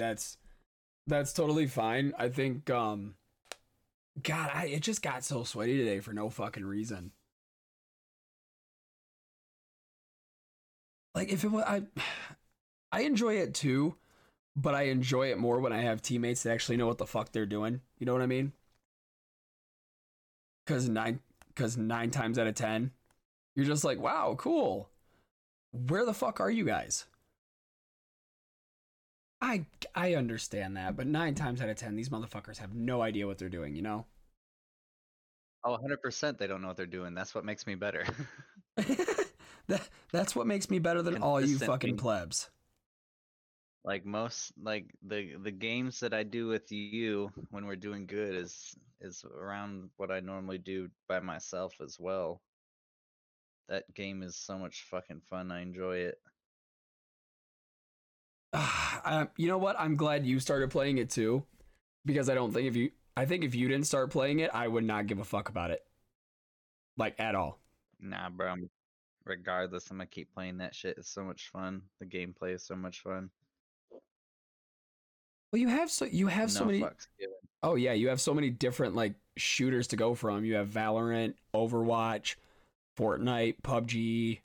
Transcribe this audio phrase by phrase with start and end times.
[0.00, 0.38] that's
[1.06, 2.12] that's totally fine.
[2.18, 3.14] I think um
[4.22, 7.12] God, I it just got so sweaty today for no fucking reason.
[11.14, 11.82] Like if it was I
[12.92, 13.94] I enjoy it too,
[14.56, 17.30] but I enjoy it more when I have teammates that actually know what the fuck
[17.30, 17.80] they're doing.
[17.98, 18.52] You know what I mean?
[20.66, 21.20] Cause nine
[21.54, 22.92] cause nine times out of ten,
[23.54, 24.88] you're just like, wow, cool.
[25.72, 27.06] Where the fuck are you guys?
[29.40, 29.64] I
[29.94, 33.38] I understand that, but nine times out of ten, these motherfuckers have no idea what
[33.38, 33.74] they're doing.
[33.74, 34.06] You know.
[35.62, 37.14] Oh, 100% they don't know what they're doing.
[37.14, 38.06] That's what makes me better.
[39.66, 42.48] that that's what makes me better than all you fucking plebs.
[43.84, 48.34] like most like the the games that I do with you when we're doing good
[48.34, 52.40] is is around what I normally do by myself as well.
[53.68, 55.52] That game is so much fucking fun.
[55.52, 56.18] I enjoy it.
[59.04, 59.76] Uh, you know what?
[59.78, 61.44] I'm glad you started playing it too,
[62.04, 64.66] because I don't think if you, I think if you didn't start playing it, I
[64.68, 65.84] would not give a fuck about it,
[66.96, 67.58] like at all.
[68.00, 68.54] Nah, bro.
[69.26, 70.96] Regardless, I'm gonna keep playing that shit.
[70.98, 71.82] It's so much fun.
[72.00, 73.30] The gameplay is so much fun.
[75.52, 76.84] Well, you have so you have so many.
[77.62, 80.44] Oh yeah, you have so many different like shooters to go from.
[80.44, 82.36] You have Valorant, Overwatch,
[82.98, 84.40] Fortnite, PUBG.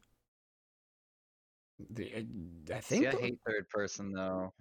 [1.90, 2.26] The,
[2.74, 4.54] I think See, I hate third person though.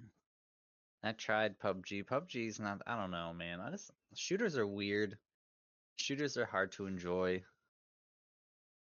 [1.03, 2.05] I tried PUBG.
[2.05, 2.81] PUBG's not.
[2.87, 3.61] I don't know, man.
[3.61, 5.17] I just shooters are weird.
[5.97, 7.43] Shooters are hard to enjoy.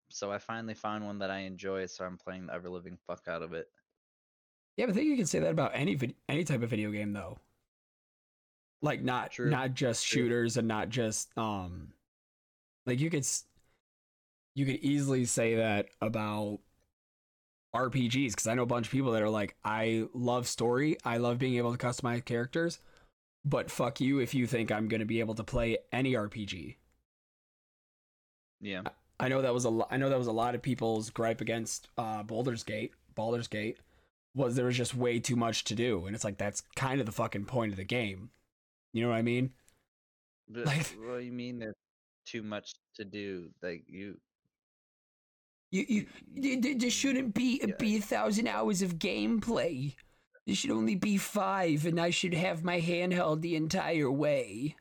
[0.08, 3.28] So I finally found one that I enjoy, so I'm playing the ever living fuck
[3.28, 3.66] out of it.
[4.76, 6.91] Yeah, but I think you can say that about any vid- any type of video
[6.91, 7.38] game though.
[8.82, 9.50] Like not True.
[9.50, 10.22] not just True.
[10.22, 11.92] shooters and not just um
[12.86, 13.26] like you could
[14.54, 16.60] you could easily say that about
[17.75, 21.17] RPGs because I know a bunch of people that are like I love story, I
[21.19, 22.78] love being able to customize characters,
[23.44, 26.77] but fuck you if you think I'm going to be able to play any RPG.
[28.61, 28.83] Yeah.
[29.20, 31.41] I know that was a lo- I know that was a lot of people's gripe
[31.41, 33.78] against uh Baldur's Gate, Baldur's Gate
[34.34, 37.06] was there was just way too much to do and it's like that's kind of
[37.06, 38.31] the fucking point of the game.
[38.93, 39.50] You know what I mean?
[40.48, 41.75] But Like- what do you mean there's
[42.27, 43.50] too much to do?
[43.62, 44.19] Like you
[45.74, 47.74] You you, there- shouldn't be Yeah.
[47.78, 49.96] be a thousand hours of gameplay.
[50.46, 54.76] There should only be five, and I should have my handheld the entire way.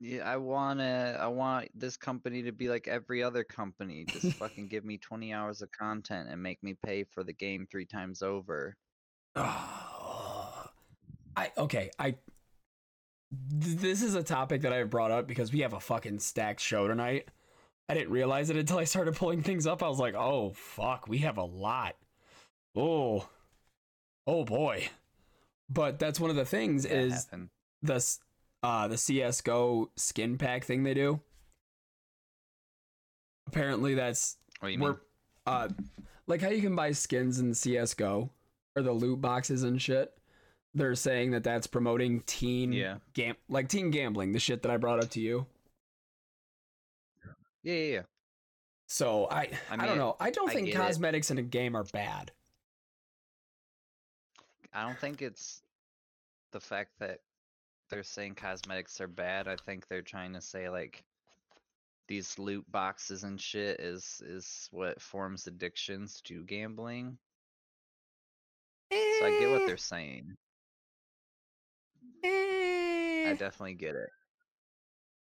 [0.00, 4.06] Yeah, I wanna I want this company to be like every other company.
[4.06, 7.66] Just fucking give me 20 hours of content and make me pay for the game
[7.70, 8.76] three times over.
[9.36, 10.66] Oh,
[11.36, 11.90] I okay.
[11.98, 12.16] I
[13.30, 16.60] this is a topic that I have brought up because we have a fucking stacked
[16.60, 17.28] show tonight.
[17.88, 19.82] I didn't realize it until I started pulling things up.
[19.82, 21.96] I was like, oh fuck, we have a lot.
[22.76, 23.28] Oh,
[24.26, 24.88] oh boy.
[25.68, 27.48] But that's one of the things That is happened.
[27.82, 28.04] the
[28.62, 31.20] uh the CS:GO skin pack thing they do.
[33.46, 34.96] Apparently, that's What you mean?
[35.46, 35.68] uh
[36.26, 38.30] like how you can buy skins in CS:GO
[38.76, 40.12] or the loot boxes and shit.
[40.76, 42.96] They're saying that that's promoting teen Yeah.
[43.12, 45.46] gam like teen gambling, the shit that I brought up to you.
[47.64, 48.02] Yeah, yeah, yeah.
[48.86, 50.16] So I I, I don't know.
[50.20, 50.78] I don't I think get it.
[50.78, 52.30] cosmetics in a game are bad.
[54.72, 55.62] I don't think it's
[56.52, 57.20] the fact that
[57.90, 59.48] they're saying cosmetics are bad.
[59.48, 61.04] I think they're trying to say like
[62.06, 67.16] these loot boxes and shit is is what forms addictions to gambling.
[68.92, 69.66] So I get what eh.
[69.66, 70.36] they're saying.
[72.24, 74.10] I I, definitely get it.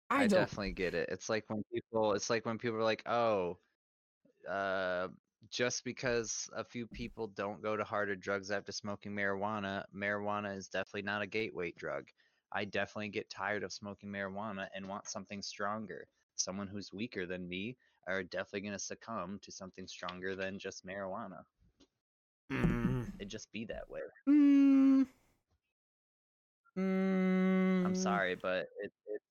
[0.10, 1.10] I, I, definitely get it.
[1.12, 3.60] It's like when people it's like when people are like, "Oh,
[4.50, 5.10] uh
[5.50, 10.70] just because a few people don't go to harder drugs after smoking marijuana, marijuana is
[10.70, 12.10] definitely not a gateway drug.
[12.52, 16.08] I definitely get tired of smoking marijuana and want something stronger.
[16.36, 17.78] Someone who's weaker than me
[18.08, 21.44] are definitely going to succumb to something stronger than just marijuana.
[22.52, 24.02] Mm, It just be that way.
[24.28, 25.06] mm,
[26.78, 29.22] mm, I'm sorry, but it, it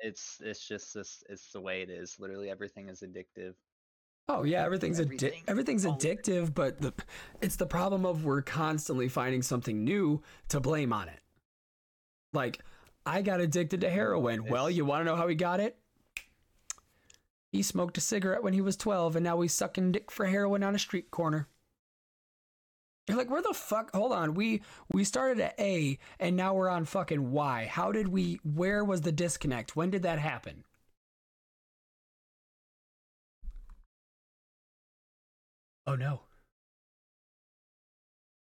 [0.00, 2.16] it's it's just this it's the way it is.
[2.18, 3.54] Literally everything is addictive.
[4.28, 6.92] Oh yeah, everything's addi- everything's addictive, but the
[7.40, 11.20] it's the problem of we're constantly finding something new to blame on it.
[12.32, 12.60] Like
[13.04, 14.46] I got addicted to heroin.
[14.46, 15.78] Well, you want to know how he got it?
[17.52, 20.62] He smoked a cigarette when he was 12 and now he's sucking dick for heroin
[20.62, 21.48] on a street corner.
[23.08, 23.94] You're like, where the fuck?
[23.94, 24.34] Hold on.
[24.34, 24.62] We
[24.92, 27.66] we started at A and now we're on fucking Y.
[27.70, 29.76] How did we where was the disconnect?
[29.76, 30.64] When did that happen?
[35.86, 36.20] Oh no.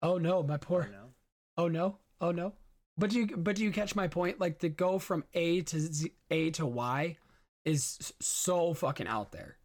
[0.02, 1.08] Oh no, my poor oh, You know?
[1.56, 1.96] Oh no.
[2.20, 2.52] Oh no.
[2.98, 4.40] But do you but do you catch my point?
[4.40, 7.16] Like to go from A to Z, A to Y
[7.64, 9.56] is so fucking out there.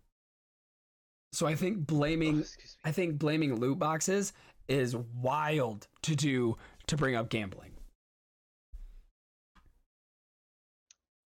[1.34, 2.46] So I think blaming Oh.
[2.86, 4.32] I think blaming loot boxes
[4.68, 6.58] is wild to do
[6.88, 7.72] to bring up gambling.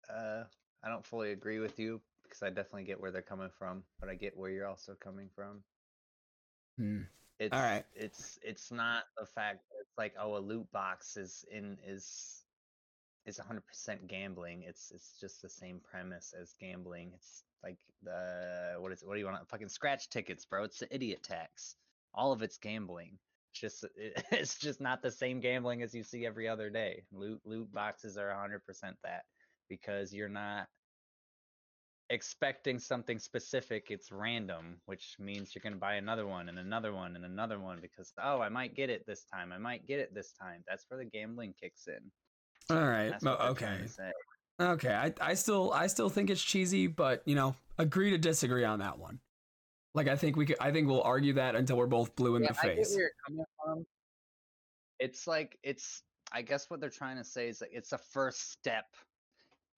[0.10, 0.44] Uh,
[0.84, 4.10] I don't fully agree with you because I definitely get where they're coming from, but
[4.10, 5.64] I get where you're also coming from.
[6.78, 7.02] Hmm.
[7.40, 7.86] It's right.
[7.96, 12.44] It's it's not the fact that it's like oh a loot box is in is
[13.26, 14.64] is 100% gambling.
[14.68, 17.12] It's it's just the same premise as gambling.
[17.16, 19.04] It's like the what is?
[19.06, 19.48] What do you want?
[19.48, 20.64] Fucking scratch tickets, bro.
[20.64, 21.76] It's the idiot tax.
[22.14, 23.18] All of it's gambling.
[23.52, 23.86] It's just
[24.32, 27.04] it's just not the same gambling as you see every other day.
[27.12, 29.24] Loot loot boxes are 100% that
[29.70, 30.68] because you're not
[32.12, 36.92] expecting something specific it's random which means you're going to buy another one and another
[36.92, 40.00] one and another one because oh i might get it this time i might get
[40.00, 42.12] it this time that's where the gambling kicks in
[42.76, 43.10] All right.
[43.10, 43.66] that's Well, what they're okay.
[43.66, 44.12] trying to say.
[44.60, 44.94] Okay.
[44.94, 48.80] I, I still I still think it's cheesy, but you know, agree to disagree on
[48.80, 49.20] that one.
[49.96, 52.44] Like I think we could I think we'll argue that until we're both blue in
[52.44, 52.92] Yeah, the face.
[52.92, 53.86] where you're coming from.
[55.00, 56.04] It's like it's.
[56.32, 58.86] I guess what they're trying to say is like it's a first step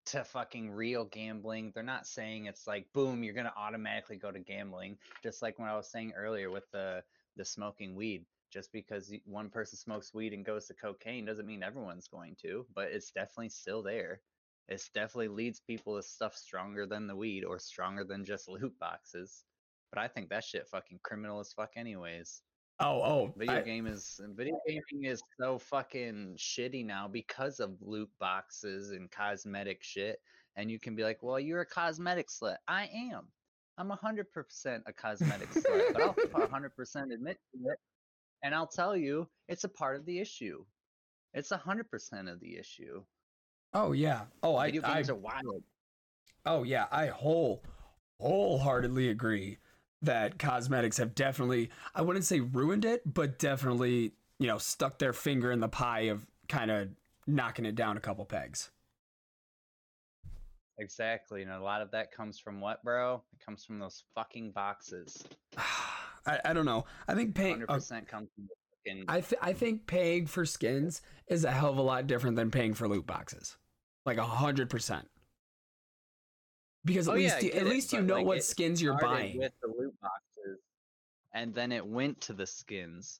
[0.07, 1.71] to fucking real gambling.
[1.73, 4.97] They're not saying it's like boom, you're gonna automatically go to gambling.
[5.23, 7.03] Just like when I was saying earlier with the
[7.37, 8.25] the smoking weed.
[8.51, 12.65] Just because one person smokes weed and goes to cocaine doesn't mean everyone's going to,
[12.75, 14.19] but it's definitely still there.
[14.67, 18.77] It definitely leads people to stuff stronger than the weed or stronger than just loot
[18.77, 19.45] boxes.
[19.91, 22.41] But I think that shit fucking criminal as fuck anyways.
[22.79, 23.33] Oh, oh.
[23.37, 28.91] Video I- game is video gaming is so fucking shitty now because of loot boxes
[28.91, 30.19] and cosmetic shit.
[30.55, 33.27] And you can be like, "Well, you're a cosmetic slut." I am.
[33.77, 37.77] I'm a hundred percent a cosmetic slut, but I'll hundred percent admit to it.
[38.43, 40.65] And I'll tell you, it's a part of the issue.
[41.33, 43.03] It's a hundred percent of the issue.
[43.73, 44.21] oh yeah.
[44.43, 45.63] Oh, I, Video I games are wild.
[46.45, 47.63] Oh yeah, I whole
[48.19, 49.57] wholeheartedly agree
[50.01, 55.13] that cosmetics have definitely I wouldn't say ruined it, but definitely, you know, stuck their
[55.13, 56.89] finger in the pie of kind of
[57.27, 58.71] knocking it down a couple pegs.
[60.77, 63.21] Exactly, and a lot of that comes from what, bro?
[63.33, 65.23] It comes from those fucking boxes.
[66.25, 66.85] I, I don't know.
[67.07, 69.05] I think paying Hundred uh, percent comes from the fucking.
[69.07, 72.49] I th- I think paying for skins is a hell of a lot different than
[72.49, 73.57] paying for loot boxes.
[74.05, 75.07] Like a hundred percent.
[76.85, 78.97] Because at Oh, least I you, at it, least you know like, what skins you're
[78.97, 79.37] buying.
[79.37, 80.59] with the loot boxes,
[81.33, 83.19] and then it went to the skins,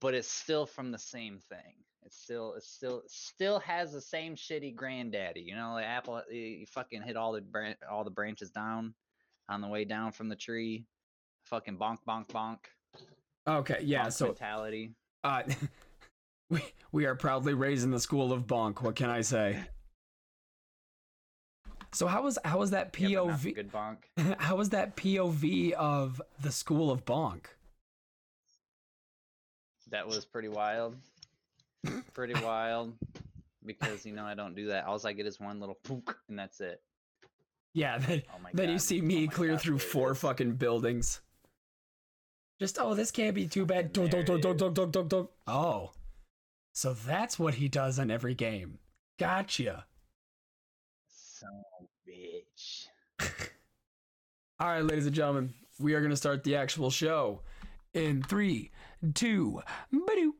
[0.00, 1.74] but it's still from the same thing.
[2.04, 5.40] It's still, it's still, still has the same shitty granddaddy.
[5.40, 8.92] You know, like Apple, you you fucking hit all the bran- all the branches down
[9.48, 10.84] on the way down from the tree.
[11.44, 12.58] Fucking bonk, bonk, bonk.
[13.46, 14.06] Okay, yeah.
[14.06, 14.94] bonk So mentality.
[15.24, 15.44] Uh,
[16.50, 18.82] we we are proudly raised in the school of bonk.
[18.82, 19.62] What can I say?
[21.92, 23.54] So how was how was that Yeah, but not the POV?
[23.54, 23.96] good bonk.
[24.38, 27.46] how was that POV of the school of bonk?
[29.90, 30.96] That was pretty wild.
[32.14, 32.94] pretty wild.
[33.64, 34.86] Because you know I don't do that.
[34.86, 36.82] All I get is one little pook, and that's it.
[37.74, 41.20] Yeah, then, Oh then you see Oh me my clear God, through four fucking buildings.
[42.58, 43.92] Just oh, this can't be too bad.
[43.92, 45.30] Dunk, it dunk, dunk, dunk, dunk, dunk.
[45.46, 45.92] Oh,
[46.72, 48.78] so that's what he does in every game.
[49.18, 49.86] Gotcha.
[51.08, 51.71] Son of a bitch.
[54.62, 57.40] All right, ladies and gentlemen, we are going to start the actual show
[57.94, 58.70] in three,
[59.12, 60.36] two, ba-doo.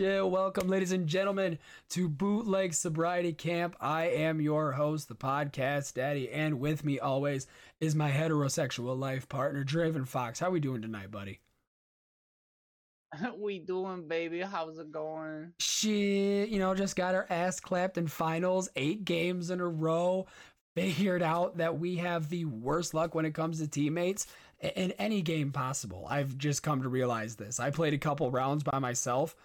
[0.00, 1.58] Welcome, ladies and gentlemen,
[1.90, 3.76] to Bootleg Sobriety Camp.
[3.78, 7.46] I am your host, the podcast daddy, and with me always
[7.80, 10.40] is my heterosexual life partner, Draven Fox.
[10.40, 11.40] How we doing tonight, buddy?
[13.36, 14.40] we doing, baby?
[14.40, 15.52] How's it going?
[15.58, 20.26] She, you know, just got her ass clapped in finals, eight games in a row.
[20.76, 24.28] Figured out that we have the worst luck when it comes to teammates
[24.62, 26.06] in any game possible.
[26.08, 27.60] I've just come to realize this.
[27.60, 29.36] I played a couple rounds by myself.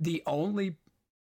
[0.00, 0.76] The only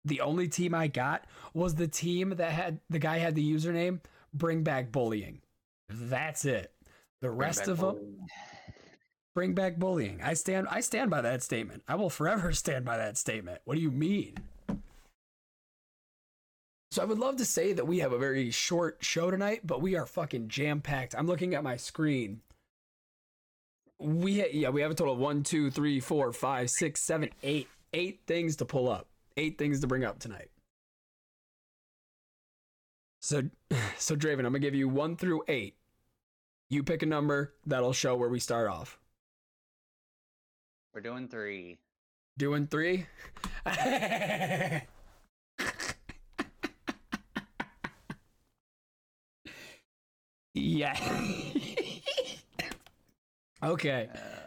[0.04, 4.00] the only team I got was the team that had the guy had the username
[4.32, 5.40] bring back bullying.
[5.88, 6.72] That's it.
[7.22, 8.28] The rest of them
[9.34, 10.20] bring back bullying.
[10.22, 11.82] I stand I stand by that statement.
[11.88, 13.60] I will forever stand by that statement.
[13.64, 14.34] What do you mean?
[16.92, 19.82] So I would love to say that we have a very short show tonight, but
[19.82, 21.14] we are fucking jam packed.
[21.14, 22.40] I'm looking at my screen.
[23.98, 27.30] We ha- yeah, we have a total of one, two, three, four, five, six, seven,
[27.42, 29.08] eight, eight things to pull up.
[29.36, 30.50] Eight things to bring up tonight.
[33.20, 33.42] So,
[33.98, 35.76] so Draven, I'm gonna give you one through eight.
[36.68, 38.98] You pick a number that'll show where we start off.
[40.94, 41.78] We're doing three.
[42.38, 43.06] Doing three.
[50.54, 50.54] yeah.
[53.62, 54.08] okay.
[54.14, 54.45] Oh,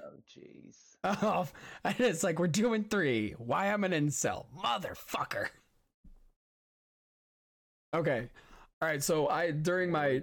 [1.03, 1.47] Oh,
[1.83, 3.35] and it's like we're doing three.
[3.37, 5.47] Why I'm an incel, motherfucker.
[7.93, 8.29] Okay.
[8.81, 9.03] All right.
[9.03, 10.21] So I during Here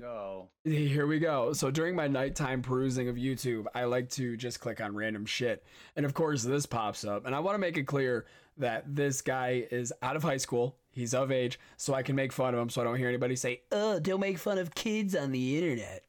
[0.64, 1.52] we my here we go.
[1.52, 5.64] So during my nighttime perusing of YouTube, I like to just click on random shit,
[5.96, 7.26] and of course this pops up.
[7.26, 8.26] And I want to make it clear
[8.58, 10.76] that this guy is out of high school.
[10.90, 12.70] He's of age, so I can make fun of him.
[12.70, 16.04] So I don't hear anybody say, "Oh, don't make fun of kids on the internet."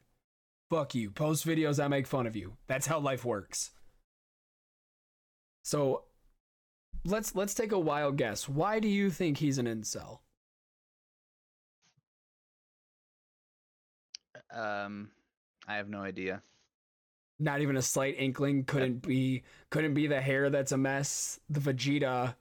[0.70, 1.12] Fuck you.
[1.12, 2.58] Post videos, I make fun of you.
[2.68, 3.72] That's how life works.
[5.68, 6.04] So
[7.04, 8.48] let's let's take a wild guess.
[8.48, 10.20] Why do you think he's an incel?
[14.50, 15.10] Um,
[15.68, 16.42] I have no idea.
[17.38, 18.64] Not even a slight inkling.
[18.64, 19.44] Couldn't be.
[19.70, 21.38] Couldn't be the hair that's a mess.
[21.50, 22.36] The Vegeta.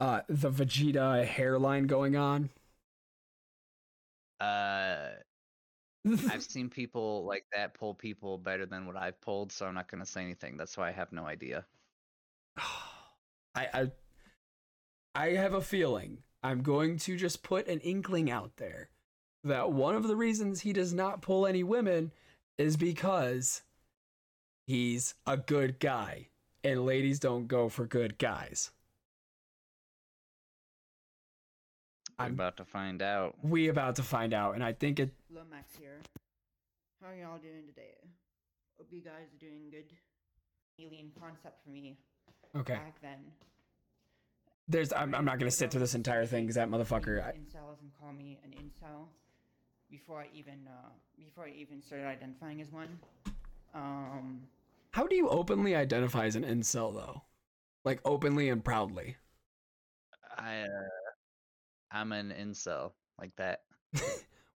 [0.00, 2.50] Uh, the Vegeta hairline going on.
[4.40, 5.10] Uh,
[6.28, 9.88] I've seen people like that pull people better than what I've pulled, so I'm not
[9.88, 10.56] gonna say anything.
[10.56, 11.64] That's why I have no idea.
[13.54, 13.90] I, I
[15.14, 18.90] I have a feeling I'm going to just put an inkling out there
[19.44, 22.12] that one of the reasons he does not pull any women
[22.58, 23.62] is because
[24.66, 26.28] he's a good guy
[26.62, 28.70] and ladies don't go for good guys.
[32.18, 33.36] I'm I'm- about to find out.
[33.42, 36.00] We about to find out and I think it Lomax here.
[37.02, 37.94] How are y'all doing today?
[38.78, 39.84] Hope you guys are doing good.
[40.78, 41.96] Alien concept for me
[42.54, 42.74] okay.
[42.74, 43.18] back then.
[44.68, 47.32] There's I'm, I'm not going to sit through this entire thing cuz that motherfucker I,
[47.32, 49.06] Incels and call me an incel
[49.90, 52.98] before I even uh, before I even started identifying as one.
[53.74, 54.42] Um,
[54.90, 57.22] How do you openly identify as an incel though?
[57.84, 59.16] Like openly and proudly.
[60.36, 60.68] I uh,
[61.92, 63.62] I'm an incel like that.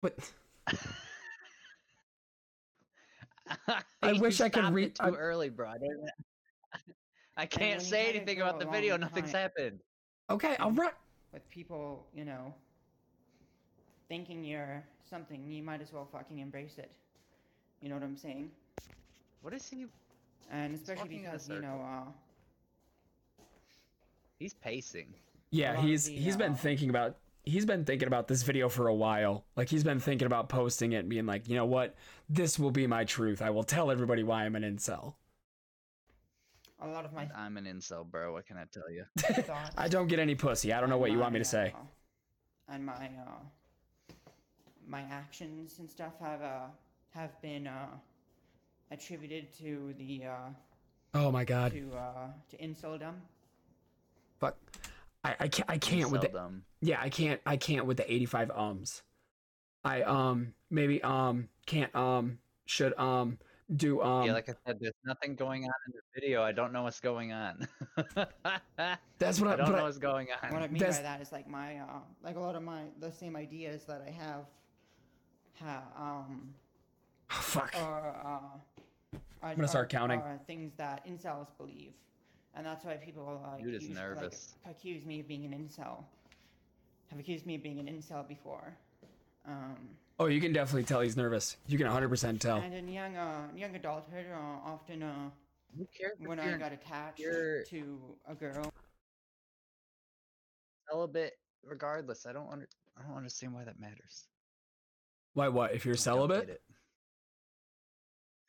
[0.02, 0.14] But
[4.02, 5.68] I wish I could read- Too I- early, bro.
[5.68, 6.10] I, didn't-
[7.36, 8.96] I can't say anything about the video.
[8.96, 9.42] Nothing's time.
[9.42, 9.80] happened.
[10.30, 10.92] okay, I'll run
[11.32, 12.54] with people, you know,
[14.08, 16.90] thinking you're something, you might as well fucking embrace it.
[17.82, 18.50] You know what I'm saying?
[19.42, 19.86] What is he?
[20.50, 22.10] And especially walking in a because you know, uh,
[24.38, 25.14] He's pacing.
[25.50, 28.88] Yeah, he's the, he's been uh, thinking about he's been thinking about this video for
[28.88, 29.44] a while.
[29.56, 31.94] Like he's been thinking about posting it and being like, you know what?
[32.28, 33.40] This will be my truth.
[33.40, 35.14] I will tell everybody why I'm an incel.
[36.86, 38.32] A lot of my I'm an incel, bro.
[38.32, 39.04] What can I tell you?
[39.42, 39.74] thoughts.
[39.76, 40.72] I don't get any pussy.
[40.72, 41.72] I don't know and what you want me to say.
[41.74, 44.14] uh, and my uh,
[44.88, 46.66] my actions and stuff have uh,
[47.10, 47.86] have been uh,
[48.90, 50.48] attributed to the uh,
[51.14, 51.72] Oh my god.
[51.72, 53.14] to uh, to inceldom.
[54.40, 54.56] Fuck.
[55.24, 56.60] I I can't I can't with the Inceldom.
[56.80, 59.02] Yeah, I can't I can't with the 85 ums.
[59.84, 63.38] I um maybe um can't um should um
[63.74, 66.42] do um yeah, like I said, there's nothing going on in the video.
[66.42, 67.66] I don't know what's going on.
[69.18, 70.52] that's what I, I don't know I- what's going on.
[70.52, 70.62] What.
[70.62, 73.10] I mean That's- by that is like my uh, like a lot of my the
[73.10, 74.44] same ideas that I have,
[75.60, 76.54] ha, um,
[77.28, 77.74] fuck.
[77.80, 80.20] are uh, are, gonna start are- counting.
[80.20, 81.92] are things that incels believe,
[82.54, 84.54] and that's why people uh, Dude is accuse, nervous.
[84.64, 86.04] Like, accuse me of being an incel.
[87.10, 88.76] Have accused me of being an incel before.
[89.46, 89.76] Um,
[90.18, 91.56] Oh, you can definitely tell he's nervous.
[91.66, 92.58] You can 100% tell.
[92.58, 94.36] and in young uh, young adulthood, uh,
[94.70, 95.30] often uh,
[95.76, 98.72] Who cares if when I got attached you're- to a girl,
[100.90, 101.34] celibate?
[101.62, 104.26] Regardless, I don't under, I don't understand why that matters.
[105.34, 105.74] Why what?
[105.74, 106.48] If you're I don't celibate?
[106.48, 106.62] it.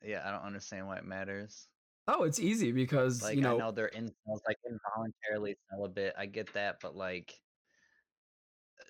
[0.05, 1.67] Yeah, I don't understand why it matters.
[2.07, 6.13] Oh, it's easy because, Like you know, I know they're incels, like involuntarily celibate.
[6.17, 7.33] I get that, but like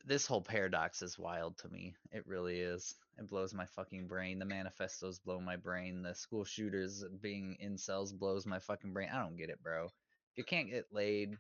[0.08, 1.94] this whole paradox is wild to me.
[2.12, 2.96] It really is.
[3.20, 4.40] It blows my fucking brain.
[4.40, 6.02] The manifestos blow my brain.
[6.02, 9.10] The school shooters being incels blows my fucking brain.
[9.14, 9.90] I don't get it, bro.
[10.36, 11.38] You can't get laid.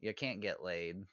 [0.00, 1.04] You can't get laid.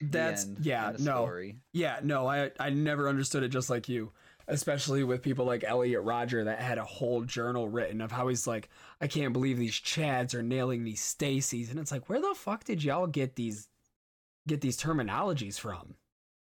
[0.00, 0.58] That's end.
[0.62, 1.24] yeah, no.
[1.24, 1.58] story.
[1.72, 4.12] Yeah, no, I I never understood it just like you.
[4.46, 8.46] Especially with people like Elliot Rodger that had a whole journal written of how he's
[8.46, 11.70] like, I can't believe these Chads are nailing these Stacys.
[11.70, 13.68] And it's like, where the fuck did y'all get these
[14.48, 15.94] get these terminologies from?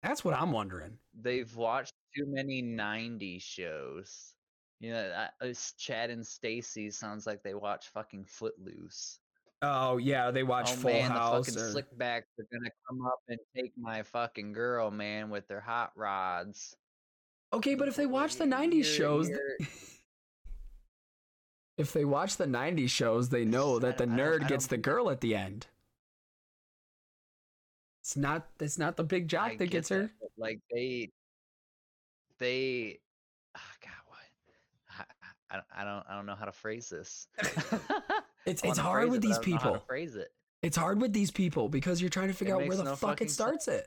[0.02, 0.98] That's what I'm wondering.
[1.20, 4.34] They've watched too many '90s shows.
[4.80, 9.18] You know, uh, it's Chad and Stacy sounds like they watch fucking Footloose.
[9.60, 11.46] Oh yeah, they watch oh Full man, House.
[11.46, 15.48] the fucking or- slickbacks are gonna come up and take my fucking girl, man, with
[15.48, 16.76] their hot rods.
[17.52, 19.28] Okay, but if they watch the '90s shows,
[21.76, 25.10] if they watch the '90s shows, they know that the I nerd gets the girl
[25.10, 25.66] at the end.
[28.08, 28.46] It's not.
[28.58, 30.04] It's not the big jock I that get gets her.
[30.04, 31.10] that, Like they,
[32.38, 33.00] they,
[33.54, 35.06] oh, God, what?
[35.50, 37.28] I, I, I don't, I don't know how to phrase this.
[38.46, 39.84] It's it's hard with it, these I don't know how to people.
[39.86, 40.28] phrase it.
[40.62, 43.20] It's hard with these people because you're trying to figure out where the no fuck
[43.20, 43.86] it starts it.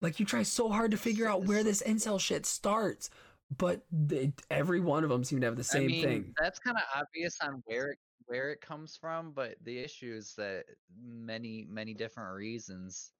[0.00, 3.10] Like you try so hard to figure out where this incel shit starts,
[3.56, 6.34] but they, every one of them seem to have the same I mean, thing.
[6.40, 10.34] That's kind of obvious on where it where it comes from, but the issue is
[10.36, 10.66] that
[10.96, 13.12] many many different reasons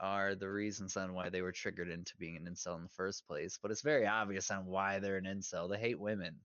[0.00, 3.26] are the reasons on why they were triggered into being an incel in the first
[3.26, 3.58] place.
[3.58, 5.68] But it's very obvious on why they're an incel.
[5.68, 6.40] They hate women.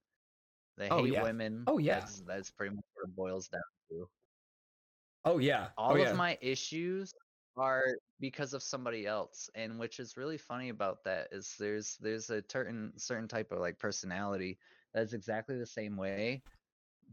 [0.77, 1.24] They Oh, hate yeah.
[1.24, 1.63] women.
[1.68, 2.01] Oh, yeah.
[2.01, 3.62] That's, that's pretty much what it boils down
[3.92, 4.10] to.
[5.24, 5.70] Oh yeah.
[5.77, 6.12] Oh, all oh, yeah.
[6.12, 7.13] of my issues
[7.58, 7.86] are
[8.20, 12.44] because of somebody else and which is really funny about that is there's there's a
[12.50, 14.60] certain certain type of like personality
[14.94, 16.44] that's exactly the same way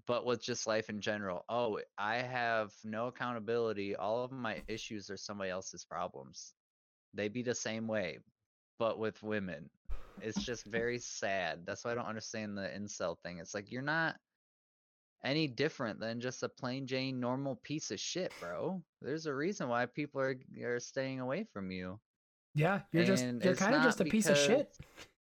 [0.06, 5.10] but with just life in general oh i have no accountability all of my issues
[5.10, 6.54] are somebody else's problems
[7.14, 8.18] they be the same way
[8.78, 9.68] but with women
[10.20, 13.82] it's just very sad that's why i don't understand the incel thing it's like you're
[13.82, 14.16] not
[15.24, 18.82] any different than just a plain Jane normal piece of shit, bro.
[19.00, 22.00] There's a reason why people are are staying away from you.
[22.54, 24.76] Yeah, you're just you're kind of just a piece of shit.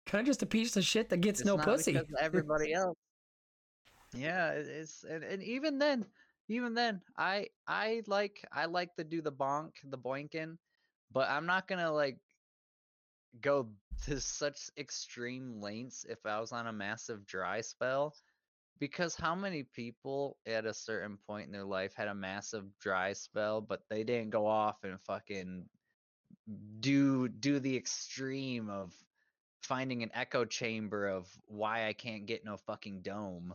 [0.06, 1.99] Kind of just a piece of shit that gets It's no pussy.
[2.21, 2.97] everybody else.
[4.14, 6.06] Yeah, it's and, and even then,
[6.49, 10.56] even then, I I like I like to do the bonk, the boinking,
[11.12, 12.18] but I'm not gonna like
[13.40, 13.68] go
[14.04, 18.14] to such extreme lengths if I was on a massive dry spell.
[18.80, 23.12] Because how many people at a certain point in their life had a massive dry
[23.12, 25.65] spell, but they didn't go off and fucking
[26.80, 28.93] do do the extreme of
[29.62, 33.54] finding an echo chamber of why I can't get no fucking dome.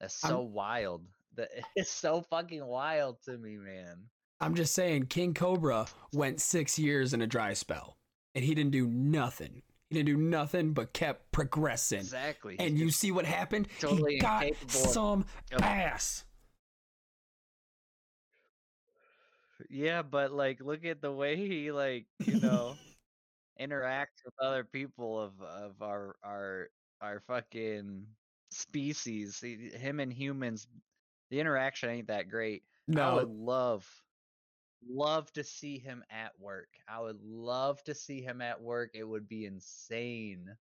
[0.00, 1.04] That's I'm- so wild.
[1.36, 4.08] That eh, it's so fucking wild to me, man.
[4.40, 7.98] I'm just saying, King Cobra went six years in a dry spell,
[8.34, 9.62] and he didn't do nothing.
[9.90, 11.98] He didn't do nothing but kept progressing.
[12.00, 12.56] Exactly.
[12.58, 13.68] And you see what happened?
[13.80, 16.24] totally he got some of- ass.
[19.68, 22.76] Yeah, but like look at the way he like, you know,
[23.60, 26.70] interacts with other people of of our our
[27.02, 28.06] our fucking
[28.50, 29.40] species.
[29.40, 30.66] Him and humans,
[31.30, 32.64] the interaction ain't that great.
[32.88, 33.88] No, I would love
[34.88, 36.68] love to see him at work.
[36.88, 38.90] I would love to see him at work.
[38.94, 40.56] It would be insane.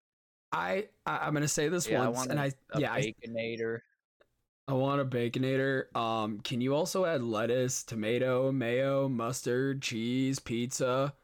[0.51, 2.93] I, I I'm gonna say this Yeah, I once, want and a- I A yeah
[2.93, 3.79] I, baconator.
[4.67, 5.95] I want a baconator.
[5.95, 11.15] Um, can you also add lettuce, tomato, mayo, mustard, cheese, pizza?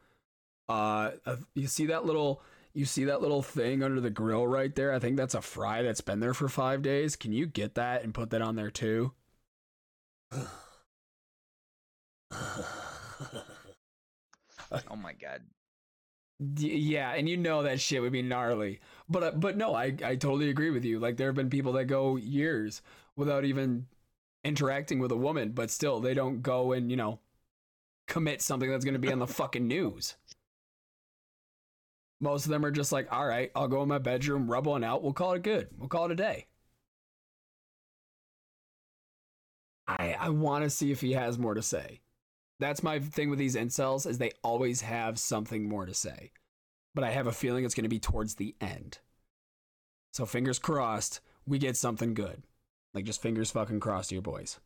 [0.68, 2.42] Uh, uh, you see that little
[2.76, 4.92] you see that little thing under the grill right there?
[4.92, 7.16] I think that's a fry that's been there for five days.
[7.16, 9.12] Can you get that and put that on there too?
[14.90, 15.42] Oh my god.
[16.58, 18.80] Yeah, and you know that shit would be gnarly.
[19.08, 20.98] But uh, but no, I I totally agree with you.
[20.98, 22.82] Like there have been people that go years
[23.16, 23.86] without even
[24.44, 27.20] interacting with a woman, but still they don't go and, you know,
[28.08, 30.16] commit something that's going to be on the fucking news.
[32.20, 34.84] Most of them are just like, "All right, I'll go in my bedroom, rub one
[34.84, 35.68] out, we'll call it good.
[35.76, 36.46] We'll call it a day."
[39.86, 42.00] I I want to see if he has more to say.
[42.58, 46.32] That's my thing with these incels is they always have something more to say.
[46.94, 48.98] But I have a feeling it's going to be towards the end.
[50.12, 52.42] So fingers crossed, we get something good.
[52.94, 54.58] Like just fingers fucking crossed, your boys.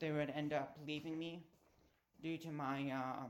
[0.00, 1.42] they would end up leaving me
[2.22, 3.26] due to my uh,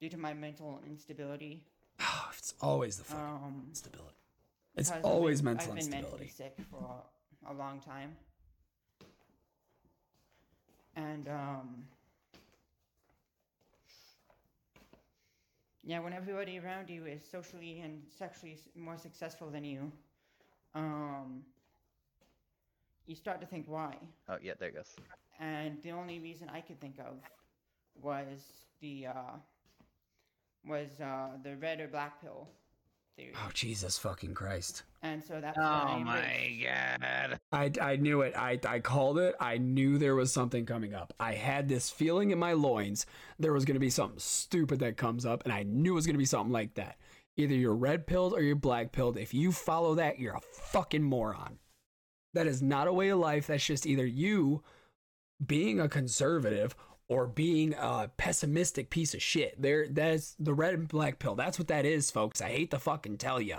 [0.00, 1.62] due to my mental instability.
[2.38, 4.16] it's always the fucking Um, instability.
[4.76, 7.02] It's because I've always been- mental I've been mentally sick for
[7.46, 8.16] a, a long time,
[10.96, 11.84] and um,
[15.82, 19.92] yeah, when everybody around you is socially and sexually more successful than you,
[20.74, 21.42] um,
[23.06, 23.96] you start to think why.
[24.28, 24.94] Oh yeah, there it goes.
[25.40, 27.16] and the only reason I could think of
[28.00, 28.40] was
[28.80, 29.36] the uh,
[30.66, 32.48] was uh, the red or black pill
[33.16, 34.82] theory, Oh Jesus fucking Christ!
[35.02, 36.64] and so that's what I Oh my
[37.00, 37.38] god.
[37.52, 38.34] I, I knew it.
[38.36, 39.34] I, I called it.
[39.40, 41.12] I knew there was something coming up.
[41.18, 43.06] I had this feeling in my loins
[43.38, 46.06] there was going to be something stupid that comes up, and I knew it was
[46.06, 46.96] going to be something like that.
[47.36, 49.16] Either you're red pilled or you're black pilled.
[49.16, 51.58] If you follow that, you're a fucking moron.
[52.34, 53.46] That is not a way of life.
[53.46, 54.62] That's just either you
[55.44, 56.76] being a conservative
[57.10, 59.60] or being a pessimistic piece of shit.
[59.60, 61.34] There, that's the red and black pill.
[61.34, 62.40] That's what that is, folks.
[62.40, 63.56] I hate to fucking tell you.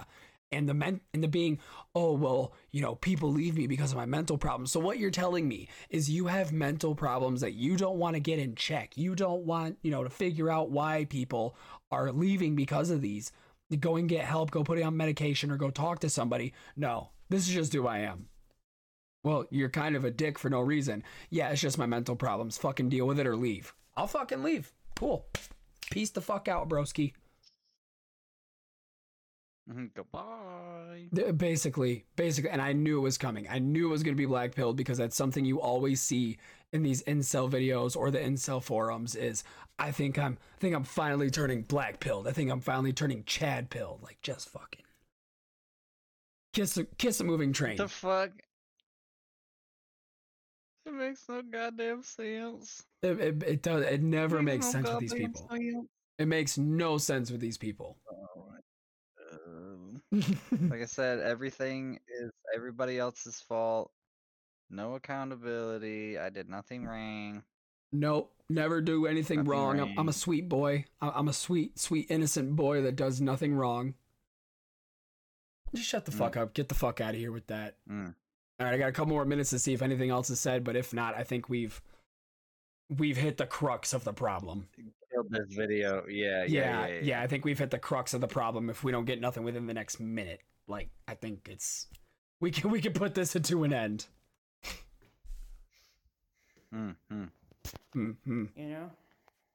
[0.54, 1.60] And the men and the being,
[1.94, 4.72] oh well, you know, people leave me because of my mental problems.
[4.72, 8.22] So what you're telling me is you have mental problems that you don't want to
[8.22, 8.96] get in check.
[8.96, 11.58] You don't want, you know, to figure out why people
[11.92, 13.34] are leaving because of these.
[13.82, 16.54] Go and get help, go put it on medication or go talk to somebody.
[16.78, 18.28] No, this is just who I am.
[19.24, 21.04] Well, you're kind of a dick for no reason.
[21.30, 22.58] Yeah, it's just my mental problems.
[22.58, 23.74] Fucking deal with it or leave.
[23.96, 24.72] I'll fucking leave.
[24.96, 25.26] Cool.
[25.92, 27.14] Peace the fuck out, broski.
[29.70, 31.08] Mhm, Goodbye.
[31.38, 33.48] Basically, basically, and I knew it was coming.
[33.50, 36.38] I knew it was going to be black pilled because that's something you always see
[36.74, 39.16] in these incel videos or the incel forums.
[39.16, 39.44] Is
[39.78, 42.28] I think I'm, I think I'm finally turning black pilled.
[42.28, 44.02] I think I'm finally turning Chad pilled.
[44.02, 44.84] Like just fucking
[46.54, 47.78] kiss, a, kiss a moving train.
[47.78, 48.32] The fuck?
[50.86, 52.84] It makes no goddamn sense.
[53.04, 53.84] It, it, it does.
[53.86, 55.48] It never makes no sense with these people.
[55.52, 55.88] sense.
[56.18, 57.98] It makes no sense with these people.
[58.36, 58.64] Alright.
[59.48, 60.02] Um,
[60.70, 63.92] like I said, everything is everybody else's fault.
[64.70, 66.18] No accountability.
[66.18, 67.44] I did nothing wrong.
[67.94, 69.80] Nope, never do anything Nothing wrong.
[69.82, 70.86] I'm, I'm a sweet boy.
[71.02, 73.96] I- I'm a sweet, sweet, innocent boy that does nothing wrong.
[75.76, 76.18] Just shut the Mm.
[76.18, 76.54] fuck up.
[76.54, 77.76] Get the fuck out of here with that.
[77.90, 78.16] Mm.
[78.62, 80.64] All right, I got a couple more minutes to see if anything else is said,
[80.64, 81.82] but if not, I think we've
[82.96, 84.68] we've hit the crux of the problem.
[85.12, 86.06] Killed this video.
[86.08, 87.00] Yeah, yeah, Yeah, yeah.
[87.02, 88.70] yeah, I think we've hit the crux of the problem.
[88.70, 91.88] If we don't get nothing within the next minute, like I think it's
[92.40, 94.06] we can we can put this into an end.
[96.72, 97.30] Mm, mm.
[97.94, 98.92] hmm You know.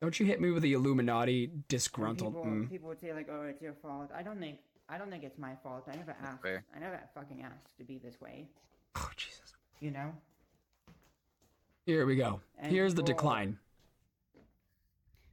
[0.02, 2.34] Don't you hit me with the Illuminati disgruntled?
[2.34, 2.68] People, mm.
[2.68, 4.58] people would say like, "Oh, it's your fault." I don't think.
[4.88, 5.84] I don't think it's my fault.
[5.90, 6.44] I never asked.
[6.44, 8.48] I never fucking asked to be this way.
[8.96, 9.54] Oh Jesus!
[9.80, 10.12] You know.
[11.84, 12.40] Here we go.
[12.58, 13.58] And Here's the decline.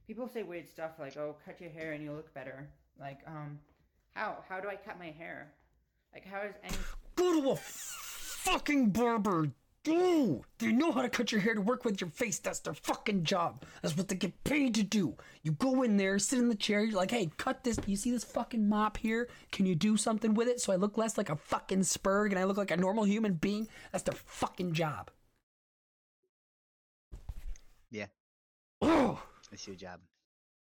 [0.06, 2.68] People say weird stuff like, "Oh, cut your hair and you'll look better."
[3.00, 3.58] Like, um,
[4.14, 4.44] how?
[4.48, 5.50] How do I cut my hair?
[6.12, 6.76] Like, how is any?
[7.16, 9.50] Go to a fucking barber.
[9.84, 10.44] Go.
[10.58, 12.38] They know how to cut your hair to work with your face.
[12.38, 13.64] That's their fucking job.
[13.82, 15.14] That's what they get paid to do.
[15.42, 16.82] You go in there, sit in the chair.
[16.82, 17.78] You're like, hey, cut this.
[17.86, 19.28] You see this fucking mop here?
[19.52, 22.38] Can you do something with it so I look less like a fucking spurg and
[22.38, 23.68] I look like a normal human being?
[23.92, 25.10] That's their fucking job.
[27.90, 28.06] Yeah.
[28.80, 30.00] Oh, It's your job.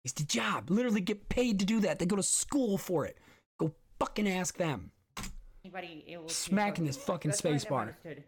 [0.03, 0.69] it's the job.
[0.69, 1.97] Literally get paid to do that.
[1.99, 3.17] They go to school for it.
[3.59, 4.91] Go fucking ask them.
[5.65, 7.81] anybody able to Smacking this fucking that's space bar.
[7.81, 8.23] understood.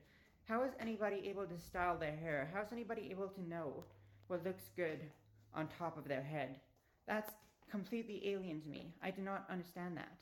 [0.50, 2.50] How is anybody able to style their hair?
[2.52, 3.84] How is anybody able to know
[4.30, 5.00] what looks good
[5.54, 6.56] on top of their head?
[7.08, 7.32] That's
[7.70, 8.96] completely alien to me.
[9.04, 10.18] I do not understand that.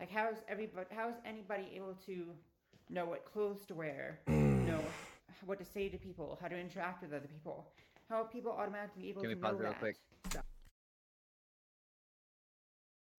[0.00, 2.28] Like how is everybody how is anybody able to
[2.88, 4.80] know what clothes to wear, know
[5.44, 7.66] what to say to people, how to interact with other people?
[8.08, 9.78] How are people automatically able Can we to pause real that?
[9.78, 9.96] quick?
[10.30, 10.44] stuff?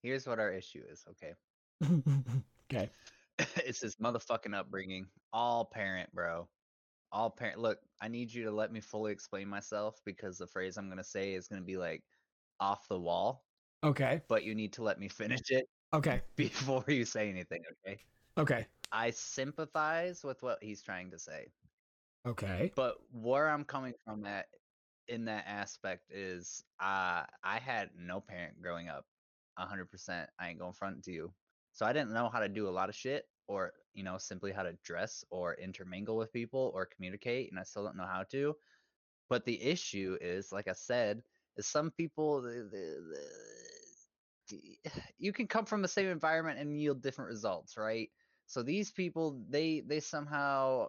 [0.02, 1.34] Here's what our issue is, okay?
[2.74, 2.90] okay.
[3.66, 5.08] it's this motherfucking upbringing.
[5.34, 6.48] All parent, bro.
[7.12, 7.60] All parent.
[7.60, 11.04] Look, I need you to let me fully explain myself because the phrase I'm gonna
[11.04, 12.04] say is gonna be like
[12.60, 13.46] off the wall,
[13.84, 14.22] Okay.
[14.28, 16.22] but you need to let me finish it Okay.
[16.36, 18.00] before you say anything, okay?
[18.38, 18.68] Okay.
[18.92, 21.48] I sympathize with what he's trying to say,
[22.28, 22.72] Okay.
[22.76, 24.48] but where I'm coming from at
[25.08, 29.06] in that aspect is uh I had no parent growing up.
[29.60, 30.28] 100%.
[30.40, 31.34] I ain't going to front to you.
[31.80, 34.52] So I didn't know how to do a lot of shit or, you know, simply
[34.52, 38.24] how to dress or intermingle with people or communicate and I still don't know how
[38.32, 38.54] to.
[39.30, 41.22] But the issue is like I said,
[41.56, 43.16] is some people the, the,
[44.52, 48.10] the, you can come from the same environment and yield different results, right?
[48.46, 50.88] So these people they they somehow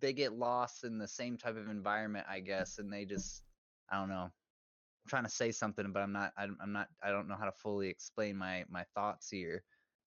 [0.00, 3.42] they get lost in the same type of environment, I guess, and they just
[3.90, 4.22] I don't know.
[4.24, 6.32] I'm trying to say something, but I'm not.
[6.38, 6.88] I'm, I'm not.
[7.02, 9.62] I don't know how to fully explain my my thoughts here.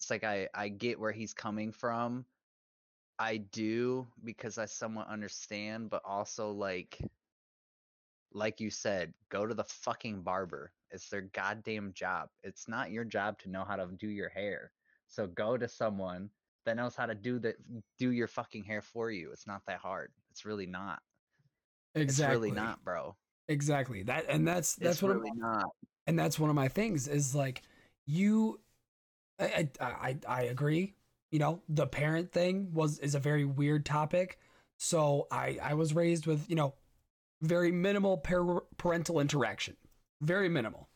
[0.05, 2.25] It's like I I get where he's coming from.
[3.17, 6.99] I do because I somewhat understand, but also like
[8.31, 10.71] like you said, go to the fucking barber.
[10.91, 12.29] It's their goddamn job.
[12.43, 14.71] It's not your job to know how to do your hair.
[15.07, 16.29] So go to someone
[16.67, 17.55] that knows how to do the
[17.97, 19.31] do your fucking hair for you.
[19.31, 20.11] It's not that hard.
[20.29, 20.99] It's really not.
[21.95, 22.49] Exactly.
[22.49, 23.15] It's really not, bro.
[23.47, 24.03] Exactly.
[24.03, 25.13] That and that's that's what.
[25.13, 25.65] it's what really not.
[26.05, 27.63] and that's one of my things is like
[28.05, 28.59] you
[29.39, 30.95] I, I I agree.
[31.31, 34.39] You know, the parent thing was is a very weird topic.
[34.77, 36.75] So I I was raised with, you know,
[37.41, 39.75] very minimal par- parental interaction.
[40.21, 40.89] Very minimal.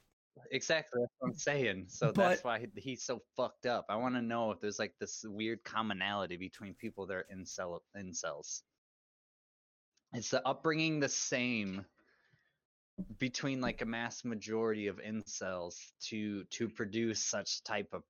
[0.52, 1.00] exactly.
[1.02, 1.86] That's what I'm saying.
[1.90, 3.86] So But- that's why he- he's so fucked up.
[3.90, 7.82] I want to know if there's like this weird commonality between people that are incel
[7.96, 8.64] incels.
[10.16, 11.86] Is the upbringing the same
[13.20, 15.76] between like a mass majority of incels
[16.08, 18.04] to to produce such type of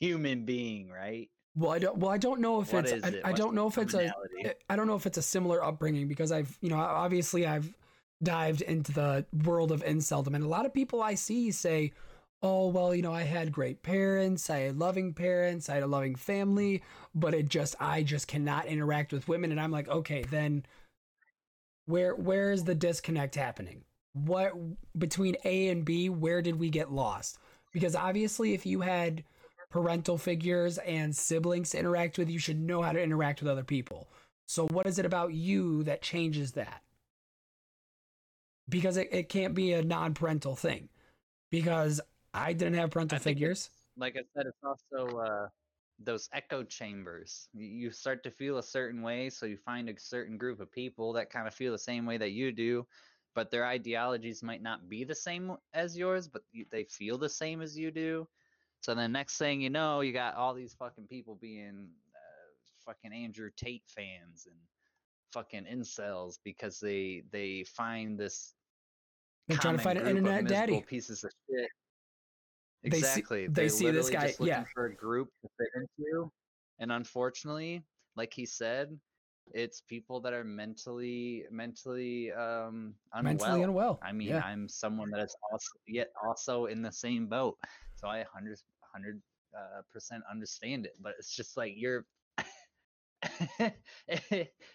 [0.00, 1.28] human being, right?
[1.56, 1.98] Well, I don't.
[1.98, 3.04] Well, I don't know if What it's.
[3.04, 3.20] I, it?
[3.24, 3.98] I What's don't know if it's a.
[3.98, 4.44] commonality?
[4.46, 7.72] Eh, I don't know if it's a similar upbringing because I've, you know, obviously I've
[8.22, 11.92] dived into the world of inceldom, and a lot of people I see say,
[12.42, 15.88] "Oh, well, you know, I had great parents, I had loving parents, I had a
[15.88, 16.82] loving family,
[17.14, 20.64] but it just, I just cannot interact with women," and I'm like, okay, then
[21.86, 23.84] where where is the disconnect happening?
[24.12, 24.52] What
[24.98, 26.08] between A and B?
[26.08, 27.38] Where did we get lost?
[27.72, 29.24] Because obviously, if you had
[29.70, 33.64] parental figures and siblings to interact with, you should know how to interact with other
[33.64, 34.08] people.
[34.46, 36.82] So, what is it about you that changes that?
[38.68, 40.88] Because it, it can't be a non parental thing.
[41.50, 42.00] Because
[42.32, 43.70] I didn't have parental I figures.
[43.96, 45.48] like I said, it's also uh,
[45.98, 47.48] those echo chambers.
[47.52, 51.12] You start to feel a certain way, so you find a certain group of people
[51.14, 52.86] that kind of feel the same way that you do,
[53.34, 57.60] but their ideologies might not be the same as yours, but they feel the same
[57.60, 58.26] as you do.
[58.80, 62.48] So the next thing you know, you got all these fucking people being uh,
[62.86, 64.56] fucking Andrew Tate fans and
[65.32, 68.54] fucking incels because they they find this
[69.48, 70.80] They're trying to find an internet daddy.
[70.86, 71.68] Pieces of shit.
[72.82, 73.46] They see- Exactly.
[73.46, 74.64] they They're see this guy- just yeah.
[74.74, 76.32] for a group to fit into,
[76.78, 77.82] and unfortunately,
[78.16, 78.98] like he said,
[79.52, 83.34] it's people that are mentally mentally um unwell.
[83.34, 84.00] Mentally unwell.
[84.02, 84.40] I mean, yeah.
[84.42, 87.58] I'm someone that is also yet also in the same boat,
[88.00, 89.20] so I hundred hundred
[89.56, 90.94] uh, percent understand it.
[91.00, 92.04] But it's just like you're.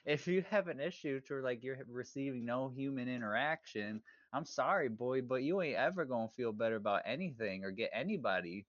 [0.06, 4.02] if you have an issue to like you're receiving no human interaction,
[4.34, 8.68] I'm sorry, boy, but you ain't ever gonna feel better about anything or get anybody.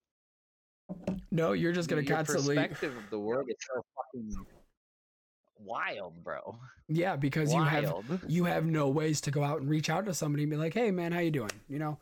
[1.30, 2.56] no, you're just going to Your constantly.
[2.56, 4.46] perspective of the world is so fucking
[5.58, 6.58] wild, bro.
[6.88, 7.92] Yeah, because you have
[8.28, 10.72] you have no ways to go out and reach out to somebody and be like,
[10.74, 11.50] "Hey, man, how you doing?
[11.68, 11.98] You know,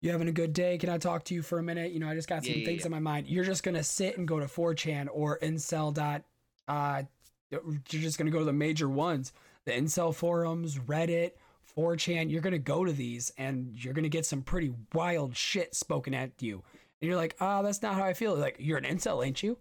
[0.00, 0.78] you having a good day?
[0.78, 1.92] Can I talk to you for a minute?
[1.92, 2.86] You know, I just got some Yeah, yeah, things yeah.
[2.86, 6.24] in my mind." You're just gonna sit and go to 4chan or incel dot.
[6.68, 7.02] Uh,
[7.50, 9.32] you're just gonna go to the major ones,
[9.64, 11.32] the incel forums, Reddit,
[11.76, 12.30] 4chan.
[12.30, 16.40] You're gonna go to these and you're gonna get some pretty wild shit spoken at
[16.40, 16.62] you.
[17.00, 19.58] And you're like, "Ah, that's not how I feel." Like, you're an incel, ain't you?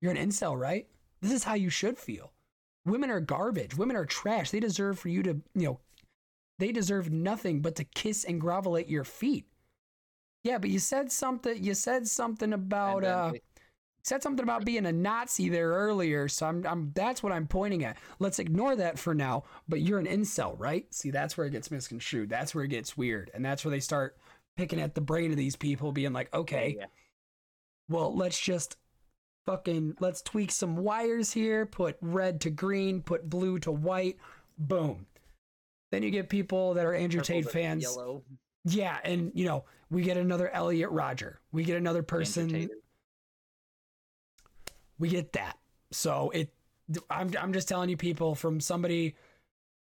[0.00, 0.86] You're an incel, right?
[1.20, 2.32] This is how you should feel.
[2.86, 3.76] Women are garbage.
[3.76, 4.50] Women are trash.
[4.50, 5.80] They deserve for you to, you know,
[6.58, 9.46] they deserve nothing but to kiss and grovel at your feet.
[10.44, 11.62] Yeah, but you said something.
[11.62, 13.42] You said something about uh, they-
[14.02, 16.28] said something about being a Nazi there earlier.
[16.28, 17.98] So I'm, I'm that's what I'm pointing at.
[18.18, 19.44] Let's ignore that for now.
[19.68, 20.92] But you're an incel, right?
[20.94, 22.30] See, that's where it gets misconstrued.
[22.30, 24.16] That's where it gets weird, and that's where they start
[24.56, 26.86] picking at the brain of these people, being like, okay, yeah.
[27.88, 28.76] well, let's just
[29.46, 34.16] fucking let's tweak some wires here, put red to green, put blue to white,
[34.58, 35.06] boom.
[35.92, 37.82] Then you get people that are Andrew Purple Tate fans.
[37.82, 38.22] Yellow.
[38.64, 41.40] Yeah, and you know, we get another Elliot Rodger.
[41.52, 42.70] We get another person.
[44.98, 45.58] We get that.
[45.92, 46.52] So it
[47.08, 49.16] I'm I'm just telling you people from somebody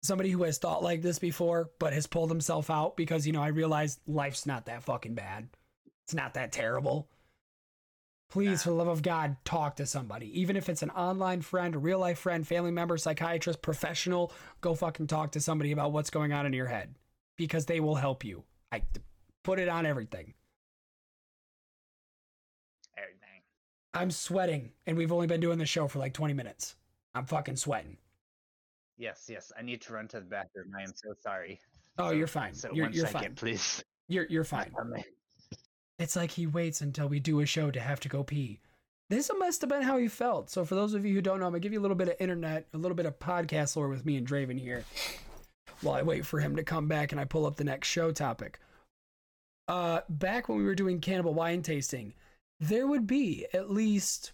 [0.02, 3.42] somebody who has thought like this before but has pulled himself out because you know,
[3.42, 5.48] I realized life's not that fucking bad.
[6.04, 7.08] It's not that terrible.
[8.30, 8.56] Please, Nah.
[8.64, 10.38] for the love of God, talk to somebody.
[10.38, 14.74] Even if it's an online friend, a real life friend, family member, psychiatrist, professional, go
[14.74, 16.94] fucking talk to somebody about what's going on in your head
[17.38, 18.44] because they will help you.
[18.70, 18.82] I
[19.48, 20.34] put it on everything.
[22.98, 23.40] Everything.
[23.94, 26.76] I'm sweating, and we've only been doing the show for like 20 minutes.
[27.14, 27.96] I'm fucking sweating.
[28.98, 29.50] Yes, yes.
[29.58, 30.70] I need to run to the bathroom.
[30.78, 31.60] I am so sorry.
[31.98, 32.54] Oh, So- you're um, fine.
[32.54, 33.34] So you're one you're second, fine.
[33.36, 33.82] please.
[34.08, 34.72] You're you're fine.
[36.00, 38.60] It's like he waits until we do a show to have to go pee.
[39.10, 40.48] This must have been how he felt.
[40.48, 42.06] So for those of you who don't know, I'm gonna give you a little bit
[42.08, 44.84] of internet, a little bit of podcast lore with me and Draven here,
[45.80, 48.12] while I wait for him to come back and I pull up the next show
[48.12, 48.60] topic.
[49.68, 52.14] Uh, back when we were doing cannibal wine tasting,
[52.58, 54.32] there would be at least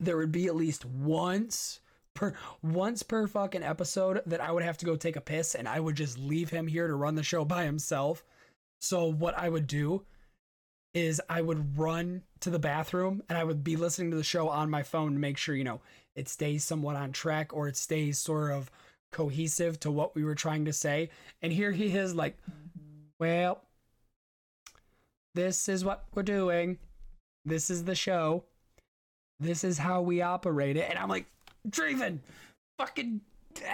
[0.00, 1.80] there would be at least once
[2.14, 5.68] per once per fucking episode that I would have to go take a piss and
[5.68, 8.24] I would just leave him here to run the show by himself.
[8.80, 10.02] So what I would do
[10.94, 14.48] is I would run to the bathroom and I would be listening to the show
[14.48, 15.80] on my phone to make sure, you know,
[16.14, 18.70] it stays somewhat on track or it stays sort of
[19.10, 21.10] cohesive to what we were trying to say.
[21.40, 22.36] And here he is like,
[23.18, 23.62] well,
[25.34, 26.78] this is what we're doing.
[27.44, 28.44] This is the show.
[29.40, 30.88] This is how we operate it.
[30.88, 31.26] And I'm like,
[31.68, 32.18] Draven,
[32.78, 33.20] fucking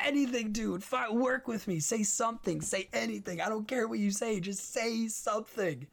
[0.04, 0.84] anything, dude.
[1.10, 1.80] Work with me.
[1.80, 2.60] Say something.
[2.60, 3.40] Say anything.
[3.40, 4.40] I don't care what you say.
[4.40, 5.86] Just say something.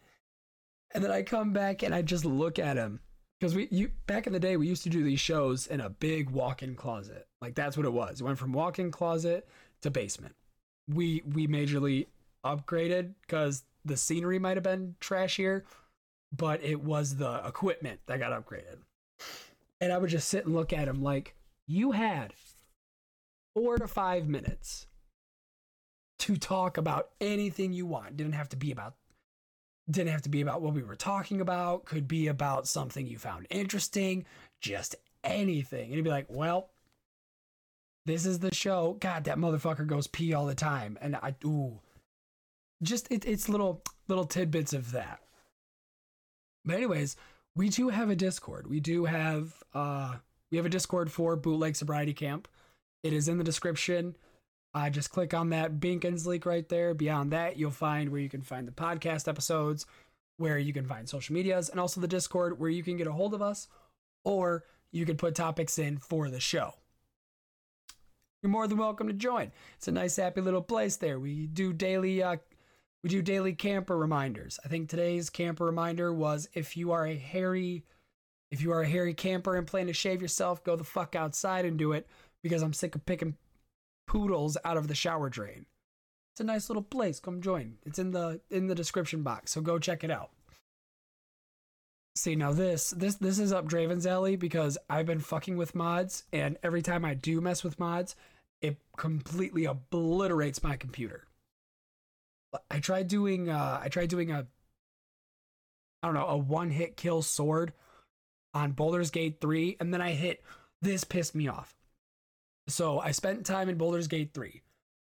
[0.93, 3.01] And then I come back and I just look at him
[3.39, 5.89] because we you back in the day we used to do these shows in a
[5.89, 7.27] big walk-in closet.
[7.41, 8.21] Like that's what it was.
[8.21, 9.47] It went from walk-in closet
[9.81, 10.35] to basement.
[10.87, 12.07] We we majorly
[12.45, 15.63] upgraded because the scenery might have been trashier,
[16.35, 18.79] but it was the equipment that got upgraded.
[19.79, 21.35] And I would just sit and look at him like,
[21.67, 22.33] you had
[23.55, 24.87] four to five minutes
[26.19, 28.17] to talk about anything you want.
[28.17, 28.95] Didn't have to be about
[29.89, 33.19] didn't have to be about what we were talking about, could be about something you
[33.19, 34.25] found interesting,
[34.59, 35.85] just anything.
[35.85, 36.71] And he'd be like, Well,
[38.05, 38.97] this is the show.
[38.99, 40.97] God, that motherfucker goes pee all the time.
[41.01, 41.79] And I ooh.
[42.85, 45.19] Just it, it's little little tidbits of that.
[46.63, 47.15] But anyways,
[47.55, 48.67] we do have a Discord.
[48.67, 50.15] We do have uh
[50.51, 52.47] we have a Discord for Bootleg Sobriety Camp.
[53.03, 54.15] It is in the description.
[54.73, 56.93] Uh, just click on that Beacons link right there.
[56.93, 59.85] Beyond that, you'll find where you can find the podcast episodes,
[60.37, 63.13] where you can find social medias, and also the Discord where you can get a
[63.13, 63.69] hold of us,
[64.25, 66.73] or you can put topics in for the show.
[68.43, 69.51] You're more than welcome to join.
[69.77, 71.19] It's a nice, happy little place there.
[71.19, 72.37] We do daily, uh,
[73.05, 74.59] we do daily camper reminders.
[74.65, 77.83] I think today's camper reminder was if you are a hairy,
[78.49, 81.65] if you are a hairy camper and plan to shave yourself, go the fuck outside
[81.65, 82.07] and do it
[82.41, 83.35] because I'm sick of picking
[84.07, 85.67] poodles out of the shower drain.
[86.33, 87.19] It's a nice little place.
[87.19, 87.75] Come join.
[87.85, 90.31] It's in the in the description box, so go check it out.
[92.15, 96.23] See now this this this is up Draven's alley because I've been fucking with mods,
[96.33, 98.15] and every time I do mess with mods,
[98.61, 101.24] it completely obliterates my computer.
[102.69, 104.47] I tried doing uh I tried doing a
[106.03, 107.73] I don't know, a one hit kill sword
[108.53, 110.43] on Baldur's Gate 3, and then I hit
[110.81, 111.75] this pissed me off.
[112.67, 114.61] So I spent time in Baldur's Gate 3.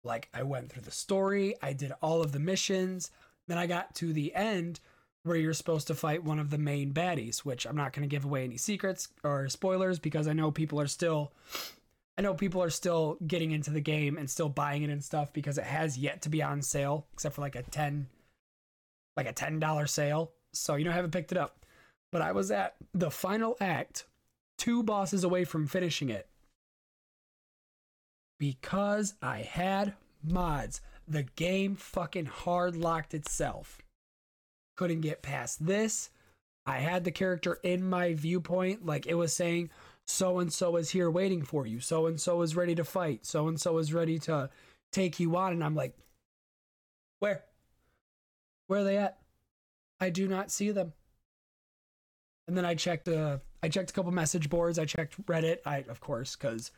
[0.03, 3.11] Like I went through the story, I did all of the missions,
[3.47, 4.79] then I got to the end
[5.23, 8.13] where you're supposed to fight one of the main baddies, which I'm not going to
[8.13, 11.31] give away any secrets or spoilers because I know people are still
[12.17, 15.31] I know people are still getting into the game and still buying it and stuff
[15.33, 18.07] because it has yet to be on sale except for like a 10
[19.15, 20.31] like a $10 sale.
[20.53, 21.65] So you know I haven't picked it up.
[22.11, 24.05] But I was at the final act,
[24.57, 26.27] two bosses away from finishing it
[28.39, 30.81] because I had mods.
[31.07, 33.81] The game fucking hard locked itself.
[34.75, 36.09] Couldn't get past this.
[36.65, 39.69] I had the character in my viewpoint, like it was saying,
[40.07, 41.79] so and so is here waiting for you.
[41.79, 43.25] So and so is ready to fight.
[43.25, 44.49] So and so is ready to
[44.91, 45.51] take you on.
[45.51, 45.93] And I'm like,
[47.19, 47.43] where?
[48.67, 49.19] Where are they at?
[49.99, 50.93] I do not see them.
[52.47, 54.79] And then I checked uh I checked a couple message boards.
[54.79, 55.57] I checked Reddit.
[55.65, 56.71] I of course because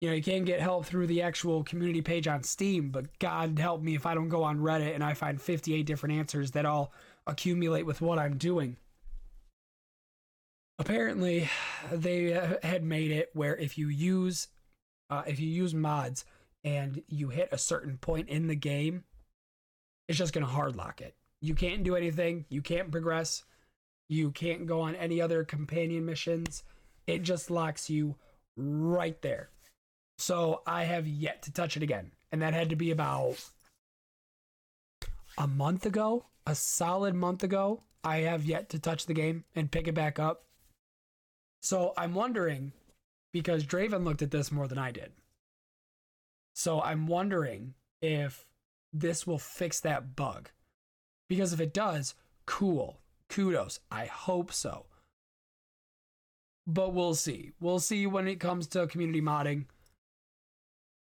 [0.00, 3.58] you know, you can't get help through the actual community page on Steam, but God
[3.58, 6.64] help me if I don't go on Reddit and I find 58 different answers that
[6.64, 6.92] all
[7.26, 8.76] accumulate with what I'm doing.
[10.78, 11.48] Apparently,
[11.90, 14.48] they uh, had made it where if you use
[15.10, 16.24] uh, if you use mods
[16.64, 19.04] and you hit a certain point in the game,
[20.06, 21.14] it's just going to hard lock it.
[21.40, 23.44] You can't do anything, you can't progress,
[24.08, 26.62] you can't go on any other companion missions.
[27.06, 28.16] It just locks you
[28.56, 29.50] right there.
[30.18, 32.10] So I have yet to touch it again.
[32.32, 33.36] And that had to be about
[35.38, 37.82] a month ago, a solid month ago.
[38.04, 40.44] I have yet to touch the game and pick it back up.
[41.62, 42.72] So I'm wondering
[43.32, 45.12] because Draven looked at this more than I did.
[46.54, 48.46] So I'm wondering if
[48.92, 50.50] this will fix that bug.
[51.28, 52.14] Because if it does,
[52.46, 53.00] cool.
[53.28, 53.80] Kudos.
[53.90, 54.86] I hope so.
[56.66, 57.52] But we'll see.
[57.60, 59.66] We'll see when it comes to community modding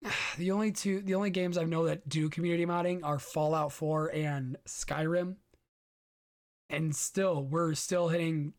[0.38, 4.08] the only two the only games I know that do community modding are Fallout 4
[4.14, 5.36] and Skyrim.
[6.70, 8.54] And still we're still hitting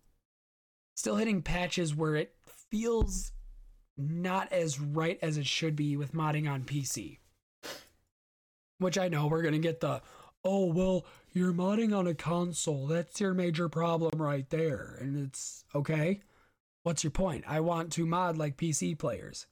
[0.95, 2.34] still hitting patches where it
[2.69, 3.31] feels
[3.97, 7.19] not as right as it should be with modding on PC.
[8.79, 10.01] Which I know we're going to get the
[10.43, 12.88] oh well you're modding on a console.
[12.88, 14.97] That's your major problem right there.
[14.99, 16.22] And it's okay.
[16.84, 17.45] What's your point?
[17.47, 19.47] I want to mod like PC players.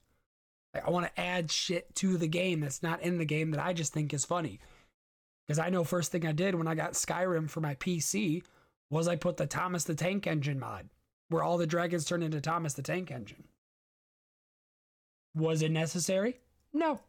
[0.84, 3.72] I want to add shit to the game that's not in the game that I
[3.72, 4.60] just think is funny.
[5.46, 8.42] Because I know first thing I did when I got Skyrim for my PC
[8.90, 10.88] was I put the Thomas the Tank Engine mod,
[11.28, 13.44] where all the dragons turn into Thomas the Tank Engine.
[15.34, 16.40] Was it necessary?
[16.72, 17.00] No.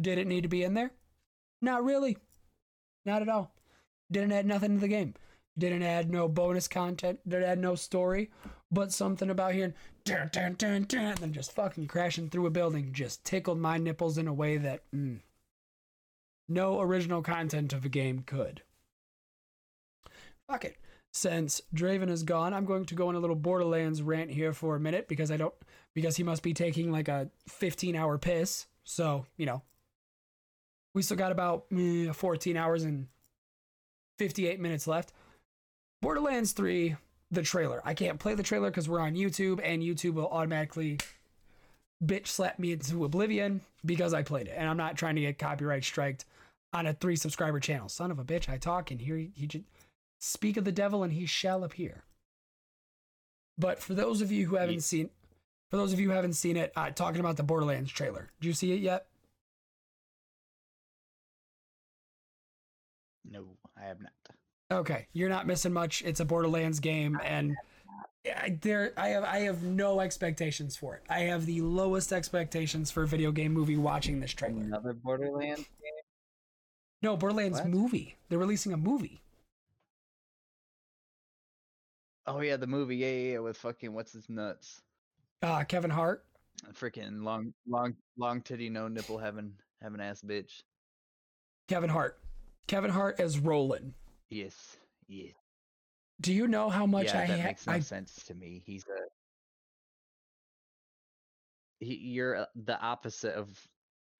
[0.00, 0.90] Did it need to be in there?
[1.60, 2.16] Not really.
[3.04, 3.54] Not at all.
[4.10, 5.14] Didn't add nothing to the game.
[5.56, 7.20] Didn't add no bonus content.
[7.28, 8.30] Didn't add no story.
[8.74, 12.50] but something about hearing dun, dun, dun, dun, and then just fucking crashing through a
[12.50, 15.20] building just tickled my nipples in a way that mm,
[16.48, 18.62] no original content of a game could.
[20.48, 20.76] Fuck it.
[21.16, 24.74] Since Draven is gone, I'm going to go on a little Borderlands rant here for
[24.74, 25.54] a minute because I don't
[25.94, 28.66] because he must be taking like a 15 hour piss.
[28.82, 29.62] So, you know,
[30.92, 33.06] we still got about eh, 14 hours and
[34.18, 35.12] 58 minutes left.
[36.02, 36.96] Borderlands 3,
[37.30, 37.80] the trailer.
[37.84, 40.98] I can't play the trailer because we're on YouTube and YouTube will automatically
[42.04, 44.54] bitch slap me into oblivion because I played it.
[44.56, 46.24] And I'm not trying to get copyright striked
[46.72, 47.88] on a three subscriber channel.
[47.88, 49.64] Son of a bitch, I talk and here he, he just
[50.24, 52.04] speak of the devil and he shall appear.
[53.58, 55.10] But for those of you who haven't Ye- seen
[55.70, 58.30] for those of you who haven't seen it, uh, talking about the Borderlands trailer.
[58.40, 59.06] Do you see it yet?
[63.24, 63.44] No,
[63.76, 64.12] I have not.
[64.70, 66.02] Okay, you're not missing much.
[66.02, 67.54] It's a Borderlands game, and
[68.26, 71.02] I, there I have I have no expectations for it.
[71.08, 74.62] I have the lowest expectations for a video game movie watching this trailer.
[74.62, 75.92] Another Borderlands game.
[77.02, 77.68] No, Borderlands What?
[77.68, 78.16] movie.
[78.28, 79.20] They're releasing a movie.
[82.26, 82.96] Oh yeah, the movie.
[82.96, 83.38] Yeah, yeah, yeah.
[83.38, 84.82] With fucking what's his nuts?
[85.42, 86.24] Uh, Kevin Hart.
[86.72, 89.52] Freaking long, long, long titty, no nipple, having,
[89.82, 90.62] having ass bitch.
[91.68, 92.18] Kevin Hart.
[92.66, 93.92] Kevin Hart as Roland.
[94.30, 95.34] Yes, yes.
[96.20, 98.62] Do you know how much yeah, I that ha- makes no I sense to me.
[98.64, 101.84] He's a.
[101.84, 103.48] He, you're uh, the opposite of.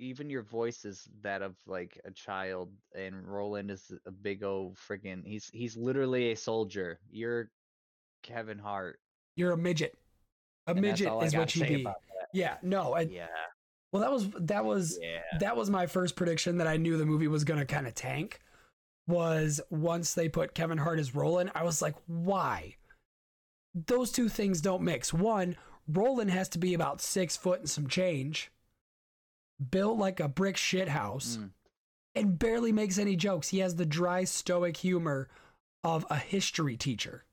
[0.00, 4.76] Even your voice is that of like a child, and Roland is a big old
[4.76, 6.98] friggin' He's he's literally a soldier.
[7.12, 7.48] You're
[8.24, 8.98] Kevin Hart.
[9.36, 9.96] you're a midget.
[10.66, 11.86] A and midget is what you be.
[12.32, 12.94] Yeah, no.
[12.94, 13.26] I, Yeah,
[13.92, 15.38] Well, that was that was yeah.
[15.40, 18.40] that was my first prediction that I knew the movie was gonna kind of tank.
[19.06, 22.76] Was once they put Kevin Hart as Roland, I was like, why?
[23.74, 25.12] Those two things don't mix.
[25.12, 25.56] One,
[25.86, 28.50] Roland has to be about six foot and some change,
[29.70, 31.50] built like a brick shit house, Mm.
[32.14, 33.48] and barely makes any jokes.
[33.50, 35.28] He has the dry, stoic humor
[35.82, 37.24] of a history teacher.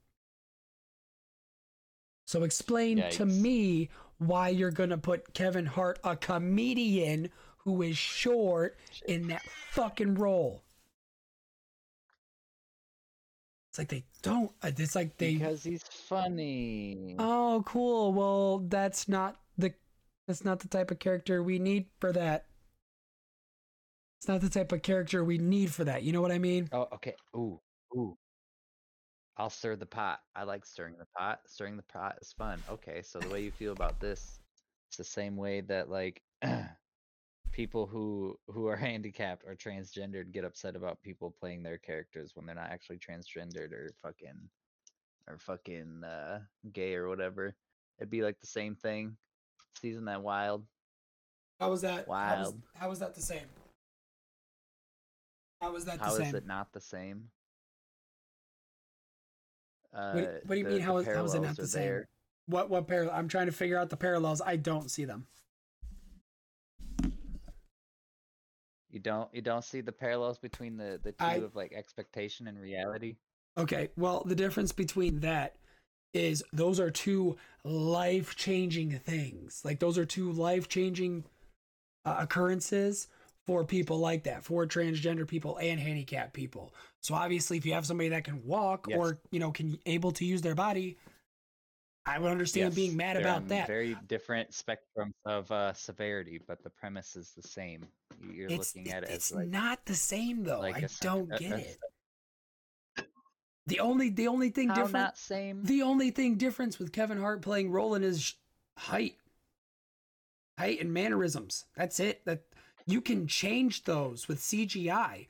[2.32, 8.78] So explain to me why you're gonna put Kevin Hart, a comedian who is short,
[9.06, 10.64] in that fucking role.
[13.70, 14.50] It's like they don't.
[14.64, 15.34] It's like they.
[15.34, 17.18] because he's funny.
[17.20, 18.14] Oh, cool.
[18.14, 19.74] Well, that's not the.
[20.26, 22.46] That's not the type of character we need for that.
[24.22, 26.04] It's not the type of character we need for that.
[26.04, 26.70] You know what I mean?
[26.72, 27.16] Oh, okay.
[27.36, 27.60] Ooh,
[27.94, 28.18] ooh.
[29.42, 30.20] I'll stir the pot.
[30.36, 31.40] I like stirring the pot.
[31.48, 32.62] Stirring the pot is fun.
[32.70, 34.40] Okay, so the way you feel about this,
[34.88, 36.22] it's the same way that like
[37.52, 42.46] people who who are handicapped or transgendered get upset about people playing their characters when
[42.46, 44.48] they're not actually transgendered or fucking
[45.28, 47.56] or fucking uh gay or whatever.
[47.98, 49.18] It'd be like the same thing.
[49.82, 50.68] Season that wild.
[51.60, 51.92] How was that?
[51.92, 52.62] How was, Wild.
[52.76, 53.50] how was that the same?
[55.60, 56.36] How was that How the is same?
[56.36, 57.24] it not the same?
[59.94, 60.82] Uh, What, what do you the- mean?
[60.82, 61.82] How, How is, it not the same?
[61.82, 62.10] there.
[62.48, 63.14] What what parallel?
[63.16, 64.42] I'm trying to figure out the parallels.
[64.42, 65.28] I don't see them.
[68.90, 72.48] You don't you don't see the parallels between the the two I- of like expectation
[72.48, 73.16] and reality.
[73.58, 75.56] Okay, well, the difference between that
[76.14, 77.36] is those are two
[77.66, 79.62] life changing things.
[79.66, 81.26] Like, those are two life changing
[82.06, 83.08] uh, occurrences
[83.48, 86.74] for people like that, for transgender people and handicapped people.
[87.02, 88.98] So, obviously, if you have somebody that can walk Yes.
[89.00, 90.98] or, you know, can able to use their body,
[92.06, 93.68] I would understand Yes, being mad about that.
[93.68, 97.88] Very different spectrums of uh, severity, but the premise is the same.
[98.20, 100.60] You- You're it's looking at it it's as like not the same, though.
[100.60, 101.78] like I don't a- get a it.
[103.68, 105.64] The only the only thing how different not same.
[105.64, 108.34] The only thing difference with Kevin Hart playing Roland is
[108.76, 109.16] height,
[110.58, 111.66] height and mannerisms.
[111.78, 112.26] That's it.
[112.26, 112.42] That
[112.92, 115.28] you can change those with CGI,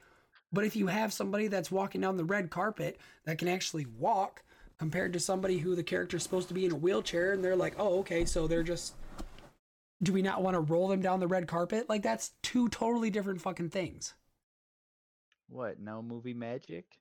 [0.51, 4.43] but if you have somebody that's walking down the red carpet that can actually walk,
[4.82, 7.55] compared to somebody who the character is supposed to be in a wheelchair, and they're
[7.55, 8.95] like, oh, okay, so they're just.
[10.01, 11.88] Do we not want to roll them down the red carpet?
[11.88, 14.16] Like that's two totally different fucking things.
[15.47, 15.80] What?
[15.80, 16.97] No movie magic?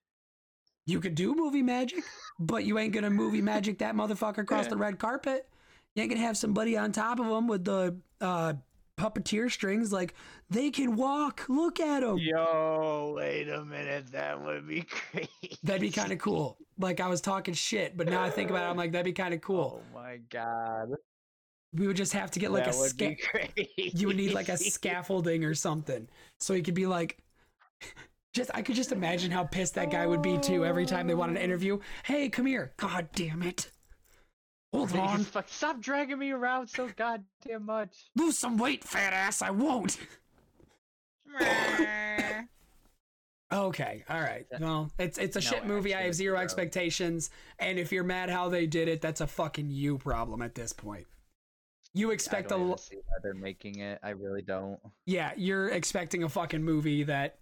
[0.85, 2.05] You could do movie magic,
[2.39, 5.49] but you ain't gonna movie magic that motherfucker across the red carpet.
[5.95, 8.53] You ain't gonna have somebody on top of him with the uh,
[9.01, 9.93] puppeteer strings.
[9.93, 10.15] Like
[10.51, 11.47] they can walk.
[11.49, 12.19] Look at them.
[12.19, 14.13] Yo, wait a minute.
[14.13, 15.59] That would be crazy.
[15.63, 16.59] That'd be kind of cool.
[16.79, 19.13] Like I was talking shit, but now I think about it, I'm like that'd be
[19.13, 19.83] kind of cool.
[19.83, 20.91] Oh my god.
[21.73, 23.93] We would just have to get like that a would sca- be crazy.
[23.95, 27.19] You would need like a scaffolding or something, so he could be like.
[28.33, 31.15] Just I could just imagine how pissed that guy would be too every time they
[31.15, 31.81] wanted an interview.
[32.05, 32.73] Hey, come here.
[32.77, 33.73] God damn it.
[34.73, 35.25] Hold He's on.
[35.25, 38.11] fuck- Stop dragging me around so goddamn much.
[38.17, 39.43] Lose some weight, fat ass.
[39.43, 39.97] I won't.
[43.53, 44.47] Okay, all right.
[44.61, 45.93] Well, it's it's a No shit movie.
[45.93, 46.43] I have zero bro.
[46.45, 50.55] expectations, and if you're mad how they did it, that's a fucking you problem at
[50.55, 51.07] this point.
[51.93, 53.99] You expect I a don't l- even see why they're making it.
[54.05, 54.79] I really don't.
[55.05, 57.39] yeah, you're expecting a fucking movie that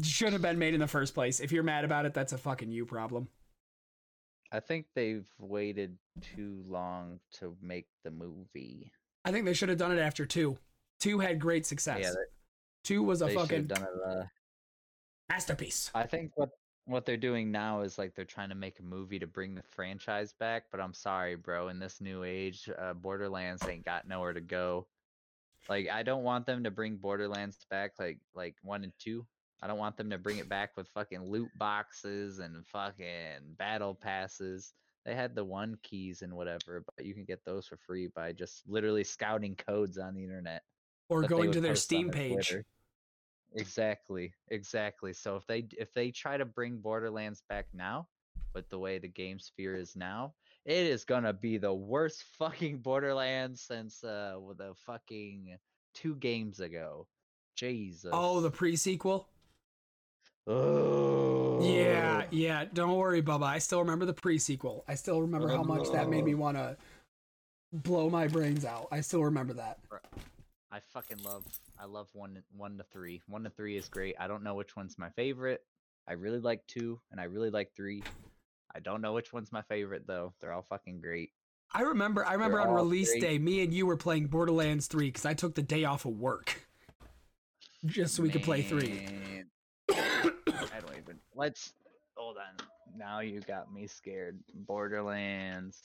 [0.00, 1.40] should have been made in the first place.
[1.40, 3.26] If you're mad about it, that's a fucking you problem.
[4.52, 8.92] I think they've waited too long to make the movie.
[9.24, 10.58] I think they should have done it after two.
[11.00, 12.00] Two had great success.
[12.02, 12.12] Yeah,
[12.84, 13.72] two was a they fucking it.
[13.72, 14.24] Uh,
[15.30, 15.90] masterpiece.
[15.94, 16.50] I think what
[16.84, 19.62] what they're doing now is like they're trying to make a movie to bring the
[19.62, 20.64] franchise back.
[20.70, 21.68] But I'm sorry, bro.
[21.68, 24.86] In this new age, uh, Borderlands ain't got nowhere to go.
[25.68, 29.26] Like I don't want them to bring Borderlands back like like one and two.
[29.62, 33.94] I don't want them to bring it back with fucking loot boxes and fucking battle
[33.94, 34.72] passes.
[35.04, 38.32] They had the one keys and whatever, but you can get those for free by
[38.32, 40.62] just literally scouting codes on the internet
[41.08, 42.48] Or going to their Steam their page.
[42.48, 42.64] Twitter.
[43.54, 45.12] Exactly, exactly.
[45.12, 48.08] So if they if they try to bring Borderlands back now,
[48.54, 50.34] with the way the game sphere is now,
[50.64, 55.56] it is gonna be the worst fucking Borderlands since uh the fucking
[55.94, 57.06] two games ago.
[57.54, 58.10] Jesus.
[58.12, 59.28] Oh, the pre-sequel.
[60.46, 61.60] Oh.
[61.62, 62.64] Yeah, yeah.
[62.72, 63.44] Don't worry, Bubba.
[63.44, 64.84] I still remember the pre-sequel.
[64.88, 66.76] I still remember how much that made me want to
[67.72, 68.88] blow my brains out.
[68.90, 69.78] I still remember that.
[70.70, 71.44] I fucking love
[71.78, 73.22] I love one one to three.
[73.28, 74.16] One to three is great.
[74.18, 75.62] I don't know which one's my favorite.
[76.08, 78.02] I really like two and I really like three.
[78.74, 80.32] I don't know which one's my favorite though.
[80.40, 81.30] They're all fucking great.
[81.74, 82.24] I remember.
[82.24, 83.22] I remember on release great.
[83.22, 86.12] day, me and you were playing Borderlands Three because I took the day off of
[86.18, 86.66] work
[87.86, 89.06] just so we could play three.
[90.48, 91.72] I don't even let's
[92.16, 92.66] hold on.
[92.96, 94.38] Now you got me scared.
[94.54, 95.78] Borderlands.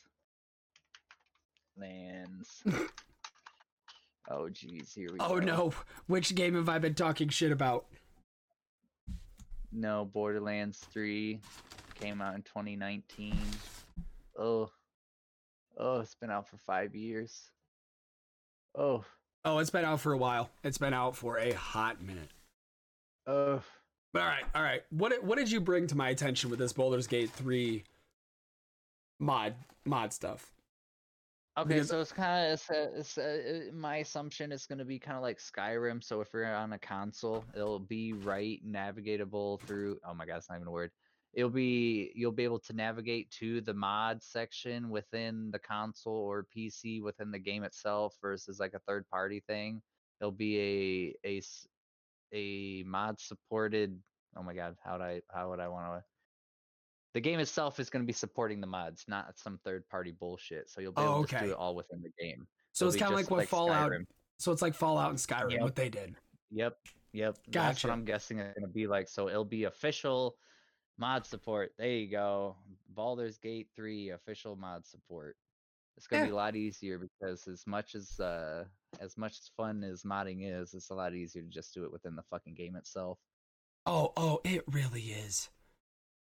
[1.80, 2.64] Lands.
[4.30, 5.45] oh jeez, here we Oh go.
[5.45, 5.74] no!
[6.08, 7.86] Which game have I been talking shit about?
[9.72, 11.39] No, Borderlands 3
[11.99, 13.38] came out in 2019.
[14.39, 14.72] Oh.
[15.78, 17.51] Oh, it's been out for five years.
[18.76, 19.03] Oh.
[19.45, 20.49] Oh, it's been out for a while.
[20.64, 22.30] It's been out for a hot minute.
[23.28, 23.62] Oh.
[24.18, 24.82] But all right, all right.
[24.89, 27.84] What did- what did you bring to my attention with this Baldur's Gate three
[29.20, 29.53] mod
[29.86, 30.51] mod stuff?
[31.55, 34.86] Okay, Because- so it's kind of it's, uh, it's, uh, my assumption is going to
[34.86, 36.03] be kind of like Skyrim.
[36.03, 39.99] So if you're on a console, it'll be right navigatable through.
[40.03, 40.91] Oh my god, it's not even a word.
[41.34, 46.43] It'll be you'll be able to navigate to the mod section within the console or
[46.43, 49.84] PC within the game itself versus like a third party thing.
[50.20, 51.41] It'll be a a
[52.34, 53.99] a mod supported.
[54.36, 56.03] Oh my god, how would I how would I want to?
[57.13, 60.69] The game itself is going to be supporting the mods, not some third party bullshit.
[60.69, 62.45] So you'll be Oh, able to do it all within the game.
[62.73, 63.91] So It'll it's kind of like what Fallout.
[63.91, 64.05] Skyrim.
[64.38, 65.51] So it's like Fallout and Skyrim.
[65.53, 65.61] Yep.
[65.61, 66.15] What they did.
[66.51, 66.78] Yep,
[67.13, 67.38] yep.
[67.49, 67.67] Gotcha.
[67.67, 69.07] That's what I'm guessing it's gonna be like.
[69.09, 70.36] So it'll be official
[70.99, 71.71] mod support.
[71.78, 72.55] There you go.
[72.93, 75.38] Baldur's Gate 3 official mod support.
[75.97, 78.65] It's gonna be a lot easier because as much as uh
[79.00, 82.16] as much fun as modding is, it's a lot easier to just do it within
[82.16, 83.18] the fucking game itself.
[83.86, 85.50] Oh, oh, it really is.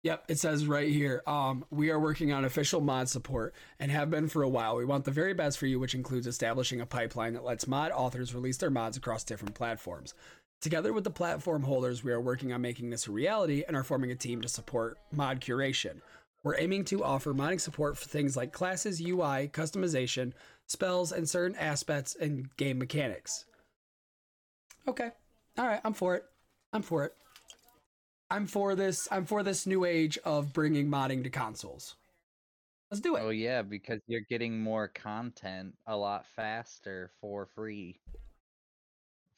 [0.03, 1.21] Yep, it says right here.
[1.27, 4.77] Um, we are working on official mod support and have been for a while.
[4.77, 7.91] We want the very best for you, which includes establishing a pipeline that lets mod
[7.91, 10.13] authors release their mods across different platforms.
[10.61, 13.83] Together with the platform holders, we are working on making this a reality and are
[13.83, 16.01] forming a team to support mod curation.
[16.43, 20.31] We're aiming to offer modding support for things like classes, UI, customization,
[20.67, 23.45] spells, and certain aspects and game mechanics.
[24.87, 25.09] Okay.
[25.57, 26.23] All right, I'm for it.
[26.71, 27.13] I'm for it.
[28.31, 29.07] I'm for this.
[29.11, 31.95] I'm for this new age of bringing modding to consoles.
[32.91, 33.21] Let's do it.
[33.23, 37.99] Oh yeah, because you're getting more content a lot faster for free.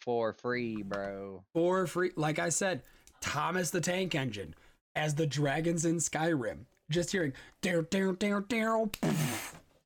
[0.01, 1.43] For free, bro.
[1.53, 2.83] For free, like I said,
[3.21, 4.55] Thomas the Tank Engine
[4.95, 6.65] as the dragons in Skyrim.
[6.91, 8.91] Just hearing down, down, down, down,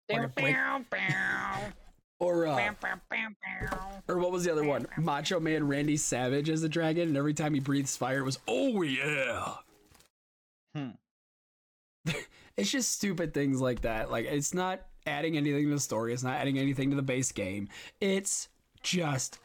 [0.09, 0.55] Fucking break-
[2.19, 2.55] or uh,
[4.07, 4.87] or what was the other one?
[4.97, 8.39] Macho Man Randy Savage as the dragon, and every time he breathes fire, it was
[8.47, 9.55] oh yeah.
[10.73, 10.89] Hmm.
[12.57, 14.11] it's just stupid things like that.
[14.11, 16.13] Like it's not adding anything to the story.
[16.13, 17.67] It's not adding anything to the base game.
[17.99, 18.47] It's
[18.81, 19.39] just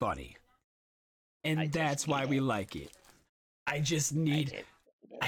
[0.00, 0.36] funny,
[1.44, 2.90] and I that's why need we like it.
[3.66, 4.54] I just need.
[4.56, 4.62] I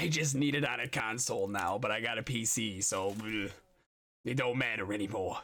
[0.07, 3.13] just need it on a console now, but I got a PC, so
[4.25, 5.39] it don't matter anymore.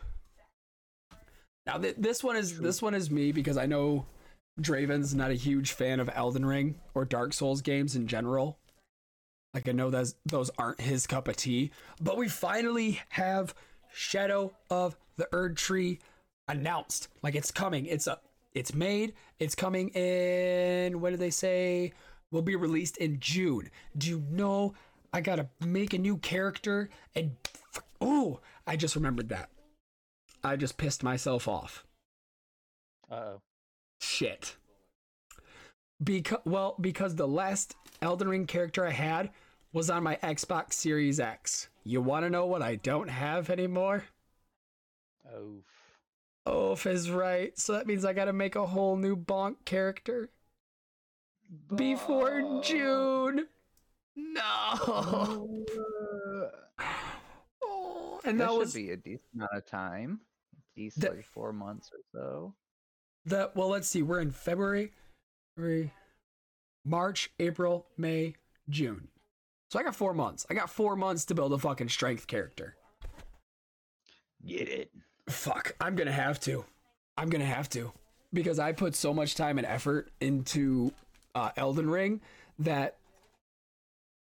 [1.65, 4.05] Now th- this one is this one is me because I know
[4.59, 8.57] Draven's not a huge fan of Elden Ring or Dark Souls games in general.
[9.53, 11.71] Like I know that those aren't his cup of tea,
[12.01, 13.53] but we finally have
[13.93, 15.99] Shadow of the Erdtree
[16.47, 17.09] announced.
[17.21, 17.85] Like it's coming.
[17.85, 18.19] It's a
[18.53, 19.13] it's made.
[19.39, 21.91] It's coming in what did they say?
[22.31, 23.69] Will be released in June.
[23.97, 24.73] Do you know
[25.13, 27.35] I gotta make a new character and
[28.01, 29.49] oh, I just remembered that.
[30.43, 31.85] I just pissed myself off.
[33.09, 33.41] Uh oh.
[33.99, 34.57] Shit.
[36.03, 39.31] Because well, because the last Elden Ring character I had
[39.73, 41.69] was on my Xbox Series X.
[41.83, 44.03] You want to know what I don't have anymore?
[45.35, 45.63] Oof.
[46.47, 47.57] Oof is right.
[47.57, 50.29] So that means I got to make a whole new Bonk character
[51.75, 53.47] before June.
[54.15, 55.63] No.
[57.63, 60.21] Oh, and that that should was be a decent amount of time.
[60.55, 62.55] At least That- like four months or so.
[63.25, 63.55] that.
[63.55, 64.01] Well, let's see.
[64.01, 64.91] We're in February,
[65.55, 65.93] February,
[66.85, 68.35] March, April, May,
[68.69, 69.09] June.
[69.69, 70.45] So I got four months.
[70.49, 72.75] I got four months to build a fucking strength character.
[74.45, 74.91] Get it.
[75.29, 76.63] Fuck, I'm gonna have to.
[77.17, 77.91] I'm gonna have to
[78.31, 80.91] because I put so much time and effort into
[81.37, 82.21] uh, Elden Ring
[82.59, 82.97] that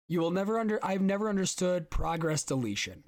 [0.08, 0.80] you will never under.
[0.84, 3.04] I've never understood progress deletion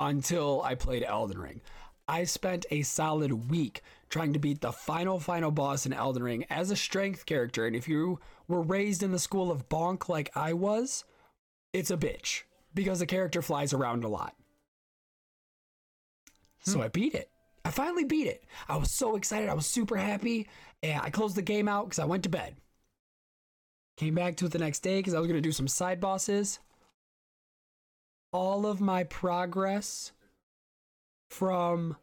[0.00, 1.60] until I played Elden Ring.
[2.06, 6.46] I spent a solid week trying to beat the final final boss in Elden Ring
[6.48, 10.34] as a strength character, and if you were raised in the school of Bonk like
[10.34, 11.04] I was,
[11.74, 14.34] it's a bitch because the character flies around a lot.
[16.60, 17.30] So I beat it.
[17.64, 18.44] I finally beat it.
[18.68, 19.48] I was so excited.
[19.48, 20.48] I was super happy.
[20.82, 22.56] And I closed the game out because I went to bed.
[23.98, 26.00] Came back to it the next day because I was going to do some side
[26.00, 26.60] bosses.
[28.32, 30.12] All of my progress
[31.28, 31.96] from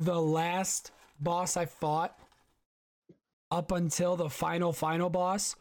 [0.00, 2.18] the last boss I fought
[3.50, 5.54] up until the final, final boss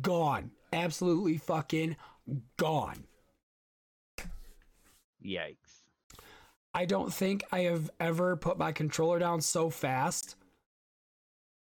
[0.00, 0.50] gone.
[0.72, 1.96] Absolutely fucking
[2.56, 3.04] gone.
[5.22, 5.82] Yikes.
[6.72, 10.36] I don't think I have ever put my controller down so fast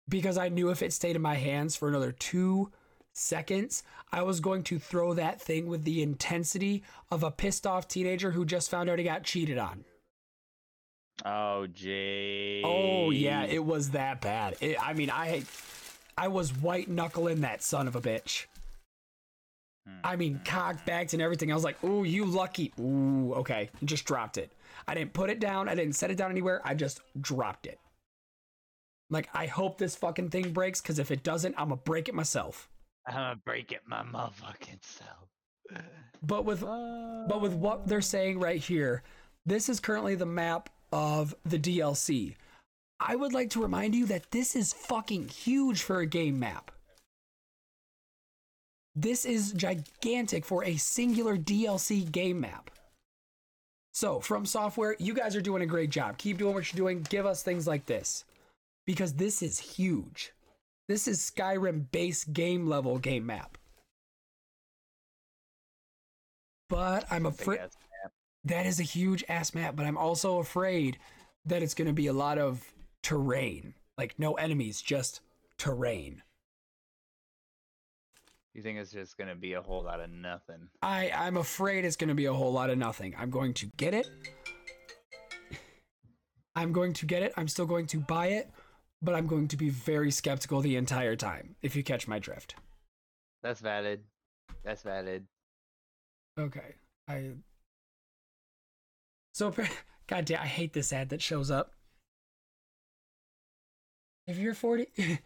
[0.09, 2.71] because I knew if it stayed in my hands for another two
[3.17, 7.89] seconds, I was going to throw that thing with the intensity of a pissed off
[7.89, 9.85] teenager who just found out he got cheated on.
[11.25, 12.63] Oh, oh Jay.
[12.65, 14.57] Oh yeah, it was that bad.
[14.61, 15.45] It, I mean, I
[16.17, 18.47] I was white knuckling that son of a bitch.
[20.03, 20.45] I mean, mm-hmm.
[20.45, 21.53] cock backed and everything.
[21.53, 24.53] I was like, "Ooh, you lucky." Ooh, okay, just dropped it.
[24.89, 25.69] I didn't put it down.
[25.69, 26.61] I didn't set it down anywhere.
[26.65, 27.79] I just dropped it.
[29.09, 32.15] Like, I hope this fucking thing breaks because if it doesn't, I'm gonna break it
[32.15, 32.69] myself.
[33.07, 35.29] I'm gonna break it my motherfucking self.
[36.23, 39.03] But with but with what they're saying right here,
[39.45, 42.35] this is currently the map of the DLC.
[42.99, 46.71] I would like to remind you that this is fucking huge for a game map.
[48.95, 52.71] This is gigantic for a singular DLC game map.
[53.93, 56.17] So, FromSoftware, you guys are doing a great job.
[56.17, 57.03] Keep doing what you're doing.
[57.09, 58.25] Give us things like this
[58.87, 60.33] because this is huge.
[60.89, 63.59] This is Skyrim base game level game map.
[66.69, 67.61] But I'm afraid
[68.45, 70.99] that is a huge ass map, but I'm also afraid
[71.45, 72.73] that it's going to be a lot of
[73.03, 73.75] terrain.
[73.99, 75.21] Like no enemies, just
[75.59, 76.23] terrain.
[78.55, 80.69] You think it's just gonna be a whole lot of nothing?
[80.81, 83.15] I I'm afraid it's going to be a whole lot of nothing.
[83.19, 84.09] I'm going to get it.
[86.55, 87.35] I'm going to get it.
[87.37, 88.51] I'm still going to buy it,
[89.03, 92.55] but I'm going to be very skeptical the entire time if you catch my drift.
[93.43, 94.01] That's valid.
[94.65, 95.25] That's valid.
[96.39, 96.75] Okay.
[97.09, 97.33] I
[99.33, 99.55] So
[100.07, 101.73] god damn, I hate this ad that shows up.
[104.27, 104.89] If you're 40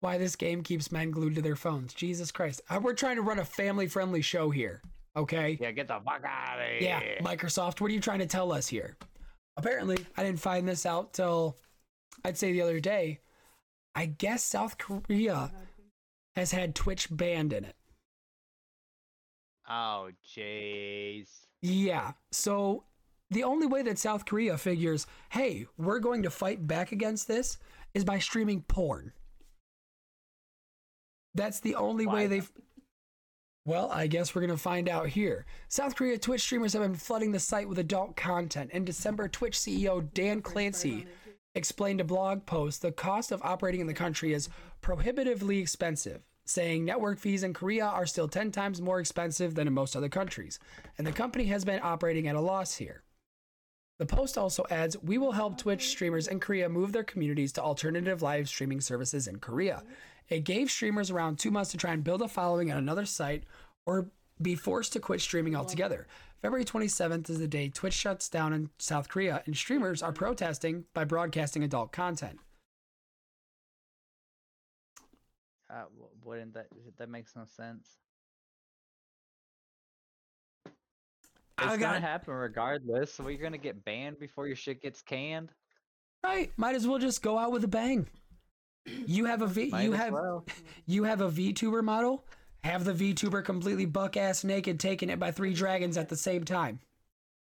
[0.00, 1.94] why this game keeps men glued to their phones.
[1.94, 2.60] Jesus Christ.
[2.68, 4.82] Uh, We're trying to run a family-friendly show here.
[5.16, 5.58] Okay?
[5.60, 6.78] Yeah, get the fuck out of here.
[6.80, 8.96] Yeah, Microsoft, what are you trying to tell us here?
[9.56, 11.56] Apparently, I didn't find this out till
[12.26, 13.20] I'd say the other day.
[13.94, 15.52] I guess South Korea
[16.34, 17.76] has had Twitch banned in it.
[19.68, 21.28] Oh, jeez.
[21.62, 22.12] Yeah.
[22.32, 22.82] So
[23.30, 27.58] the only way that South Korea figures, hey, we're going to fight back against this
[27.94, 29.12] is by streaming porn.
[31.36, 32.50] That's the only way they've.
[33.66, 35.46] Well, I guess we're going to find out here.
[35.68, 38.72] South Korea Twitch streamers have been flooding the site with adult content.
[38.72, 41.06] In December, Twitch CEO Dan Clancy
[41.56, 44.48] explained a blog post the cost of operating in the country is
[44.82, 49.72] prohibitively expensive, saying network fees in Korea are still 10 times more expensive than in
[49.72, 50.60] most other countries,
[50.98, 53.02] and the company has been operating at a loss here.
[53.98, 57.62] The post also adds, We will help Twitch streamers in Korea move their communities to
[57.62, 59.82] alternative live streaming services in Korea.
[60.28, 63.44] It gave streamers around two months to try and build a following on another site
[63.86, 64.10] or
[64.42, 66.06] be forced to quit streaming altogether.
[66.42, 70.84] February 27th is the day Twitch shuts down in South Korea, and streamers are protesting
[70.94, 72.38] by broadcasting adult content.
[75.68, 75.84] Uh,
[76.22, 76.66] wouldn't that
[76.98, 77.98] that makes no sense?
[81.58, 83.12] It's I gonna happen regardless.
[83.12, 85.50] So you're gonna get banned before your shit gets canned.
[86.22, 86.52] right.
[86.56, 88.06] Might as well just go out with a bang.
[88.84, 89.70] You have a V.
[89.70, 90.44] Might you have well.
[90.86, 92.24] you have a VTuber model.
[92.66, 96.42] Have the VTuber completely buck ass naked, taking it by three dragons at the same
[96.42, 96.80] time.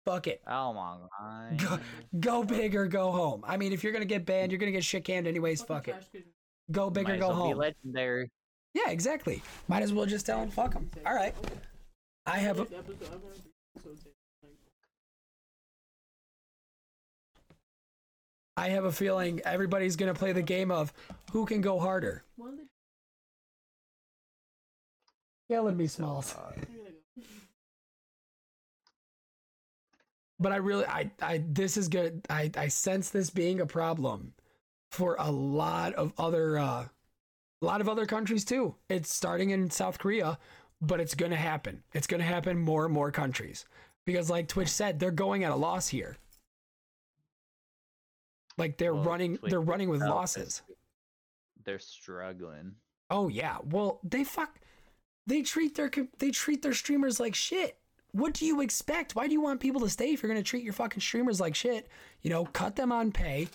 [0.05, 0.41] Fuck it.
[0.47, 1.57] Oh my god.
[1.57, 1.79] Go,
[2.21, 3.43] go big or go home.
[3.45, 5.61] I mean, if you're gonna get banned, you're gonna get shit canned anyways.
[5.61, 5.95] Fuck it.
[6.71, 7.57] Go big Might or go home.
[7.57, 8.31] legendary.
[8.73, 9.43] Yeah, exactly.
[9.67, 10.89] Might as well just tell him fuck him.
[11.05, 11.35] All right.
[12.25, 12.67] I have a
[18.55, 20.93] I have a feeling everybody's gonna play the game of
[21.33, 22.23] who can go harder.
[25.49, 26.35] Killing me, Smalls.
[30.39, 32.25] But I really, I, I, this is good.
[32.29, 34.33] I, I sense this being a problem
[34.91, 36.85] for a lot of other, uh,
[37.61, 38.75] a lot of other countries too.
[38.89, 40.37] It's starting in South Korea,
[40.81, 41.83] but it's gonna happen.
[41.93, 43.65] It's gonna happen more and more countries
[44.05, 46.15] because, like Twitch said, they're going at a loss here.
[48.57, 50.61] Like they're Well, running, Twitch they're running with losses.
[51.65, 52.75] They're struggling.
[53.09, 53.57] Oh yeah.
[53.63, 54.57] Well, they fuck.
[55.29, 57.77] They treat their they treat their streamers like shit.
[58.13, 59.15] What do you expect?
[59.15, 61.53] Why do you want people to stay if you're gonna treat your fucking streamers like
[61.53, 61.87] shit?
[62.23, 63.47] You know, cut them on pay,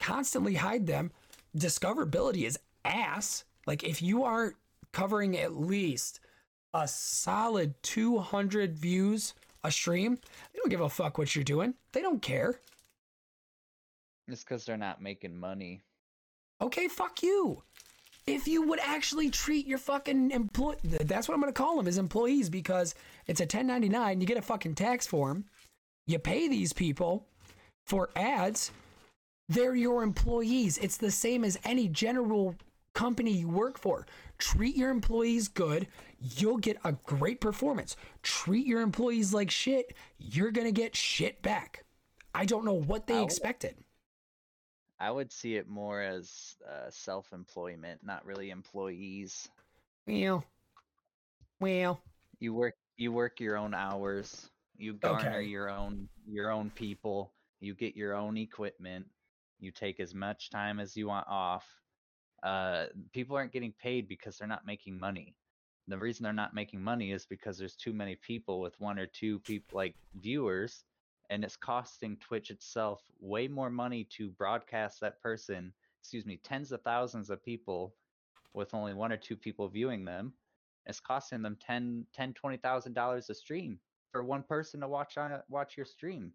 [0.00, 1.12] constantly hide them.
[1.56, 3.44] Discoverability is ass.
[3.68, 4.56] Like if you aren't
[4.90, 6.18] covering at least
[6.74, 10.16] a solid 200 views a stream,
[10.52, 11.74] they don't give a fuck what you're doing.
[11.92, 12.58] They don't care.
[14.26, 15.82] It's because they're not making money.
[16.60, 17.62] Okay, fuck you.
[18.26, 21.98] If you would actually treat your fucking employee, that's what I'm gonna call them, is
[21.98, 22.94] employees because
[23.26, 24.20] it's a 1099.
[24.20, 25.44] You get a fucking tax form.
[26.06, 27.26] You pay these people
[27.86, 28.70] for ads.
[29.48, 30.78] They're your employees.
[30.78, 32.54] It's the same as any general
[32.94, 34.06] company you work for.
[34.38, 35.88] Treat your employees good.
[36.20, 37.96] You'll get a great performance.
[38.22, 39.94] Treat your employees like shit.
[40.18, 41.84] You're gonna get shit back.
[42.34, 43.24] I don't know what they Ow.
[43.24, 43.76] expected.
[45.02, 49.50] I would see it more as uh, self-employment, not really employees.
[50.06, 50.44] Well,
[51.60, 52.02] well,
[52.40, 54.50] You work you work your own hours.
[54.76, 55.50] You garner Okay.
[55.50, 57.34] your own your own people.
[57.60, 59.06] You get your own equipment.
[59.60, 61.66] You take as much time as you want off.
[62.42, 65.36] Uh, people aren't getting paid because they're not making money.
[65.88, 69.06] The reason they're not making money is because there's too many people with one or
[69.06, 70.84] two people like viewers,
[71.32, 75.72] and it's costing Twitch itself way more money to broadcast that person.
[76.00, 77.94] Excuse me, tens of thousands of people
[78.54, 80.32] with only one or two people viewing them
[80.86, 82.34] it's costing them 10 10
[82.92, 83.78] dollars a stream
[84.10, 86.32] for one person to watch on a, watch your stream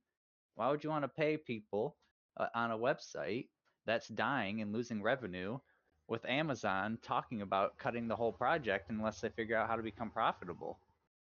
[0.56, 1.96] why would you want to pay people
[2.38, 3.48] uh, on a website
[3.86, 5.60] that's dying and losing revenue
[6.08, 10.10] with amazon talking about cutting the whole project unless they figure out how to become
[10.10, 10.80] profitable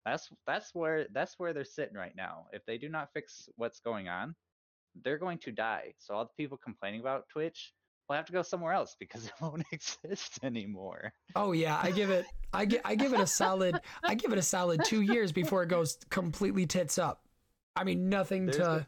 [0.04, 2.46] that's that's where that's where they're sitting right now.
[2.52, 4.34] If they do not fix what's going on
[5.02, 5.94] they're going to die.
[5.98, 7.72] So all the people complaining about twitch
[8.08, 11.12] will have to go somewhere else because it won't exist anymore.
[11.34, 14.38] Oh yeah, I give it I give I give it a solid I give it
[14.38, 17.22] a solid 2 years before it goes completely tits up.
[17.76, 18.86] I mean nothing There's to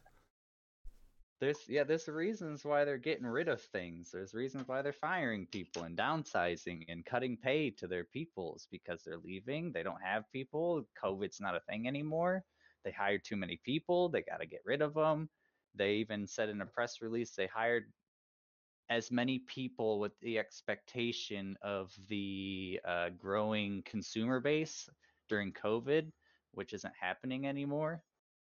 [1.39, 4.11] There's yeah, there's reasons why they're getting rid of things.
[4.11, 9.03] There's reasons why they're firing people and downsizing and cutting pay to their peoples because
[9.03, 9.73] they're leaving.
[9.73, 10.89] They don't have people.
[11.03, 12.45] COVID's not a thing anymore.
[12.85, 14.09] They hired too many people.
[14.09, 15.29] They got to get rid of them.
[15.75, 17.93] They even said in a press release they hired
[18.89, 24.89] as many people with the expectation of the uh, growing consumer base
[25.29, 26.13] during COVID,
[26.53, 28.03] which isn't happening anymore.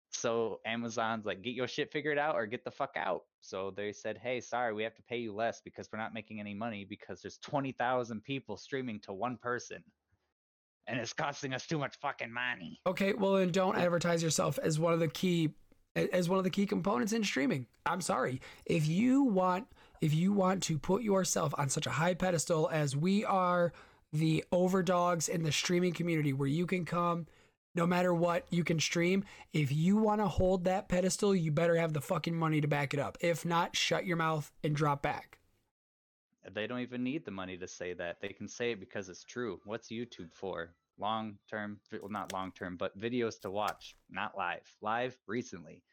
[0.09, 3.23] So Amazon's like, get your shit figured out or get the fuck out.
[3.41, 6.39] So they said, hey, sorry, we have to pay you less because we're not making
[6.39, 9.83] any money because there's 20,000 people streaming to one person.
[10.87, 12.79] And it's costing us too much fucking money.
[12.87, 15.49] Okay, well then don't advertise yourself as one of the key
[16.13, 17.65] as one of the key components in streaming.
[17.85, 18.39] I'm sorry.
[18.65, 19.67] If you want
[19.99, 23.73] if you want to put yourself on such a high pedestal as we are
[24.13, 27.25] the overdogs in the streaming community where you can come
[27.77, 29.23] no matter what you can stream
[29.53, 32.93] if you want to hold that pedestal you better have the fucking money to back
[32.93, 35.37] it up if not shut your mouth and drop back
[36.53, 38.21] They don't even need the money to say that.
[38.21, 39.59] They can say it because it's true.
[39.65, 40.73] What's YouTube for?
[40.97, 44.63] Long term, well, not long term, but videos to watch, not live.
[44.81, 45.83] Live recently.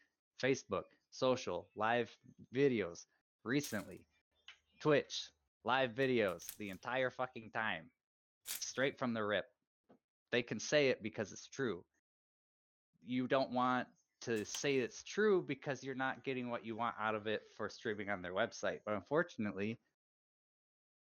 [0.41, 2.17] Facebook, social, live
[2.55, 3.07] videos
[3.45, 4.07] recently.
[4.81, 5.31] Twitch,
[5.65, 7.91] live videos the entire fucking time.
[8.47, 9.47] Straight from the rip.
[10.35, 11.85] They can say it because it's true.
[13.07, 13.87] You don't want
[14.23, 17.69] to say it's true because you're not getting what you want out of it for
[17.69, 18.81] streaming on their website.
[18.85, 19.79] But unfortunately,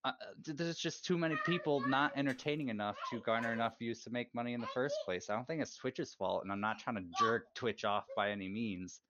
[0.04, 0.12] uh,
[0.44, 4.52] there's just too many people not entertaining enough to garner enough views to make money
[4.52, 5.30] in the first place.
[5.30, 8.30] I don't think it's Twitch's fault, and I'm not trying to jerk Twitch off by
[8.30, 9.00] any means.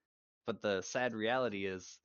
[0.46, 1.98] But the sad reality is,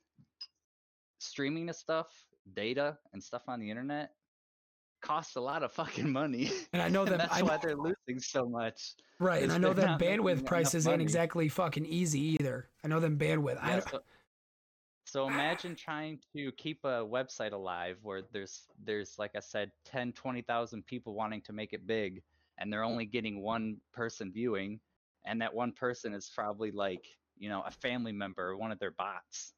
[1.19, 2.07] streaming the stuff,
[2.53, 4.11] data, and stuff on the internet
[5.01, 6.51] costs a lot of fucking money.
[6.73, 8.93] And I know that that's I why they're losing so much.
[9.19, 12.69] right, and I know that bandwidth prices ain't exactly fucking easy either.
[12.83, 13.55] I know them bandwidth.
[13.55, 13.99] Yeah, don't, so,
[15.05, 15.27] so ah.
[15.27, 20.85] imagine trying to keep a website alive where there's there's like I said 10 20,000
[20.85, 22.21] people wanting to make it big
[22.59, 24.79] and they're only getting one person viewing
[25.25, 27.05] and that one person is probably like,
[27.37, 29.53] you know, a family member or one of their bots.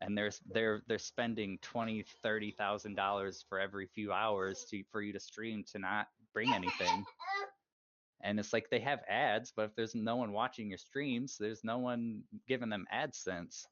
[0.00, 5.12] And they're they're they're spending 20 30,000 dollars for every few hours to for you
[5.12, 7.04] to stream to not bring anything.
[8.22, 11.62] And it's like they have ads, but if there's no one watching your streams, there's
[11.62, 13.64] no one giving them AdSense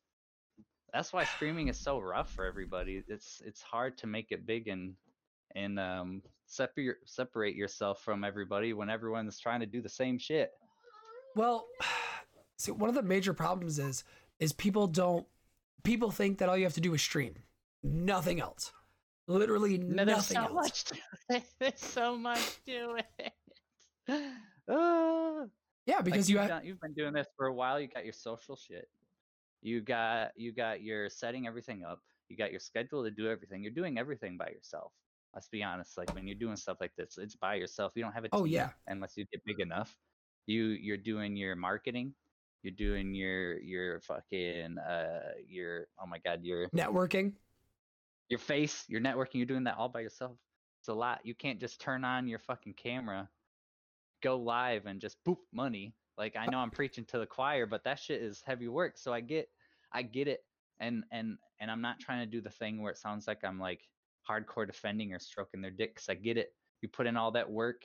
[0.93, 3.03] that's why streaming is so rough for everybody.
[3.09, 4.95] It's it's hard to make it big and
[5.55, 10.53] and um separate separate yourself from everybody when everyone's trying to do the same shit.
[11.35, 11.67] Well,
[12.59, 14.05] see, one of the major problems is
[14.39, 15.27] is people don't
[15.87, 17.35] people think that all you have to do is stream,
[17.83, 18.73] nothing else.
[19.29, 20.53] Literally No, there's nothing so else.
[20.55, 20.97] much to
[21.31, 21.43] it.
[21.59, 24.23] There's so much to it.
[24.69, 25.45] Ah.
[25.89, 27.79] Yeah, Like because you've, you have done, you've been doing this for a while.
[27.79, 28.89] You got your social shit.
[29.63, 32.01] You got you got your setting everything up.
[32.29, 33.63] You got your schedule to do everything.
[33.63, 34.91] You're doing everything by yourself.
[35.33, 35.97] Let's be honest.
[35.97, 37.93] Like when you're doing stuff like this, it's by yourself.
[37.95, 38.71] You don't have a team Oh, yeah.
[38.89, 39.97] unless you get big enough.
[40.47, 42.15] You you're doing your marketing.
[42.67, 47.35] You're doing your your fucking uh your oh my god your networking.
[48.29, 50.37] your face, your networking, you're doing that all by yourself.
[50.81, 51.21] It's a lot.
[51.23, 53.29] You can't just turn on your fucking camera,
[54.21, 55.95] go live, and just boop money.
[56.19, 58.99] Like I know I'm preaching to the choir, but that shit is heavy work.
[58.99, 59.49] So I get,
[59.93, 60.41] I get it,
[60.81, 63.61] and and and I'm not trying to do the thing where it sounds like I'm
[63.61, 63.83] like
[64.29, 66.49] hardcore defending or stroking their dicks I get it.
[66.83, 67.83] You put in all that work,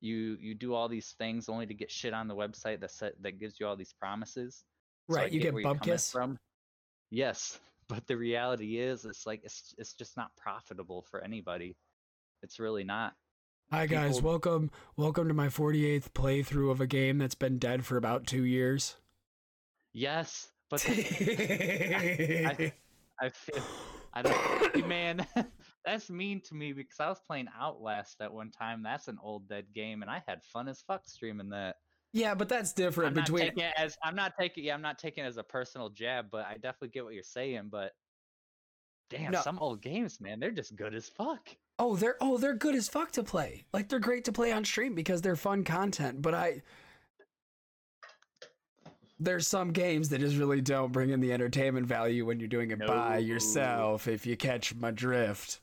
[0.00, 3.20] you you do all these things only to get shit on the website that set,
[3.22, 4.64] that gives you all these promises.
[5.10, 6.10] So Right, you get you're bump kiss.
[6.10, 6.38] from.
[7.10, 11.76] Yes, but the reality is, it's like it's it's just not profitable for anybody.
[12.42, 13.14] It's really not.
[13.72, 17.84] Hi guys, people- welcome welcome to my 48th playthrough of a game that's been dead
[17.84, 18.96] for about 2 years.
[19.92, 22.72] Yes, but the-
[23.20, 23.62] I feel
[24.14, 25.26] I don't man.
[25.84, 28.82] That's mean to me because I was playing Outlast at one time.
[28.82, 31.76] That's an old dead game, and I had fun as fuck streaming that.
[32.12, 34.98] yeah, but that's different I'm not between it as I'm not taking yeah I'm not
[34.98, 37.68] taking it as a personal jab, but I definitely get what you're saying.
[37.70, 37.92] But
[39.08, 39.40] damn, No.
[39.40, 41.48] some old games, man, they're just good as fuck.
[41.78, 43.64] Oh, they're oh, they're good as fuck to play.
[43.72, 46.62] Like they're great to play on stream because they're fun content, but I
[49.18, 52.70] there's some games that just really don't bring in the entertainment value when you're doing
[52.70, 55.60] it by yourself if you catch my drift.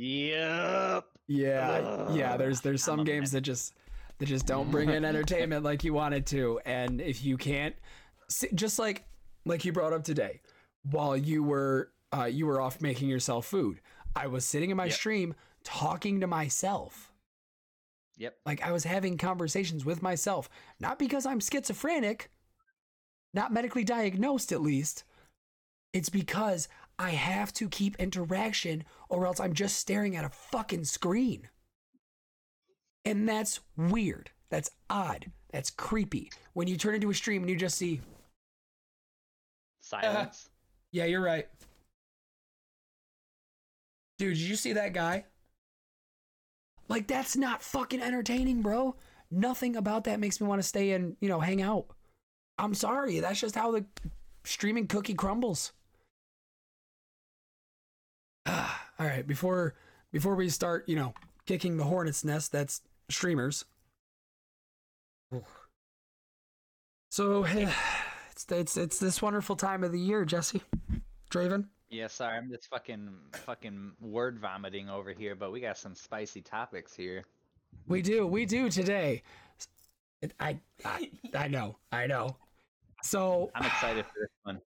[0.00, 1.04] Yep.
[1.30, 3.74] Yeah, yeah, there's there's some games that just
[4.18, 7.74] that just don't bring in entertainment like you wanted to and if you can't
[8.54, 9.04] just like
[9.44, 10.40] like you brought up today
[10.90, 13.80] while you were uh you were off making yourself food,
[14.16, 14.94] I was sitting in my Yep.
[14.94, 15.34] stream
[15.64, 17.12] talking to myself.
[18.16, 18.36] Yep.
[18.46, 20.48] Like I was having conversations with myself,
[20.80, 22.30] not because I'm schizophrenic,
[23.34, 25.04] not medically diagnosed at least.
[25.92, 26.68] It's because
[26.98, 31.48] I have to keep interaction or else I'm just staring at a fucking screen.
[33.04, 34.30] And that's weird.
[34.50, 35.30] That's odd.
[35.52, 36.30] That's creepy.
[36.52, 38.00] When you turn into a stream and you just see,
[39.80, 40.50] Silence.
[40.92, 41.48] yeah, you're right.
[44.18, 45.24] Dude, did you see that guy?
[46.88, 48.96] Like, that's not fucking entertaining, bro.
[49.30, 51.86] Nothing about that makes me want to stay and, you know, hang out.
[52.58, 53.20] I'm sorry.
[53.20, 53.84] That's just how the
[54.44, 55.72] streaming cookie crumbles.
[58.50, 59.74] Ah, all right, before
[60.10, 61.12] before we start, you know,
[61.46, 62.80] kicking the hornet's nest that's
[63.10, 63.66] streamers.
[67.10, 70.62] So it's it's it's this wonderful time of the year, Jesse.
[71.30, 71.66] Draven.
[71.90, 76.42] Yeah, sorry, I'm just fucking fucking word vomiting over here, but we got some spicy
[76.42, 77.24] topics here.
[77.86, 79.22] We do, we do today.
[80.38, 82.36] I, I, I know, I know.
[83.02, 84.60] So, I'm excited for this one.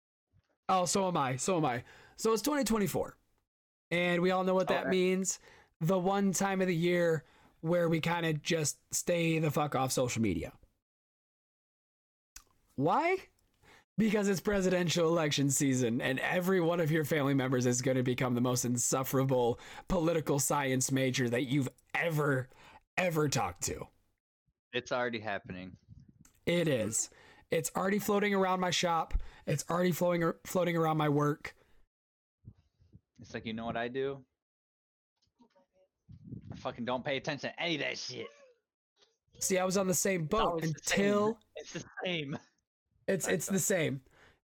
[0.69, 1.85] oh, so am I, so am I.
[2.17, 3.17] So it's 2024,
[3.93, 5.39] and we all know what that means.
[5.81, 7.25] The one time of the year
[7.61, 10.53] where we kind of just stay the fuck off social media.
[12.75, 13.19] Why?
[13.99, 18.03] Because it's presidential election season, and every one of your family members is going to
[18.03, 22.49] become the most insufferable political science major that you've ever,
[22.97, 23.87] ever talked to.
[24.73, 25.77] It's already happening.
[26.47, 27.11] It is.
[27.51, 29.13] It's already floating around my shop.
[29.47, 31.55] It's already floating floating around my work.
[33.23, 34.19] It's like you know what I do?
[36.53, 38.27] I fucking don't pay attention to any of that shit.
[39.39, 41.01] See, I was on the same boat always the same.
[41.01, 42.39] until It's the same.
[43.07, 44.01] it's it's the same.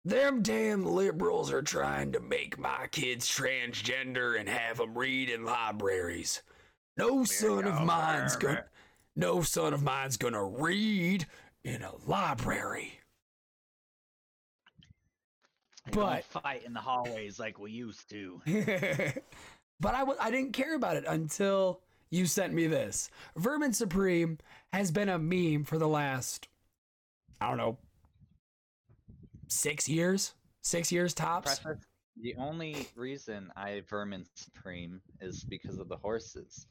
[0.05, 5.45] Them damn liberals are trying to make my kids transgender and have them read in
[5.45, 6.43] libraries.
[6.97, 8.64] No son of mine's gonna
[9.16, 11.27] no son of mine's gonna read
[11.64, 13.01] in a library.
[15.87, 18.41] They don't But- fight in the hallways like we used to.
[19.80, 21.80] but I w- I didn't care about it until
[22.11, 23.11] you sent me this.
[23.37, 24.39] Vermin Supreme
[24.72, 26.49] has been a meme for the last,
[27.41, 27.78] I don't know,
[29.49, 30.34] six years?
[30.62, 31.61] Six years tops?
[32.20, 36.66] The only reason I Vermin Supreme is because of the horses.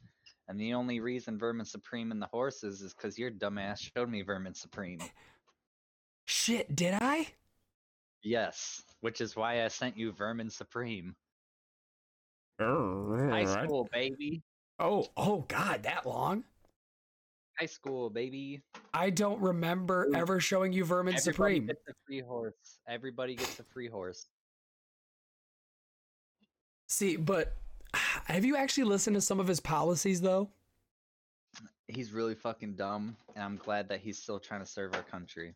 [0.48, 4.22] And the only reason Vermin Supreme and the horses is because your dumbass showed me
[4.22, 5.00] Vermin Supreme.
[6.26, 7.28] Shit, did I?
[8.26, 11.14] Yes, which is why I sent you Vermin Supreme.
[12.60, 14.42] Oh, High school, baby.
[14.80, 16.42] Oh, oh God, that long?
[17.56, 18.62] High school, baby.
[18.92, 21.66] I don't remember ever showing you Vermin Everybody Supreme.
[21.66, 22.80] gets a free horse.
[22.88, 24.26] Everybody gets a free horse.
[26.88, 27.54] See, but
[28.24, 30.50] have you actually listened to some of his policies though?
[31.86, 35.54] He's really fucking dumb, and I'm glad that he's still trying to serve our country.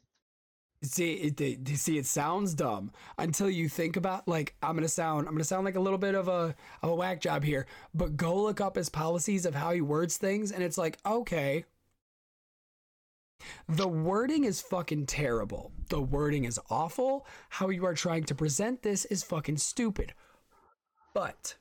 [0.82, 5.28] See, it, it, see, it sounds dumb until you think about like I'm gonna sound
[5.28, 8.16] I'm gonna sound like a little bit of a of a whack job here, but
[8.16, 11.66] go look up his policies of how he words things, and it's like okay,
[13.68, 15.72] the wording is fucking terrible.
[15.88, 17.26] The wording is awful.
[17.50, 20.14] How you are trying to present this is fucking stupid.
[21.12, 21.56] But,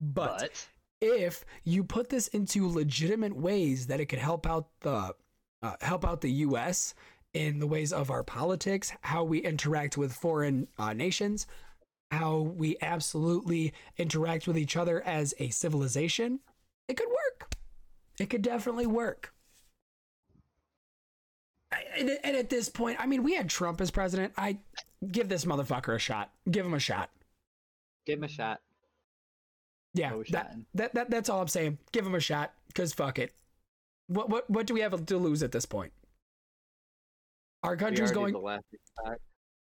[0.00, 0.66] but, But
[1.00, 5.14] if you put this into legitimate ways that it could help out the
[5.62, 6.94] uh, help out the U.S.
[7.34, 11.46] in the ways of our politics, how we interact with foreign uh, nations,
[12.10, 16.40] how we absolutely interact with each other as a civilization,
[16.88, 17.54] it could work.
[18.20, 19.32] It could definitely work.
[21.72, 24.34] I- And at this point, I mean, we had Trump as president.
[24.36, 24.58] I
[25.10, 26.30] give this motherfucker a shot.
[26.50, 27.10] Give him a shot.
[28.04, 28.60] give him a shot.
[29.94, 31.78] Yeah, that, that that that's all I'm saying.
[31.92, 33.32] Give him a shot, cause fuck it.
[34.06, 35.92] What what what do we have to lose at this point?
[37.62, 38.60] Our country's already going.
[39.04, 39.16] the.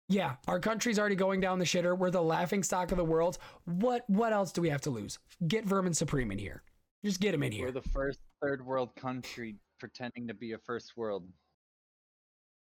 [0.08, 1.96] Yeah, our country's already going down the shitter.
[1.98, 3.38] We're the laughing stock of the world.
[3.66, 5.20] What what else do we have to lose?
[5.48, 6.64] Get Vermin Supreme in here.
[7.06, 7.68] Just get him in here.
[7.68, 11.28] We're the first third world country pretending to be a first world.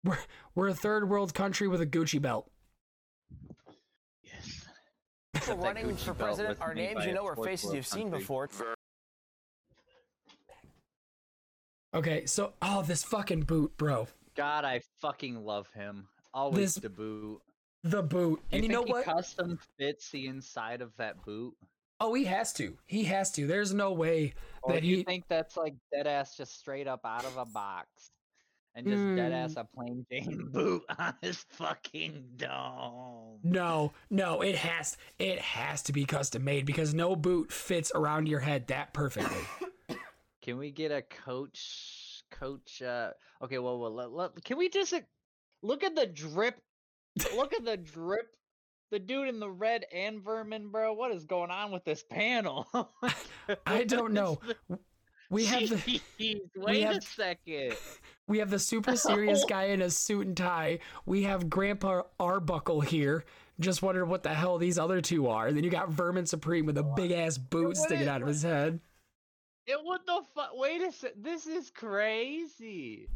[0.04, 0.18] We're
[0.56, 2.50] we're a third world country with a Gucci belt.
[4.24, 4.66] Yes.
[5.34, 8.50] People running for president are names you know or fourth faces you've seen before.
[11.94, 14.08] Okay, so oh this fucking boot, bro.
[14.36, 16.08] God, I fucking love him.
[16.34, 17.42] Always This- the boot.
[17.84, 18.44] The boot.
[18.52, 19.06] And you think know he what?
[19.06, 21.56] custom fits the inside of that boot?
[22.00, 22.78] Oh, he has to.
[22.88, 23.46] He has to.
[23.46, 27.02] There's no way Or that you he think that's like dead ass just straight up
[27.06, 28.12] out of a box?
[28.74, 29.62] And just dead ass mm.
[29.62, 33.40] a plain Jane boot on his fucking dome.
[33.44, 38.28] No, no, it has it has to be custom made because no boot fits around
[38.28, 39.44] your head that perfectly.
[40.42, 43.12] Can we get a coach coach uh
[43.44, 45.00] okay well, well let, let, can we just uh,
[45.62, 46.60] look at the drip
[47.36, 48.36] look at the drip
[48.90, 52.68] the dude in the red and vermin bro what is going on with this panel
[53.66, 54.40] I don't know.
[55.30, 55.76] We have the
[56.20, 57.76] Jeez, wait a have- second
[58.28, 60.80] we have the super serious guy in a suit and tie.
[61.06, 63.24] We have Grandpa Arbuckle here.
[63.60, 65.52] Just wondered what the hell these other two are.
[65.52, 68.80] Then you got Vermin Supreme with a big ass boot sticking out of his head.
[69.68, 73.08] It, what the fuck wait a sec this is crazy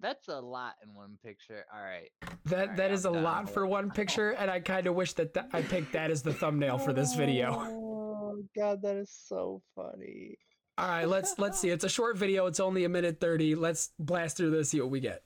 [0.00, 2.08] that's a lot in one picture all right
[2.46, 3.22] That Alright, that is a I'm done.
[3.24, 6.22] lot for one picture, and I kind of wish that th- I picked that as
[6.22, 7.52] the thumbnail for this video.
[7.58, 10.36] oh god that is so funny
[10.78, 11.68] All right, let's let's see.
[11.74, 12.46] It's a short video.
[12.46, 13.54] It's only a minute thirty.
[13.54, 14.70] Let's blast through this.
[14.70, 15.22] See what we get.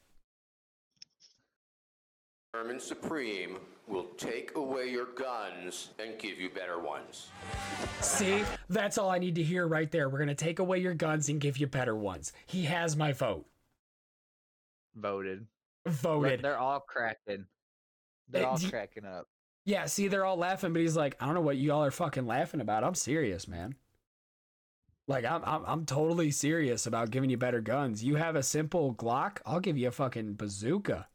[2.52, 7.28] Vermin Supreme will take away your guns and give you better ones.
[8.00, 10.08] See, that's all I need to hear right there.
[10.08, 12.32] We're gonna take away your guns and give you better ones.
[12.46, 13.46] He has my vote.
[14.94, 15.46] voted
[15.86, 16.40] Look, Voted.
[16.42, 17.44] they're all cracking
[18.28, 19.28] they're Uh, all d- cracking up
[19.66, 19.84] Yeah.
[19.86, 22.60] See, they're all laughing, but he's like, I don't know what y'all are fucking laughing
[22.62, 22.84] about.
[22.84, 23.74] I'm serious, man.
[25.06, 28.02] Like I'm, I'm, I'm totally serious about giving you better guns.
[28.02, 31.08] You have a simple Glock, I'll give you a fucking bazooka.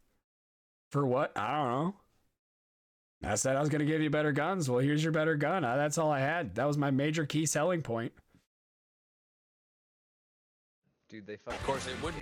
[0.92, 1.36] For what?
[1.36, 1.96] I don't know.
[3.24, 4.70] I said I was going to give you better guns.
[4.70, 5.66] Well, here's your better gun.
[5.66, 6.56] Uh, that's all I had.
[6.56, 8.14] That was my major key selling point.
[11.10, 11.60] Dude, they fucking.
[11.60, 12.14] Of course, it would.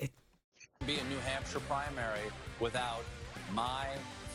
[0.00, 0.10] It...
[0.86, 3.04] Be a New Hampshire primary without
[3.52, 3.86] my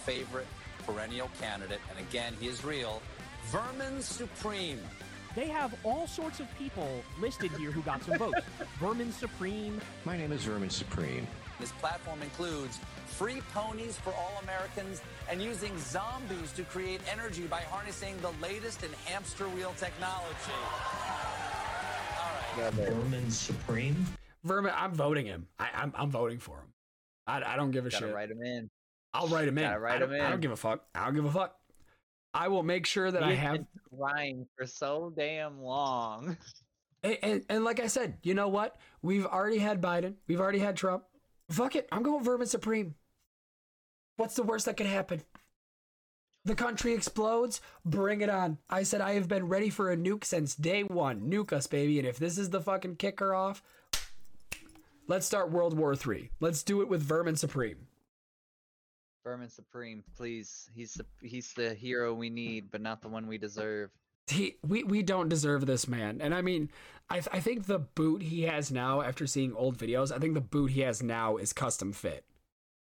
[0.06, 0.48] favorite
[0.86, 3.02] perennial candidate, and again, he is real,
[3.48, 4.80] Vermin Supreme.
[5.36, 8.42] They have all sorts of people listed here who got some votes.
[8.80, 9.80] Vermin Supreme.
[10.04, 11.28] My name is Vermin Supreme.
[11.62, 14.99] This platform includes free ponies for all Americans
[15.30, 20.26] and using zombies to create energy by harnessing the latest in hamster wheel technology.
[22.18, 22.74] All right.
[22.74, 24.07] Vermin Supreme.
[24.43, 25.47] Vermin, I'm voting him.
[25.59, 26.74] I, am I'm, I'm voting for him.
[27.28, 28.16] I, I don't give a Gotta shit.
[28.16, 28.68] Write him in.
[29.14, 29.66] I'll write him in.
[29.66, 30.39] Gotta write I, don't, him I don't in.
[30.41, 30.84] give a fuck.
[30.95, 31.55] I don't give a fuck.
[32.34, 33.66] I will make sure that I He has have.
[34.16, 36.38] been for so damn long.
[37.03, 38.78] And, and, and like I said, you know what?
[39.01, 40.16] We've already had Biden.
[40.28, 41.03] We've already had Trump.
[41.52, 41.88] Fuck it.
[41.91, 42.95] I'm going Vermin Supreme.
[44.16, 45.22] What's the worst that could happen?
[46.45, 47.62] The country explodes.
[47.86, 48.58] Bring it on.
[48.70, 51.30] I said I have been ready for a nuke since day one.
[51.30, 51.99] Nuke us, baby.
[51.99, 53.62] And if this is the fucking kicker off,
[55.08, 56.30] let's start World War Three.
[56.39, 57.88] Let's do it with Vermin Supreme.
[59.24, 60.70] Vermin Supreme, please.
[60.74, 63.91] He's the he's the hero we need, but not the one we deserve.
[64.32, 66.70] He we we don't deserve this man and i mean
[67.10, 70.34] i th- i think the boot he has now after seeing old videos i think
[70.34, 72.24] the boot he has now is custom fit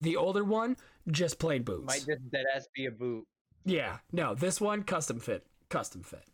[0.01, 0.77] the older one
[1.11, 3.25] just plain boots Might just dead ass be a boot.
[3.65, 6.25] yeah no this one custom fit custom fit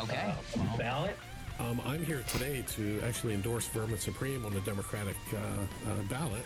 [0.00, 0.34] Okay.
[0.58, 1.16] Uh, ballot.
[1.60, 6.44] Um, I'm here today to actually endorse Vermin Supreme on the Democratic uh, uh, ballot.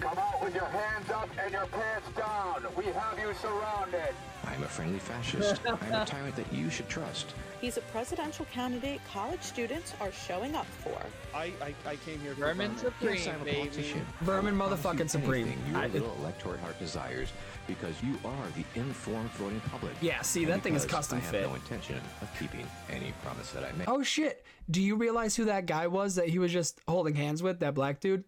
[0.00, 2.64] Come out with your hands up and your pants down.
[2.76, 4.14] We have you surrounded.
[4.44, 5.60] I'm a friendly fascist.
[5.66, 7.34] I'm a tyrant that you should trust.
[7.60, 10.98] He's a presidential candidate college students are showing up for.
[11.34, 13.94] I, I, I came here Vermin Supreme, Yes, I'm a baby.
[14.20, 15.54] Vermin I'll promise motherfucking Supreme.
[15.70, 17.30] Your I- little electorate heart desires
[17.66, 19.92] because you are the informed voting public.
[20.02, 21.48] Yeah, see, that thing is because custom I have fit.
[21.48, 23.88] no intention of keeping any promise that I make.
[23.88, 27.42] oh shit do you realize who that guy was that he was just holding hands
[27.42, 28.24] with that black dude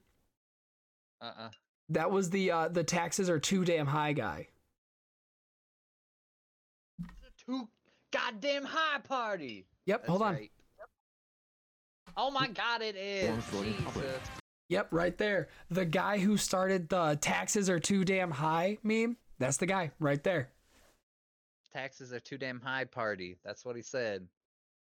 [1.20, 1.50] Uh-uh.
[1.88, 4.48] that was the uh the taxes are too damn high guy
[7.46, 7.68] Too
[8.12, 9.66] goddamn high party.
[9.84, 10.50] yep That's hold on right.
[12.16, 13.28] Oh my god, it is.
[13.28, 14.04] Informed voting public.
[14.06, 14.20] Jesus.
[14.68, 15.48] Yep, right there.
[15.70, 19.16] The guy who started the taxes are too damn high meme.
[19.38, 20.48] That's the guy right there.
[21.72, 23.36] Taxes are too damn high party.
[23.44, 24.26] That's what he said.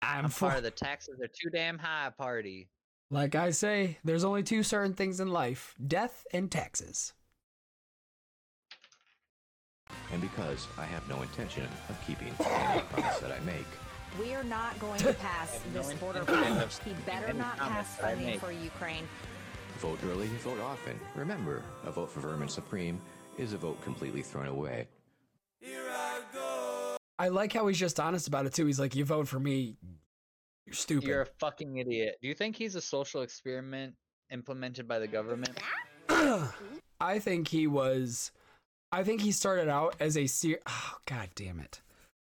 [0.01, 2.67] I'm, I'm for, part of the taxes are too damn high party.
[3.11, 7.13] Like I say, there's only two certain things in life: death and taxes.
[10.11, 13.65] And because I have no intention of keeping any promise that I make.
[14.19, 18.15] We are not going to pass no this border intention He better not pass that
[18.17, 19.07] funding for Ukraine.
[19.79, 20.99] Vote early, vote often.
[21.15, 22.99] Remember, a vote for Vermin Supreme
[23.37, 24.87] is a vote completely thrown away.
[25.61, 26.97] Here I go.
[27.17, 28.65] I like how he's just honest about it too.
[28.65, 29.77] He's like, "You vote for me,
[30.69, 32.17] you're stupid." You're a fucking idiot.
[32.21, 33.95] Do you think he's a social experiment
[34.31, 35.59] implemented by the government?
[36.09, 38.31] I think he was.
[38.91, 41.81] I think he started out as a ser- oh god damn it.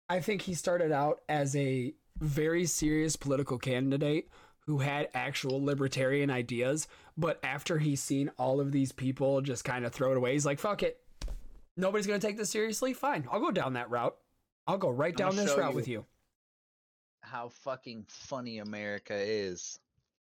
[0.08, 4.28] I think he started out as a very serious political candidate
[4.66, 9.84] who had actual libertarian ideas, but after he's seen all of these people just kind
[9.84, 11.00] of throw it away, he's like, "Fuck it.
[11.76, 12.92] Nobody's going to take this seriously.
[12.92, 13.26] Fine.
[13.30, 14.16] I'll go down that route.
[14.66, 15.76] I'll go right down this route you.
[15.76, 16.06] with you."
[17.24, 19.78] How fucking funny America is.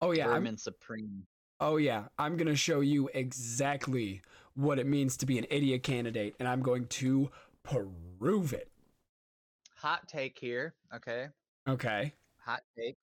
[0.01, 1.23] Oh yeah, I'm- Vermin Supreme.
[1.61, 4.21] Oh yeah, I'm going to show you exactly
[4.55, 7.29] what it means to be an idiot candidate and I'm going to
[7.63, 8.71] prove it.
[9.75, 11.27] Hot take here, okay?
[11.67, 12.13] Okay.
[12.45, 12.95] Hot take.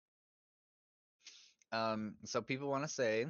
[1.74, 3.26] Um, so people want to say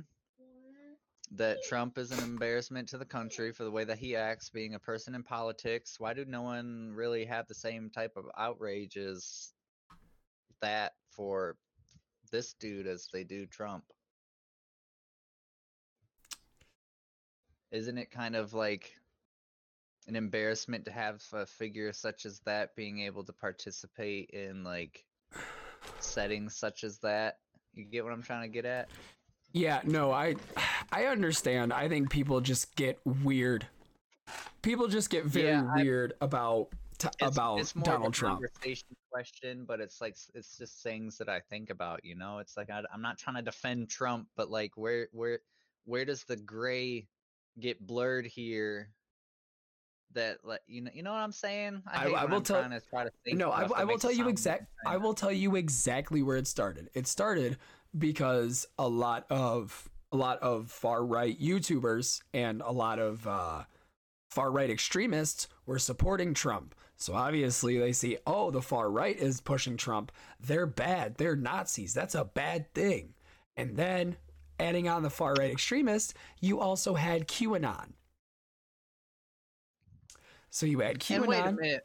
[1.32, 4.76] that Trump is an embarrassment to the country for the way that he acts, being
[4.76, 6.00] a person in politics.
[6.00, 9.54] Why do no one really have the same type of outrage as
[10.62, 11.58] that for
[12.32, 13.84] this dude as they do Trump?
[17.72, 18.94] Isn't it kind of like
[20.08, 25.04] an embarrassment to have a figure such as that being able to participate in like
[26.00, 27.40] settings such as that?
[27.74, 28.90] You get what I'm trying to get at?
[29.52, 30.36] Yeah, no, I
[30.92, 31.74] I understand.
[31.74, 33.68] I think people just get weird.
[34.62, 38.42] People just get very Yeah, weird about t- It's, about it's Donald Trump.
[38.42, 42.04] conversation question, but it's like it's just things that I think about.
[42.04, 45.40] You know, it's like I, I'm not trying to defend Trump, but like where where
[45.86, 47.08] where does the gray
[47.60, 48.90] get blurred here?
[50.14, 51.84] That like you know you know what I'm saying?
[51.88, 52.64] I, hate I will I'm tell.
[52.64, 54.68] to try to no, I, will- I will tell you exact.
[54.86, 56.90] I will tell you exactly where it started.
[56.94, 57.58] It started
[57.98, 63.64] because a lot of a lot of far right YouTubers and a lot of uh,
[64.36, 66.76] far right extremists were supporting Trump.
[66.98, 70.12] So obviously they see, oh, the far right is pushing Trump.
[70.42, 71.16] They're bad.
[71.16, 71.94] They're Nazis.
[71.94, 73.14] That's a bad thing.
[73.56, 74.18] And then
[74.60, 77.94] adding on the far right extremists, you also had QAnon.
[80.50, 81.16] So you had QAnon.
[81.16, 81.82] And wait a minute.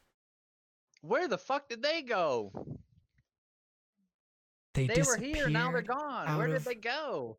[1.03, 2.53] Where the fuck did they go?
[4.75, 6.37] They, They were here, now they're gone.
[6.37, 7.39] Where did they go?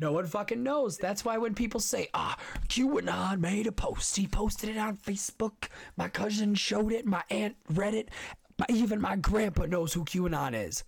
[0.00, 0.96] No one fucking knows.
[0.96, 2.36] That's why when people say, ah,
[2.68, 5.68] QAnon made a post, he posted it on Facebook.
[5.96, 7.04] My cousin showed it.
[7.04, 8.10] My aunt read it.
[8.58, 10.84] My, even my grandpa knows who QAnon is.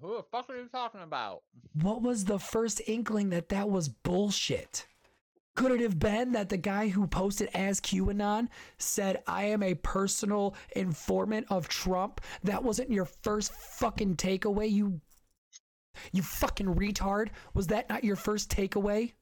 [0.00, 1.42] Who the fuck are you talking about?
[1.74, 4.86] What was the first inkling that that was bullshit?
[5.56, 8.48] Could it have been that the guy who posted as QAnon
[8.78, 12.20] said, I am a personal informant of Trump?
[12.44, 15.00] That wasn't your first fucking takeaway, you
[16.12, 17.28] you fucking retard.
[17.54, 19.12] Was that not your first takeaway?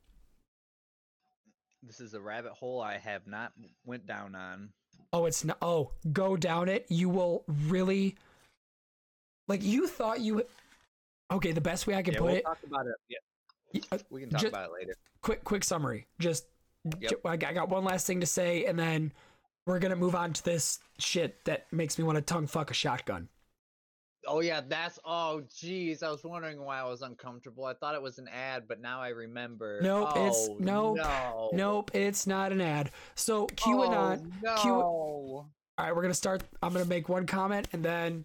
[1.82, 3.52] This is a rabbit hole I have not
[3.84, 4.70] went down on.
[5.12, 5.58] Oh, it's not.
[5.62, 6.86] Oh, go down it.
[6.88, 8.16] You will really.
[9.46, 10.42] Like, you thought you.
[11.30, 12.44] Okay, the best way I can yeah, put we'll it.
[12.44, 12.94] talk about it.
[13.72, 14.94] Yeah, uh, we can talk ju- about it later.
[15.22, 16.46] quick quick summary just
[17.00, 17.10] Yep.
[17.10, 19.12] ju- I got I got one last thing to say and then
[19.66, 22.74] we're gonna move on to this shit that makes me want to tongue fuck a
[22.74, 23.28] shotgun
[24.28, 26.02] Oh yeah, that's oh jeez.
[26.02, 27.64] I was wondering why I was uncomfortable.
[27.64, 29.80] I thought it was an ad, but now I remember.
[29.82, 31.50] nope it's Oh, nope no.
[31.52, 34.80] nope it's not an ad so qanon Oh, Q- no.
[34.80, 38.24] all right we're gonna start i'm gonna make one comment and then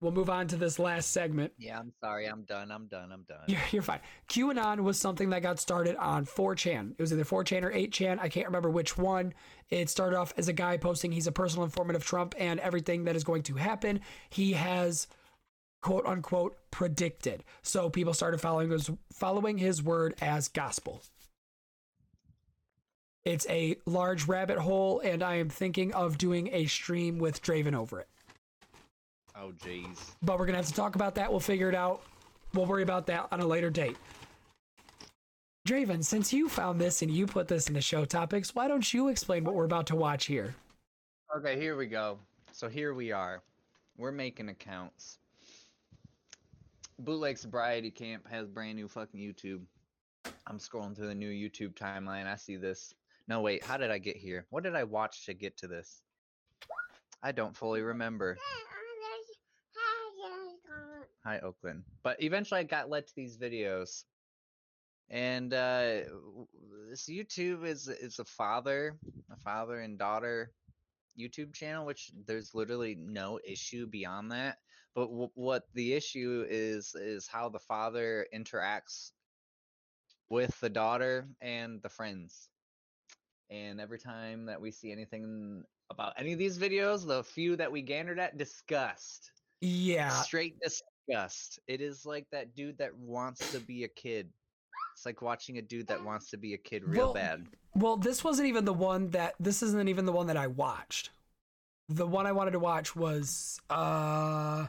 [0.00, 2.26] we'll move on to this last segment Yeah, I'm sorry.
[2.26, 2.70] I'm done.
[2.70, 3.10] I'm done.
[3.10, 3.38] I'm done.
[3.46, 4.00] You're, you're fine.
[4.28, 6.92] QAnon was something that got started on 4chan.
[6.92, 8.18] It was either 4chan or 8chan.
[8.20, 9.32] I can't remember which one.
[9.70, 13.04] It started off as a guy posting he's a personal informant of Trump and everything
[13.04, 14.00] that is going to happen.
[14.28, 15.06] He has
[15.84, 17.44] quote unquote predicted.
[17.62, 21.02] So people started following his following his word as gospel.
[23.26, 27.74] It's a large rabbit hole, and I am thinking of doing a stream with Draven
[27.74, 28.08] over it.
[29.36, 29.98] Oh jeez.
[30.22, 31.30] But we're gonna have to talk about that.
[31.30, 32.02] We'll figure it out.
[32.54, 33.98] We'll worry about that on a later date.
[35.68, 38.92] Draven, since you found this and you put this in the show topics, why don't
[38.92, 40.54] you explain what we're about to watch here?
[41.36, 42.18] Okay, here we go.
[42.52, 43.42] So here we are.
[43.98, 45.18] We're making accounts.
[46.98, 49.62] Bootleg Sobriety Camp has brand new fucking YouTube.
[50.46, 52.26] I'm scrolling through the new YouTube timeline.
[52.26, 52.94] I see this.
[53.26, 53.64] No, wait.
[53.64, 54.46] How did I get here?
[54.50, 56.02] What did I watch to get to this?
[57.22, 58.36] I don't fully remember.
[61.24, 61.84] Hi, Oakland.
[62.02, 64.04] But eventually I got led to these videos.
[65.10, 66.00] And uh
[66.88, 68.98] this YouTube is is a father,
[69.30, 70.52] a father and daughter
[71.18, 74.58] YouTube channel, which there's literally no issue beyond that.
[74.94, 79.10] But w- what the issue is is how the father interacts
[80.28, 82.48] with the daughter and the friends.
[83.50, 87.70] And every time that we see anything about any of these videos, the few that
[87.70, 89.32] we gathered at, disgust.
[89.60, 90.08] Yeah.
[90.08, 91.58] Straight disgust.
[91.66, 94.28] It is like that dude that wants to be a kid.
[94.94, 97.46] It's like watching a dude that wants to be a kid real Well, bad.
[97.74, 101.10] Well, this wasn't even the one that this isn't even the one that I watched.
[101.88, 104.66] The one I wanted to watch was uh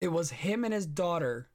[0.00, 1.48] it was him and his daughter.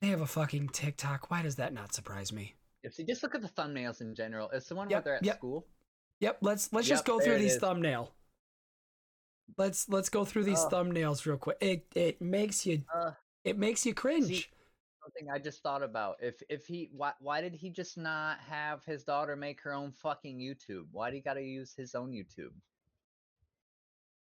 [0.00, 1.30] They have a fucking TikTok.
[1.30, 2.54] Why does that not surprise me?
[2.82, 5.16] If you just look at the thumbnails in general, it's the one Yep, where they're
[5.16, 5.36] at yep.
[5.36, 5.66] school.
[6.20, 7.60] Yep, let's let's just go through these is.
[7.60, 8.12] thumbnail.
[9.58, 10.72] Let's let's go through these Ugh.
[10.72, 11.56] thumbnails real quick.
[11.60, 13.12] It it makes you Uh,
[13.44, 14.26] it makes you cringe.
[14.26, 14.46] See,
[15.02, 16.16] something I just thought about.
[16.20, 19.92] If if he why why did he just not have his daughter make her own
[19.92, 20.86] fucking YouTube?
[20.90, 22.52] Why do you gotta use his own YouTube?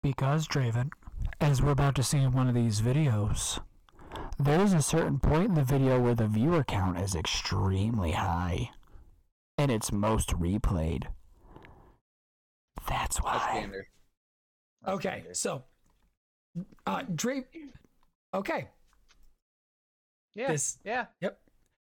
[0.04, 0.90] Because, Draven,
[1.42, 3.60] as we're about to see in one of these videos,
[4.40, 8.70] there's a certain point in the video where the viewer count is extremely high.
[9.58, 11.06] And it's most replayed.
[12.88, 13.40] That's why.
[13.52, 13.86] Standard.
[14.88, 15.64] Okay, so
[16.88, 17.44] uh Dre
[18.34, 18.68] Okay.
[20.34, 20.48] Yeah.
[20.52, 21.06] This- yeah.
[21.22, 21.40] Yep.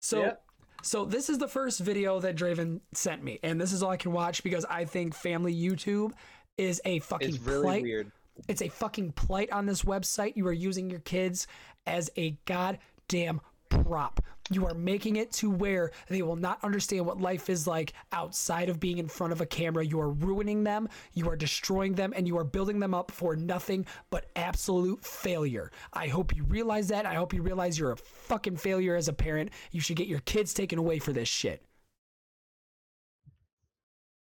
[0.00, 0.44] So Yep.
[0.82, 3.96] so this is the first video that Draven sent me, and this is all I
[3.96, 6.12] can watch because I think family YouTube
[6.58, 7.82] is a fucking It's really plight.
[7.82, 8.12] weird.
[8.48, 10.36] It's a fucking plight on this website.
[10.36, 11.46] You are using your kids
[11.86, 14.20] as a goddamn prop.
[14.50, 18.68] You are making it to where they will not understand what life is like outside
[18.68, 19.84] of being in front of a camera.
[19.84, 23.34] You are ruining them, you are destroying them, and you are building them up for
[23.36, 25.70] nothing but absolute failure.
[25.92, 27.06] I hope you realize that.
[27.06, 29.50] I hope you realize you're a fucking failure as a parent.
[29.70, 31.62] You should get your kids taken away for this shit.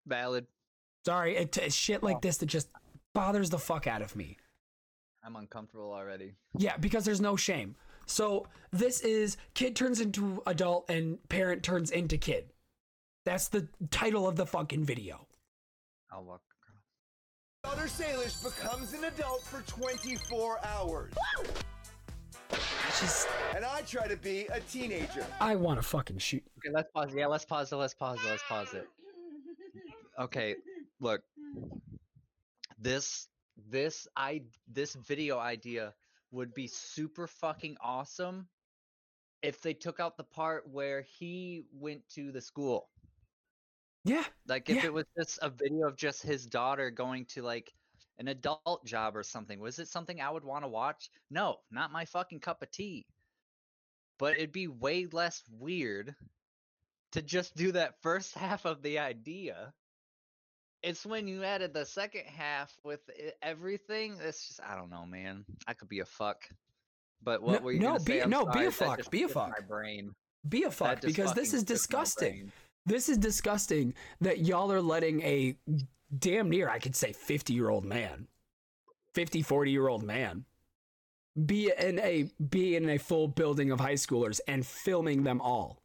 [0.06, 0.46] Valid.
[1.06, 2.20] Sorry, it, it's shit like oh.
[2.22, 2.70] this that just
[3.16, 4.38] bothers the fuck out of me.
[5.24, 6.36] I'm uncomfortable already.
[6.56, 7.76] Yeah, because there's no shame.
[8.06, 12.52] So this is kid turns into adult and parent turns into kid.
[13.26, 15.26] That's the title of the fucking video.
[16.12, 16.42] I'll walk.
[17.64, 17.76] Across.
[17.76, 21.14] Daughter Salish becomes an adult for 24 hours.
[23.00, 25.26] just And I try to be a teenager.
[25.42, 26.44] I want to fucking shoot.
[26.60, 27.10] Okay, let's pause.
[27.16, 27.78] Yeah, let's pause it.
[27.78, 28.30] Let's pause it.
[28.30, 28.88] Let's pause it.
[30.20, 30.56] Okay,
[31.00, 31.24] look.
[32.78, 33.28] This
[33.70, 35.94] this I this video idea
[36.32, 38.48] would be super fucking awesome
[39.42, 42.90] if they took out the part where he went to the school.
[44.04, 44.24] Yeah.
[44.48, 44.86] Like if yeah.
[44.86, 47.74] it was just a video of just his daughter going to like
[48.18, 49.60] an adult job or something.
[49.60, 51.10] Was it something I would want to watch?
[51.30, 53.06] No, not my fucking cup of tea.
[54.18, 56.16] But it'd be way less weird
[57.12, 59.74] to just do that first half of the idea.
[60.84, 63.00] It's when you added the second half with
[63.42, 64.18] everything.
[64.22, 65.46] It's just I don't know, man.
[65.68, 66.44] I could be a fuck.
[67.24, 69.50] But what No- were you no, be- no, be a fuck, be a took My
[69.52, 69.68] fuck.
[69.68, 70.14] brain.
[70.48, 72.52] Be a fuck because this is disgusting.
[72.86, 75.58] This is disgusting that y'all are letting a
[76.20, 78.28] damn near, I could say, 50 year old man,
[79.16, 80.46] 50, 40 year old man
[81.46, 85.82] be in a be in a full building of high schoolers and filming them all.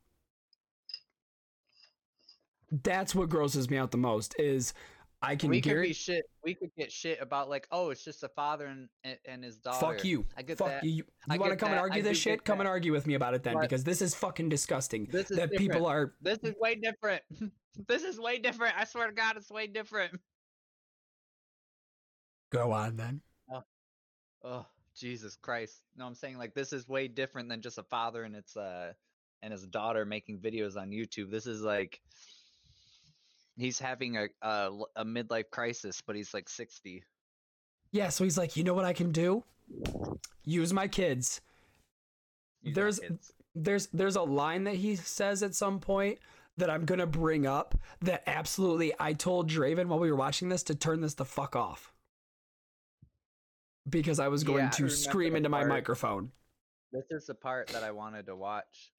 [2.71, 4.75] That's what grosses me out the most is
[5.23, 6.25] I can we could be shit.
[6.43, 8.89] We could get shit about like, oh, it's just a father and
[9.27, 9.87] and, his daughter.
[9.87, 10.25] Fuck you.
[10.37, 10.85] I get Fuck that.
[10.85, 11.05] you.
[11.29, 12.45] You, want to come and argue I this shit?
[12.45, 12.63] Come that.
[12.63, 15.07] and argue with me about it then But- because this is fucking disgusting.
[15.11, 17.23] This is that people are This is way different.
[17.89, 18.79] this is way different.
[18.79, 20.19] I swear to God, it's way different.
[22.51, 23.21] go on then.
[24.43, 24.65] Oh,
[24.97, 25.83] Jesus Christ!
[25.97, 28.93] No, I'm saying like this is way different than just a father and its uh
[29.43, 31.31] and his daughter making videos on YouTube.
[31.31, 32.01] This is like
[33.61, 37.05] he's having a a, a midlife crisis, but he's like 60.
[37.93, 39.43] Yeah, so he's like, you know what I can do?
[40.45, 41.41] Use my kids.
[42.63, 43.33] Use my there's kids.
[43.55, 46.19] there's there's a line that he says at some point
[46.57, 50.63] that I'm gonna bring up that absolutely I told Draven while we were watching this
[50.65, 51.93] to turn this the fuck off.
[53.89, 56.31] Because I was going Yeah, to scream the into my microphone.
[56.93, 58.93] This is the part that I wanted to watch.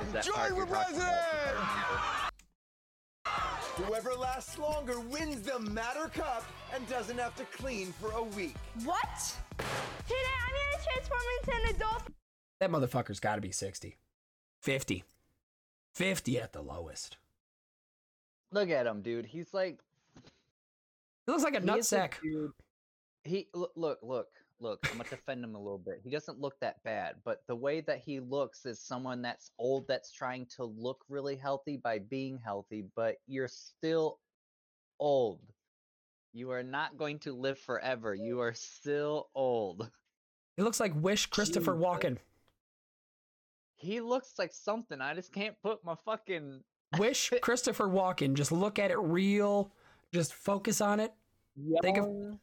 [0.00, 0.56] Is that Join part
[3.76, 6.44] Whoever lasts longer wins the Matter Cup
[6.74, 8.54] and doesn't have to clean for a week.
[8.84, 9.36] What?
[9.58, 12.02] Today I'm gonna transform into an adult.
[12.60, 13.96] That motherfucker's gotta be 60.
[14.60, 15.04] 50.
[15.94, 17.16] 50 at the lowest.
[18.50, 19.26] Look at him, dude.
[19.26, 19.78] He's like
[21.26, 22.20] He looks like a he is nutsack.
[22.22, 22.52] dude-
[23.24, 24.28] He look, look, look,
[24.62, 24.86] look.
[24.90, 26.00] I'm gonna defend him a little bit.
[26.02, 29.86] He doesn't look that bad, but the way that he looks is someone that's old
[29.88, 34.18] that's trying to look really healthy by being healthy, but you're still
[34.98, 35.40] old.
[36.32, 38.14] You are not going to live forever.
[38.14, 39.90] You are still old.
[40.56, 41.86] He looks like Wish Christopher Jesus.
[41.86, 42.16] Walken.
[43.76, 45.00] He looks like something.
[45.00, 46.60] I just can't put my fucking
[46.98, 48.34] Wish Christopher Walken.
[48.34, 49.72] Just look at it real.
[50.12, 51.12] Just focus on it.
[51.82, 52.38] Think of young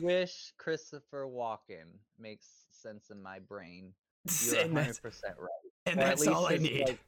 [0.00, 1.86] wish Christopher Walken
[2.18, 3.92] makes sense in my brain.
[4.44, 5.48] You're And that's- 100% right.
[5.86, 6.88] and Or that's all least I need.
[6.88, 6.98] like,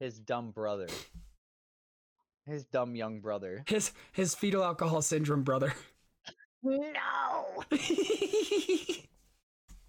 [0.00, 0.88] his dumb brother.
[2.46, 3.64] His dumb young brother.
[3.66, 5.72] his his fetal alcohol syndrome brother.
[6.62, 7.62] No.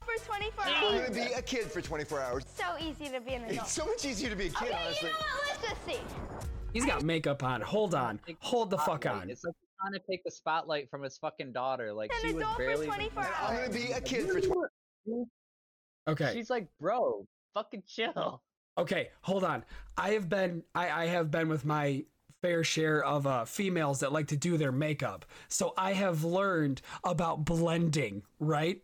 [0.02, 1.10] For 24 I'm hours.
[1.10, 2.44] gonna be a kid for 24 hours.
[2.56, 3.62] So easy to be an adult.
[3.62, 5.10] It's so much easier to be a kid, okay, honestly.
[5.10, 5.58] you know what?
[5.62, 6.00] Let's just see.
[6.74, 7.62] He's got makeup on.
[7.62, 8.20] Hold on.
[8.40, 9.30] Hold the fuck on.
[9.30, 11.94] It's like he's trying to take the spotlight from his fucking daughter.
[11.94, 12.86] Like An she was adult for barely.
[12.88, 13.34] 24 born.
[13.42, 15.26] I'm gonna be a kid for 20
[16.08, 16.32] Okay.
[16.34, 18.42] She's like, bro, fucking chill.
[18.78, 19.64] Okay, hold on.
[19.98, 22.04] I have been I, I have been with my
[22.42, 25.26] fair share of uh, females that like to do their makeup.
[25.48, 28.82] So I have learned about blending, right?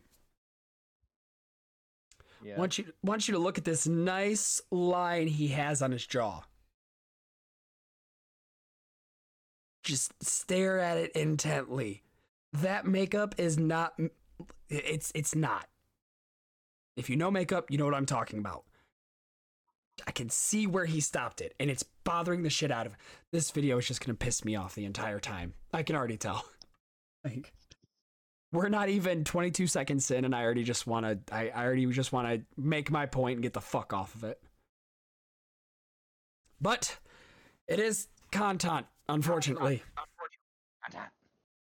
[2.44, 2.57] Yeah.
[2.57, 6.41] Want you want you to look at this nice line he has on his jaw.
[9.84, 12.03] Just stare at it intently.
[12.53, 13.94] That makeup is not
[14.70, 15.68] it's it's not.
[16.95, 18.64] If you know makeup, you know what I'm talking about.
[20.08, 22.95] I can see where he stopped it, and it's bothering the shit out of
[23.32, 23.78] this video.
[23.78, 25.53] Is just gonna piss me off the entire time.
[25.74, 26.44] I can already tell.
[27.24, 27.53] Like,
[28.52, 31.20] we're not even 22 seconds in, and I already just want to.
[31.32, 34.24] I, I already just want to make my point and get the fuck off of
[34.24, 34.41] it.
[36.60, 36.98] But
[37.68, 39.84] it is content, unfortunately.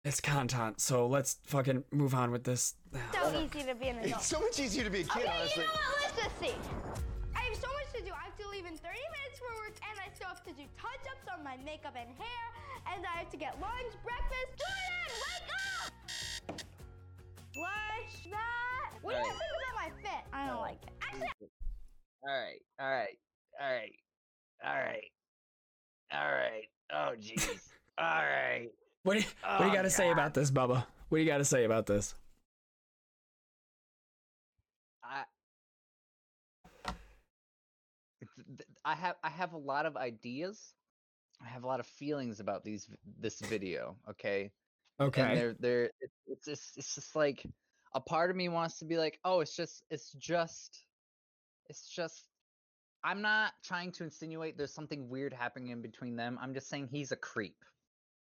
[0.05, 2.75] It's content, so let's fucking move on with this.
[3.11, 4.15] So easy to be an adult.
[4.15, 5.63] It's so much easier to be a kid, okay, honestly.
[5.63, 5.99] you know what?
[5.99, 6.55] Let's just see.
[7.35, 8.11] I have so much to do.
[8.15, 10.63] I have to leave in 30 minutes for work, and I still have to do
[10.79, 12.45] touch-ups on my makeup and hair,
[12.95, 14.51] and I have to get lunch, breakfast.
[14.55, 15.91] Jordan, wake up!
[17.51, 18.95] Flush that.
[19.01, 20.23] What do you think about my fit?
[20.31, 20.93] I don't like it.
[21.03, 21.51] Actually,
[22.23, 23.17] All right, all right,
[23.59, 23.95] all right,
[24.63, 25.11] all right,
[26.15, 26.67] all right.
[26.91, 27.59] Oh jeez.
[27.97, 28.69] All right.
[29.03, 30.85] What do you, oh, what do you got to say about this, Bubba?
[31.07, 32.13] What do you got to say about this?
[35.01, 35.23] I
[38.83, 40.73] I have I have a lot of ideas.
[41.43, 42.89] I have a lot of feelings about these
[43.19, 43.95] this video.
[44.09, 44.51] Okay.
[44.99, 45.21] Okay.
[45.21, 45.91] And they're they're
[46.25, 47.45] it's just it's just like
[47.93, 50.85] a part of me wants to be like, oh, it's just it's just
[51.67, 52.25] it's just
[53.03, 56.37] I'm not trying to insinuate there's something weird happening in between them.
[56.41, 57.57] I'm just saying he's a creep.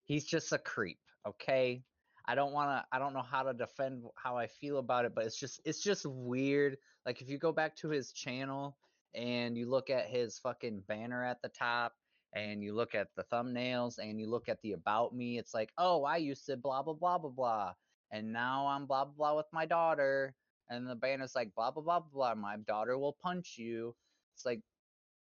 [0.04, 1.82] He's just a creep, okay?
[2.26, 5.14] I don't want to I don't know how to defend how I feel about it,
[5.14, 6.76] but it's just it's just weird.
[7.06, 8.76] Like if you go back to his channel
[9.14, 11.94] and you look at his fucking banner at the top
[12.34, 15.72] and you look at the thumbnails and you look at the about me, it's like,
[15.78, 17.72] "Oh, I used to blah blah blah blah blah
[18.10, 20.34] and now I'm blah blah blah with my daughter."
[20.68, 23.94] And the banner's like blah blah blah blah, my daughter will punch you.
[24.38, 24.60] It's like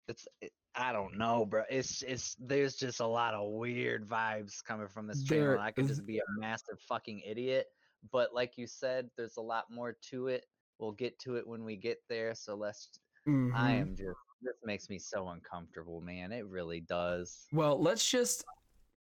[0.06, 1.64] it's it, I don't know, bro.
[1.68, 5.58] It's it's there's just a lot of weird vibes coming from this channel.
[5.58, 7.66] I could just be a massive fucking idiot.
[8.12, 10.46] But like you said, there's a lot more to it.
[10.78, 12.34] We'll get to it when we get there.
[12.36, 12.88] So let's.
[13.26, 13.80] I Mhm.
[13.80, 14.16] am just.
[14.42, 16.30] This makes me so uncomfortable, man.
[16.30, 17.48] It really does.
[17.52, 18.44] Well, let's just.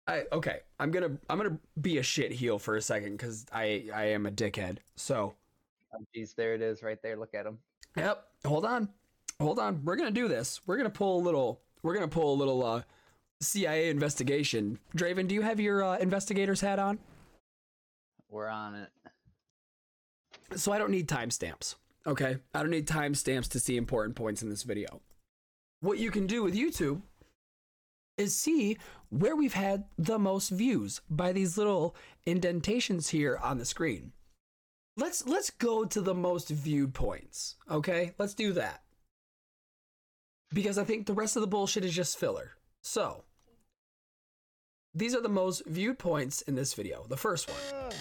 [0.07, 0.59] I okay.
[0.77, 4.25] I'm gonna I'm gonna be a shit heel for a second because I I am
[4.25, 4.79] a dickhead.
[4.97, 5.35] So
[5.93, 7.15] Oh, geez, there it is, right there.
[7.15, 7.57] Look at him.
[7.95, 8.27] Yep.
[8.45, 8.89] Hold on.
[9.39, 9.83] Hold on.
[9.83, 10.61] We're gonna do this.
[10.65, 11.61] We're gonna pull a little.
[11.83, 12.83] We're gonna pull a little uh,
[13.41, 14.79] CIA investigation.
[14.95, 16.99] Draven, do you have your uh, investigator's hat on?
[18.29, 18.89] We're on it.
[20.55, 21.75] So I don't need timestamps.
[22.07, 22.37] Okay.
[22.53, 25.01] I don't need timestamps to see important points in this video.
[25.81, 27.01] What you can do with YouTube
[28.17, 28.77] is see
[29.09, 31.95] where we've had the most views by these little
[32.25, 34.13] indentations here on the screen.
[34.97, 37.55] Let's let's go to the most viewed points.
[37.69, 38.13] Okay?
[38.17, 38.84] Let's do that.
[40.53, 42.51] Because I think the rest of the bullshit is just filler.
[42.81, 43.23] So,
[44.93, 47.05] these are the most viewed points in this video.
[47.09, 47.91] The first one.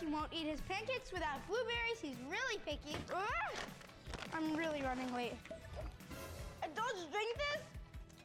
[0.00, 2.00] He won't eat his pancakes without blueberries.
[2.00, 2.96] He's really picky.
[4.32, 5.34] I'm really running late.
[6.62, 7.62] And don't just drink this.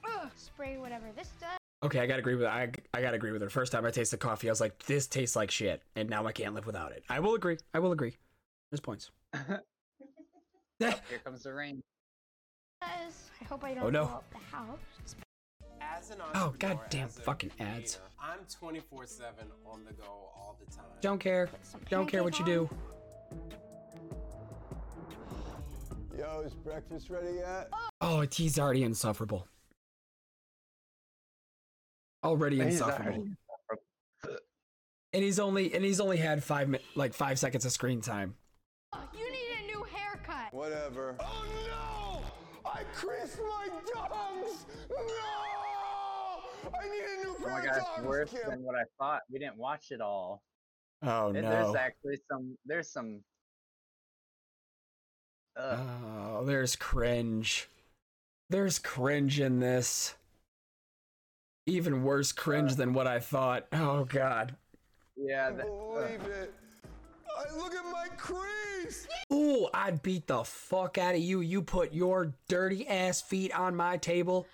[0.05, 0.29] Ugh.
[0.35, 1.57] Spray whatever this does.
[1.81, 3.49] Okay, I gotta agree with I I gotta agree with her.
[3.49, 6.31] First time I tasted coffee, I was like, this tastes like shit, and now I
[6.31, 7.03] can't live without it.
[7.09, 7.57] I will agree.
[7.73, 8.15] I will agree.
[8.71, 9.11] There's points.
[10.79, 10.93] Here
[11.25, 11.81] comes the rain.
[12.81, 13.29] Does.
[13.41, 14.05] I hope I oh, don't Oh, no.
[14.05, 15.15] blow up the house.
[15.81, 17.99] As an Oh, entrepreneur, goddamn as a fucking creator, ads.
[18.21, 19.33] I'm 24 7
[19.65, 20.85] on the go all the time.
[21.01, 21.49] Don't care.
[21.89, 22.69] Don't care what you do.
[26.17, 27.69] Yo, is breakfast ready yet?
[28.01, 29.47] Oh, he's already insufferable.
[32.23, 33.11] Already He's insufferable.
[33.11, 34.39] already
[35.13, 38.35] And he's only and he's only had five like five seconds of screen time.
[40.59, 41.15] Whatever.
[41.21, 42.69] Oh no!
[42.69, 44.65] I creased my dunks!
[44.89, 46.69] No!
[46.77, 48.49] I need a new Oh pair my of gosh, dunks, worse Kim.
[48.49, 49.21] than what I thought.
[49.31, 50.43] We didn't watch it all.
[51.01, 51.49] Oh There- no.
[51.49, 52.57] There's actually some.
[52.65, 53.21] There's some.
[55.55, 55.79] Ugh.
[55.79, 57.69] Oh, there's cringe.
[58.49, 60.15] There's cringe in this.
[61.67, 63.65] Even worse cringe than what I thought.
[63.71, 64.57] Oh god.
[65.15, 65.51] Yeah.
[65.51, 66.41] That, Believe uh.
[66.41, 66.53] it.
[67.37, 69.07] I look at my crease.
[69.49, 71.41] Ooh, I'd beat the fuck out of you.
[71.41, 74.45] You put your dirty ass feet on my table.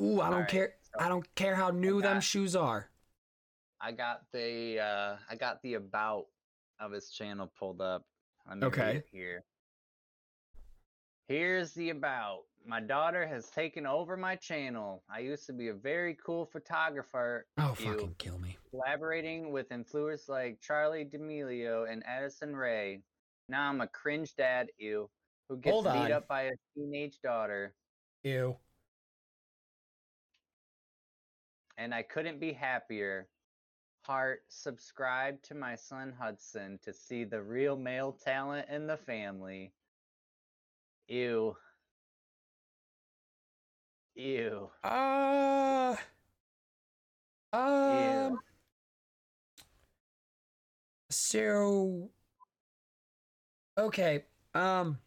[0.00, 0.74] Ooh, I don't Alright, care.
[0.98, 2.88] I don't care how new them shoes are.
[3.80, 4.80] I got the.
[4.80, 6.26] uh I got the about
[6.80, 8.04] of his channel pulled up.
[8.48, 9.02] Let me read Okay.
[9.12, 9.44] Here.
[11.28, 12.45] Here's the about.
[12.66, 15.04] My daughter has taken over my channel.
[15.08, 17.46] I used to be a very cool photographer.
[17.58, 18.56] Oh, ew, fucking kill me.
[18.70, 23.00] Collaborating with influencers like Charli D'Amelio and Addison Rae.
[23.48, 25.08] Now I'm a cringe dad, ew,
[25.48, 26.12] who gets Hold beat on.
[26.12, 27.72] up by a teenage daughter.
[28.24, 28.56] Ew.
[31.78, 33.28] and I couldn't be happier.
[34.02, 39.72] Heart, subscribe to my son Hudson to see the real male talent in the family.
[41.08, 41.56] Ew.
[44.16, 44.70] Ew.
[44.82, 45.94] Uh
[47.52, 48.38] um
[51.10, 52.10] So
[53.78, 54.24] Okay.
[54.54, 54.98] Um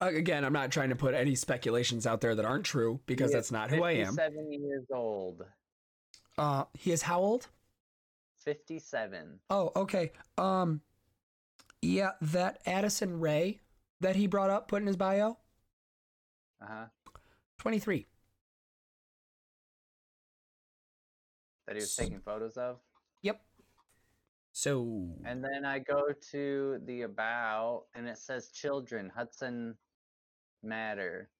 [0.00, 3.36] again, I'm not trying to put any speculations out there that aren't true because He
[3.36, 4.16] that's not who I am.
[4.16, 5.44] 57 years old.
[6.36, 7.48] Uh he is how old?
[8.44, 9.40] 57.
[9.48, 10.12] Oh, okay.
[10.36, 10.82] Um
[11.80, 13.60] yeah, that Addison Rae
[14.00, 15.38] that he brought up put in his bio,
[16.60, 16.84] Uh huh.
[17.62, 18.08] 23.
[21.68, 22.78] That he was taking photos of.
[23.22, 23.40] Yep.
[24.52, 29.76] So And then I go to the about, and it says children, Hudson
[30.64, 31.30] Matter.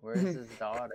[0.00, 0.94] Where's his daughter?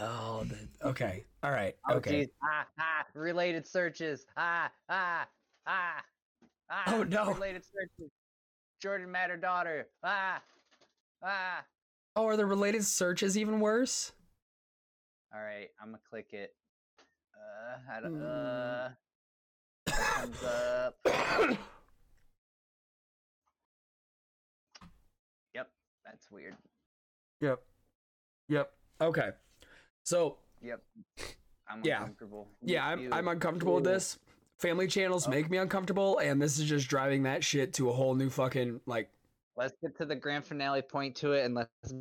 [0.00, 1.26] Oh, the, okay.
[1.42, 1.76] All right.
[1.86, 2.20] Oh, Okay.
[2.20, 2.28] geez.
[2.42, 4.24] Ah, ah, related searches.
[4.38, 5.28] Ah, ah.
[5.66, 6.02] Ah,
[6.70, 6.94] ah.
[6.94, 7.34] Oh, no.
[7.34, 8.10] Related searches.
[8.80, 9.88] Jordan Matter daughter.
[10.02, 10.42] Ah,
[11.22, 11.64] ah.
[12.14, 14.12] Oh, are the related searches even worse?
[15.34, 16.54] All right, I'm gonna click it.
[17.34, 18.18] Uh, how Hmm.
[18.18, 18.90] to, uh,
[19.90, 20.98] comes up.
[25.54, 25.70] yep,
[26.04, 26.56] that's weird.
[27.40, 27.60] Yep.
[28.48, 28.72] Yep.
[29.00, 29.30] Okay.
[30.04, 30.82] So Yep.
[31.68, 31.98] I'm Yeah.
[32.00, 32.48] uncomfortable.
[32.62, 34.18] yeah, I'm I'm uncomfortable with this.
[34.58, 38.14] Family channels make me uncomfortable, and this is just driving that shit to a whole
[38.14, 39.10] new fucking like.
[39.56, 41.92] Let's get to the grand finale point to it, and let's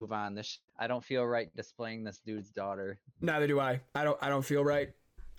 [0.00, 0.34] move on.
[0.34, 2.98] This sh- I don't feel right displaying this dude's daughter.
[3.22, 3.80] Neither do I.
[3.94, 4.18] I don't.
[4.20, 4.90] I don't feel right.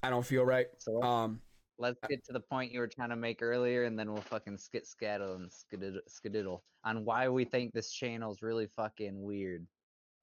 [0.02, 0.68] I don't feel right.
[0.80, 1.42] So Um.
[1.78, 4.58] let's get to the point you were trying to make earlier, and then we'll fucking
[4.58, 9.68] skit scaddle and skididdle, skididdle on why we think this channel's really fucking weird.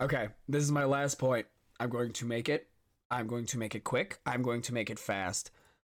[0.00, 0.28] Okay.
[0.48, 1.46] This is my last point.
[1.78, 2.68] I'm going to make it.
[3.14, 4.18] I'm going to make it quick.
[4.26, 5.52] I'm going to make it fast.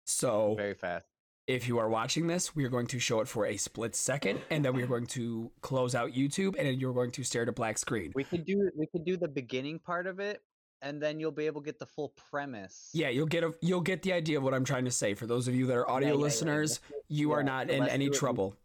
[0.04, 1.06] So very fast.
[1.46, 4.40] If you are watching this, we are going to show it for a split second,
[4.50, 7.42] and then we are going to close out YouTube, and then you're going to stare
[7.42, 8.12] at a black screen.
[8.14, 10.42] We could do we could do the beginning part of it,
[10.82, 12.90] and then you'll be able to get the full premise.
[12.92, 15.14] Yeah, you'll get a you'll get the idea of what I'm trying to say.
[15.14, 16.20] For those of you that are audio yeah, yeah.
[16.20, 18.56] listeners, Let's you are not in any trouble.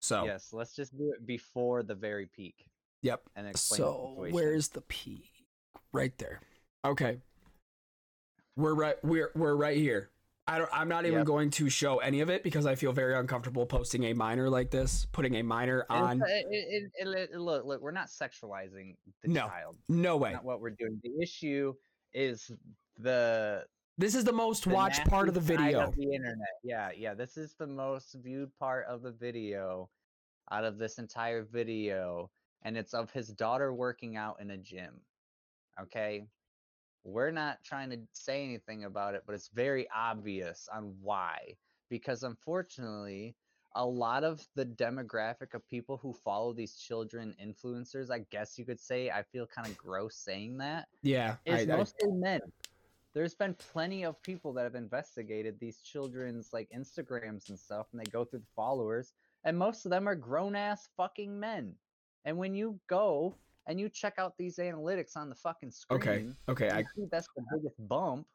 [0.00, 2.66] So Yes, let's just do it before the very peak.
[3.02, 3.22] Yep.
[3.36, 5.30] And explain So where's the peak?
[5.92, 6.40] Right there.
[6.84, 7.18] Okay.
[8.56, 8.96] We're right.
[9.02, 10.10] We're we're right here.
[10.46, 10.68] I don't.
[10.72, 11.26] I'm not even Yep.
[11.26, 14.70] going to show any of it because I feel very uncomfortable posting a minor like
[14.70, 16.20] this, putting a minor on.
[16.22, 19.78] It's- it- it- it- look, look, we're not sexualizing the No, child.
[19.88, 20.32] no way.
[20.34, 21.00] Not what we're doing.
[21.02, 21.74] The issue
[22.12, 22.50] is
[22.98, 23.66] the
[23.96, 25.80] This is the most the watched part of the video.
[25.88, 26.48] of the internet.
[26.62, 27.14] Yeah, yeah.
[27.14, 29.88] This is the most viewed part of the video
[30.50, 32.30] out of this entire video,
[32.62, 35.00] and it's of his daughter working out in a gym.
[35.80, 36.28] Okay,
[37.04, 41.54] we're not trying to say anything about it, but it's very obvious on why.
[41.90, 43.36] Because unfortunately,
[43.76, 48.64] a lot of the demographic of people who follow these children influencers, I guess you
[48.64, 52.40] could say, I feel kind of gross saying that Yeah, is I- I- mostly men.
[53.12, 58.00] There's been plenty of people that have investigated these children's like Instagrams and stuff, and
[58.00, 59.12] they go through the followers,
[59.44, 61.76] and most of them are grown ass fucking men.
[62.24, 63.34] And when you go
[63.66, 67.28] and you check out these analytics on the fucking screen, Okay, okay, I- see that's
[67.36, 68.26] the biggest bump.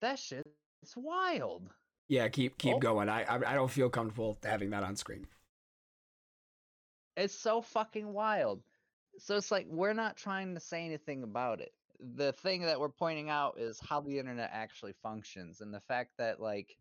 [0.00, 0.46] That shit,
[0.82, 1.70] it's wild.
[2.08, 2.78] Yeah, keep keep Oh.
[2.78, 3.08] going.
[3.08, 5.26] I, I I don't feel comfortable having that on screen.
[7.16, 8.62] It's so fucking wild.
[9.18, 11.72] So it's like we're not trying to say anything about it.
[12.16, 16.10] The thing that we're pointing out is how the internet actually functions and the fact
[16.18, 16.76] that like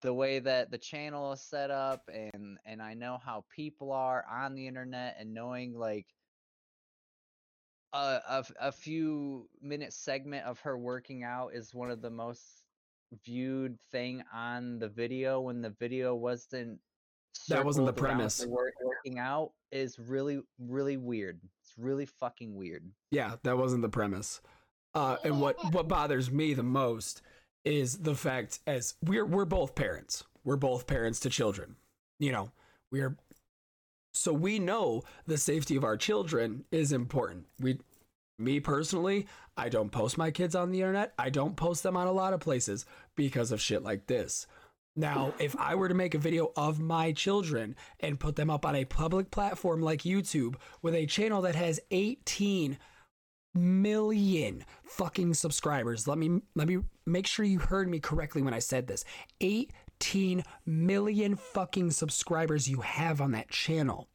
[0.00, 4.24] the way that the channel is set up and and I know how people are
[4.30, 6.06] on the internet and knowing like
[7.92, 12.62] a, a, few minute segment of her working out is one of the most
[13.24, 16.78] viewed thing on the video when the video wasn't
[17.48, 18.38] That wasn't the premise.
[18.38, 23.82] the wor- working out is really really weird it's really fucking weird Yeah, that wasn't
[23.82, 24.40] the premise.
[24.94, 27.22] Uh, and what what bothers me the most
[27.64, 30.24] is the fact as we're we're both parents.
[30.44, 31.76] We're both parents to children.
[32.18, 32.52] You know,
[32.90, 33.16] we're
[34.12, 37.46] so we know the safety of our children is important.
[37.60, 37.78] We
[38.38, 39.26] me personally,
[39.56, 41.12] I don't post my kids on the internet.
[41.18, 44.46] I don't post them on a lot of places because of shit like this.
[44.96, 48.66] Now, if I were to make a video of my children and put them up
[48.66, 52.78] on a public platform like YouTube with a channel that has 18
[53.54, 56.06] million fucking subscribers.
[56.06, 59.04] Let me let me make sure you heard me correctly when I said this.
[60.02, 64.08] 18 million fucking subscribers you have on that channel.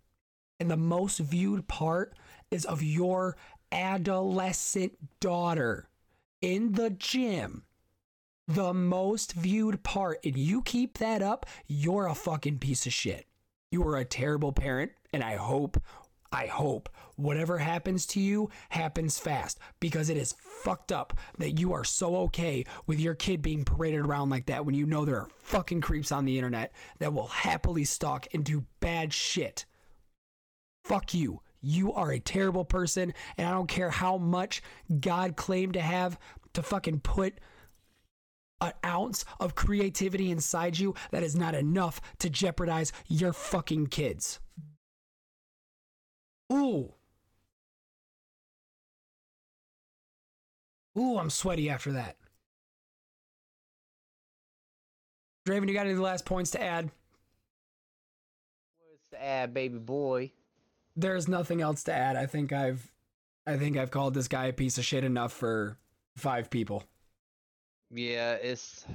[0.59, 2.13] And the most viewed part
[2.51, 3.37] is of your
[3.71, 5.87] adolescent daughter
[6.41, 7.63] in the gym.
[8.49, 13.25] The most viewed part, and you keep that up, you're a fucking piece of shit.
[13.71, 15.81] You are a terrible parent, and I hope,
[16.31, 21.73] I hope whatever happens to you happens fast because it is fucked up that you
[21.73, 25.17] are so okay with your kid being paraded around like that when you know there
[25.17, 29.65] are fucking creeps on the internet that will happily stalk and do bad shit.
[30.83, 31.41] Fuck you.
[31.61, 34.61] You are a terrible person, and I don't care how much
[34.99, 36.19] God claimed to have
[36.53, 37.33] to fucking put
[38.61, 40.93] an ounce of creativity inside you.
[41.11, 44.39] That is not enough to jeopardize your fucking kids.
[46.51, 46.93] Ooh.
[50.97, 52.15] Ooh, I'm sweaty after that.
[55.45, 56.91] Draven, you got any last points to add?
[58.89, 60.31] what's the ad baby boy
[60.95, 62.15] There's nothing else to add.
[62.15, 62.91] I think I've
[63.45, 65.77] I think I've called this guy a piece of shit enough for
[66.17, 66.83] five people.
[67.89, 68.85] Yeah, it's.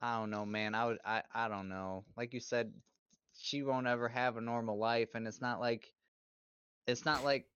[0.00, 0.74] I don't know, man.
[0.74, 0.98] I would.
[1.04, 1.22] I.
[1.32, 2.02] I don't know.
[2.16, 2.72] Like you said,
[3.42, 5.92] she won't ever have a normal life, and it's not like.
[6.88, 7.46] It's not like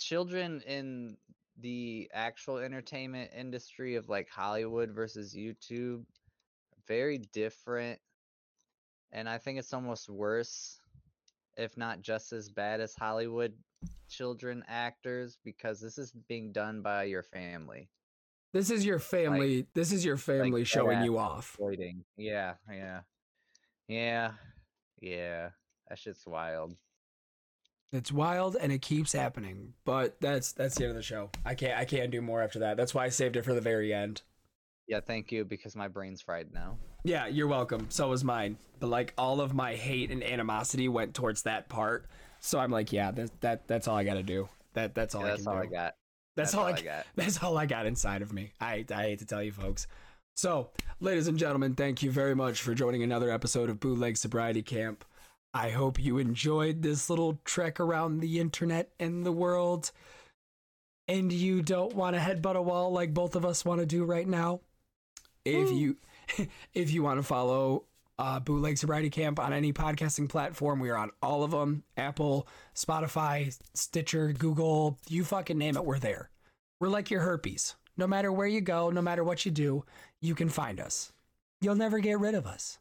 [0.00, 1.16] children in
[1.60, 6.02] the actual entertainment industry of like Hollywood versus YouTube
[6.88, 8.00] very different
[9.12, 10.80] and I think it's almost worse
[11.56, 13.52] if not just as bad as Hollywood
[14.08, 17.88] children actors because this is being done by your family.
[18.52, 19.58] This is your family.
[19.58, 21.50] Like- this is your family Like showing you off.
[21.50, 22.04] exploiting.
[22.16, 23.00] Yeah, yeah.
[23.86, 24.32] Yeah.
[25.00, 25.50] Yeah.
[25.88, 26.76] That shit's wild.
[27.92, 29.74] It's wild and it keeps happening.
[29.84, 31.30] But that's that's the end of the show.
[31.44, 32.76] I can't I can't do more after that.
[32.76, 34.22] That's why I saved it for the very end.
[34.86, 36.78] Yeah, thank you because my brain's fried now.
[37.04, 37.86] Yeah, you're welcome.
[37.90, 38.58] So was mine.
[38.78, 42.06] But like all of my hate and animosity went towards that part.
[42.40, 44.48] So I'm like, yeah, that that that's all I got to do.
[44.74, 45.68] That that's all Yeah, I that's can all do.
[45.68, 45.94] I got.
[46.36, 47.06] That's, That's all, all I, I got.
[47.16, 48.52] That's all I got inside of me.
[48.60, 49.88] I I hate to tell you folks.
[50.36, 50.70] So,
[51.00, 55.04] ladies and gentlemen, thank you very much for joining another episode of Bootleg Sobriety Camp.
[55.52, 59.90] I hope you enjoyed this little trek around the internet and the world.
[61.08, 64.04] And you don't want to headbutt a wall like both of us want to do
[64.04, 64.60] right now.
[65.44, 65.96] If you
[66.74, 67.84] if you want to follow
[68.18, 72.46] uh, Bootleg Sobriety Camp on any podcasting platform, we are on all of them: Apple,
[72.74, 74.98] Spotify, Stitcher, Google.
[75.08, 76.30] You fucking name it, we're there.
[76.78, 77.74] We're like your herpes.
[78.00, 79.84] No matter where you go, no matter what you do,
[80.22, 81.12] you can find us.
[81.60, 82.78] You'll never get rid of us.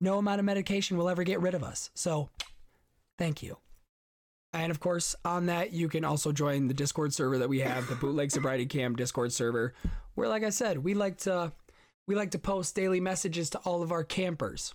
[0.00, 1.90] No amount of medication will ever get rid of us.
[1.94, 2.28] So,
[3.18, 3.58] thank you.
[4.52, 7.86] And of course, on that, you can also join the Discord server that we have,
[7.86, 9.74] the Bootleg Sobriety Camp Discord server,
[10.16, 11.52] where, like I said, we like to
[12.08, 14.74] we like to post daily messages to all of our campers,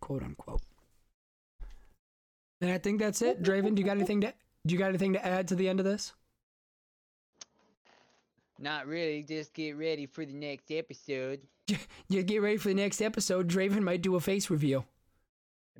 [0.00, 0.62] quote unquote.
[2.60, 3.44] And I think that's it.
[3.44, 4.34] Draven, do you got anything to
[4.66, 6.14] do you got anything to add to the end of this?
[8.64, 9.22] Not really.
[9.22, 11.42] Just get ready for the next episode.
[12.08, 13.48] You get ready for the next episode.
[13.48, 14.86] Draven might do a face reveal.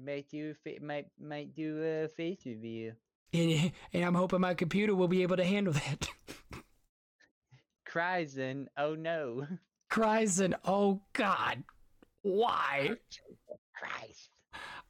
[0.02, 2.93] Might do a fa- might might do a face reveal.
[3.32, 6.09] And, and I'm hoping my computer will be able to handle that.
[7.97, 9.47] And oh no.
[9.97, 11.62] And oh god,
[12.23, 12.90] why?
[12.90, 14.31] Oh, Christ.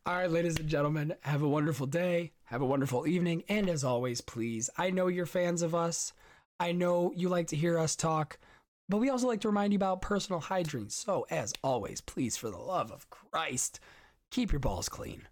[0.06, 3.84] All right, ladies and gentlemen, have a wonderful day, have a wonderful evening, and as
[3.84, 6.14] always, please, I know you're fans of us.
[6.60, 8.38] I know you like to hear us talk,
[8.88, 10.88] but we also like to remind you about personal hygiene.
[10.90, 13.80] So, as always, please, for the love of Christ,
[14.30, 15.28] keep your balls clean.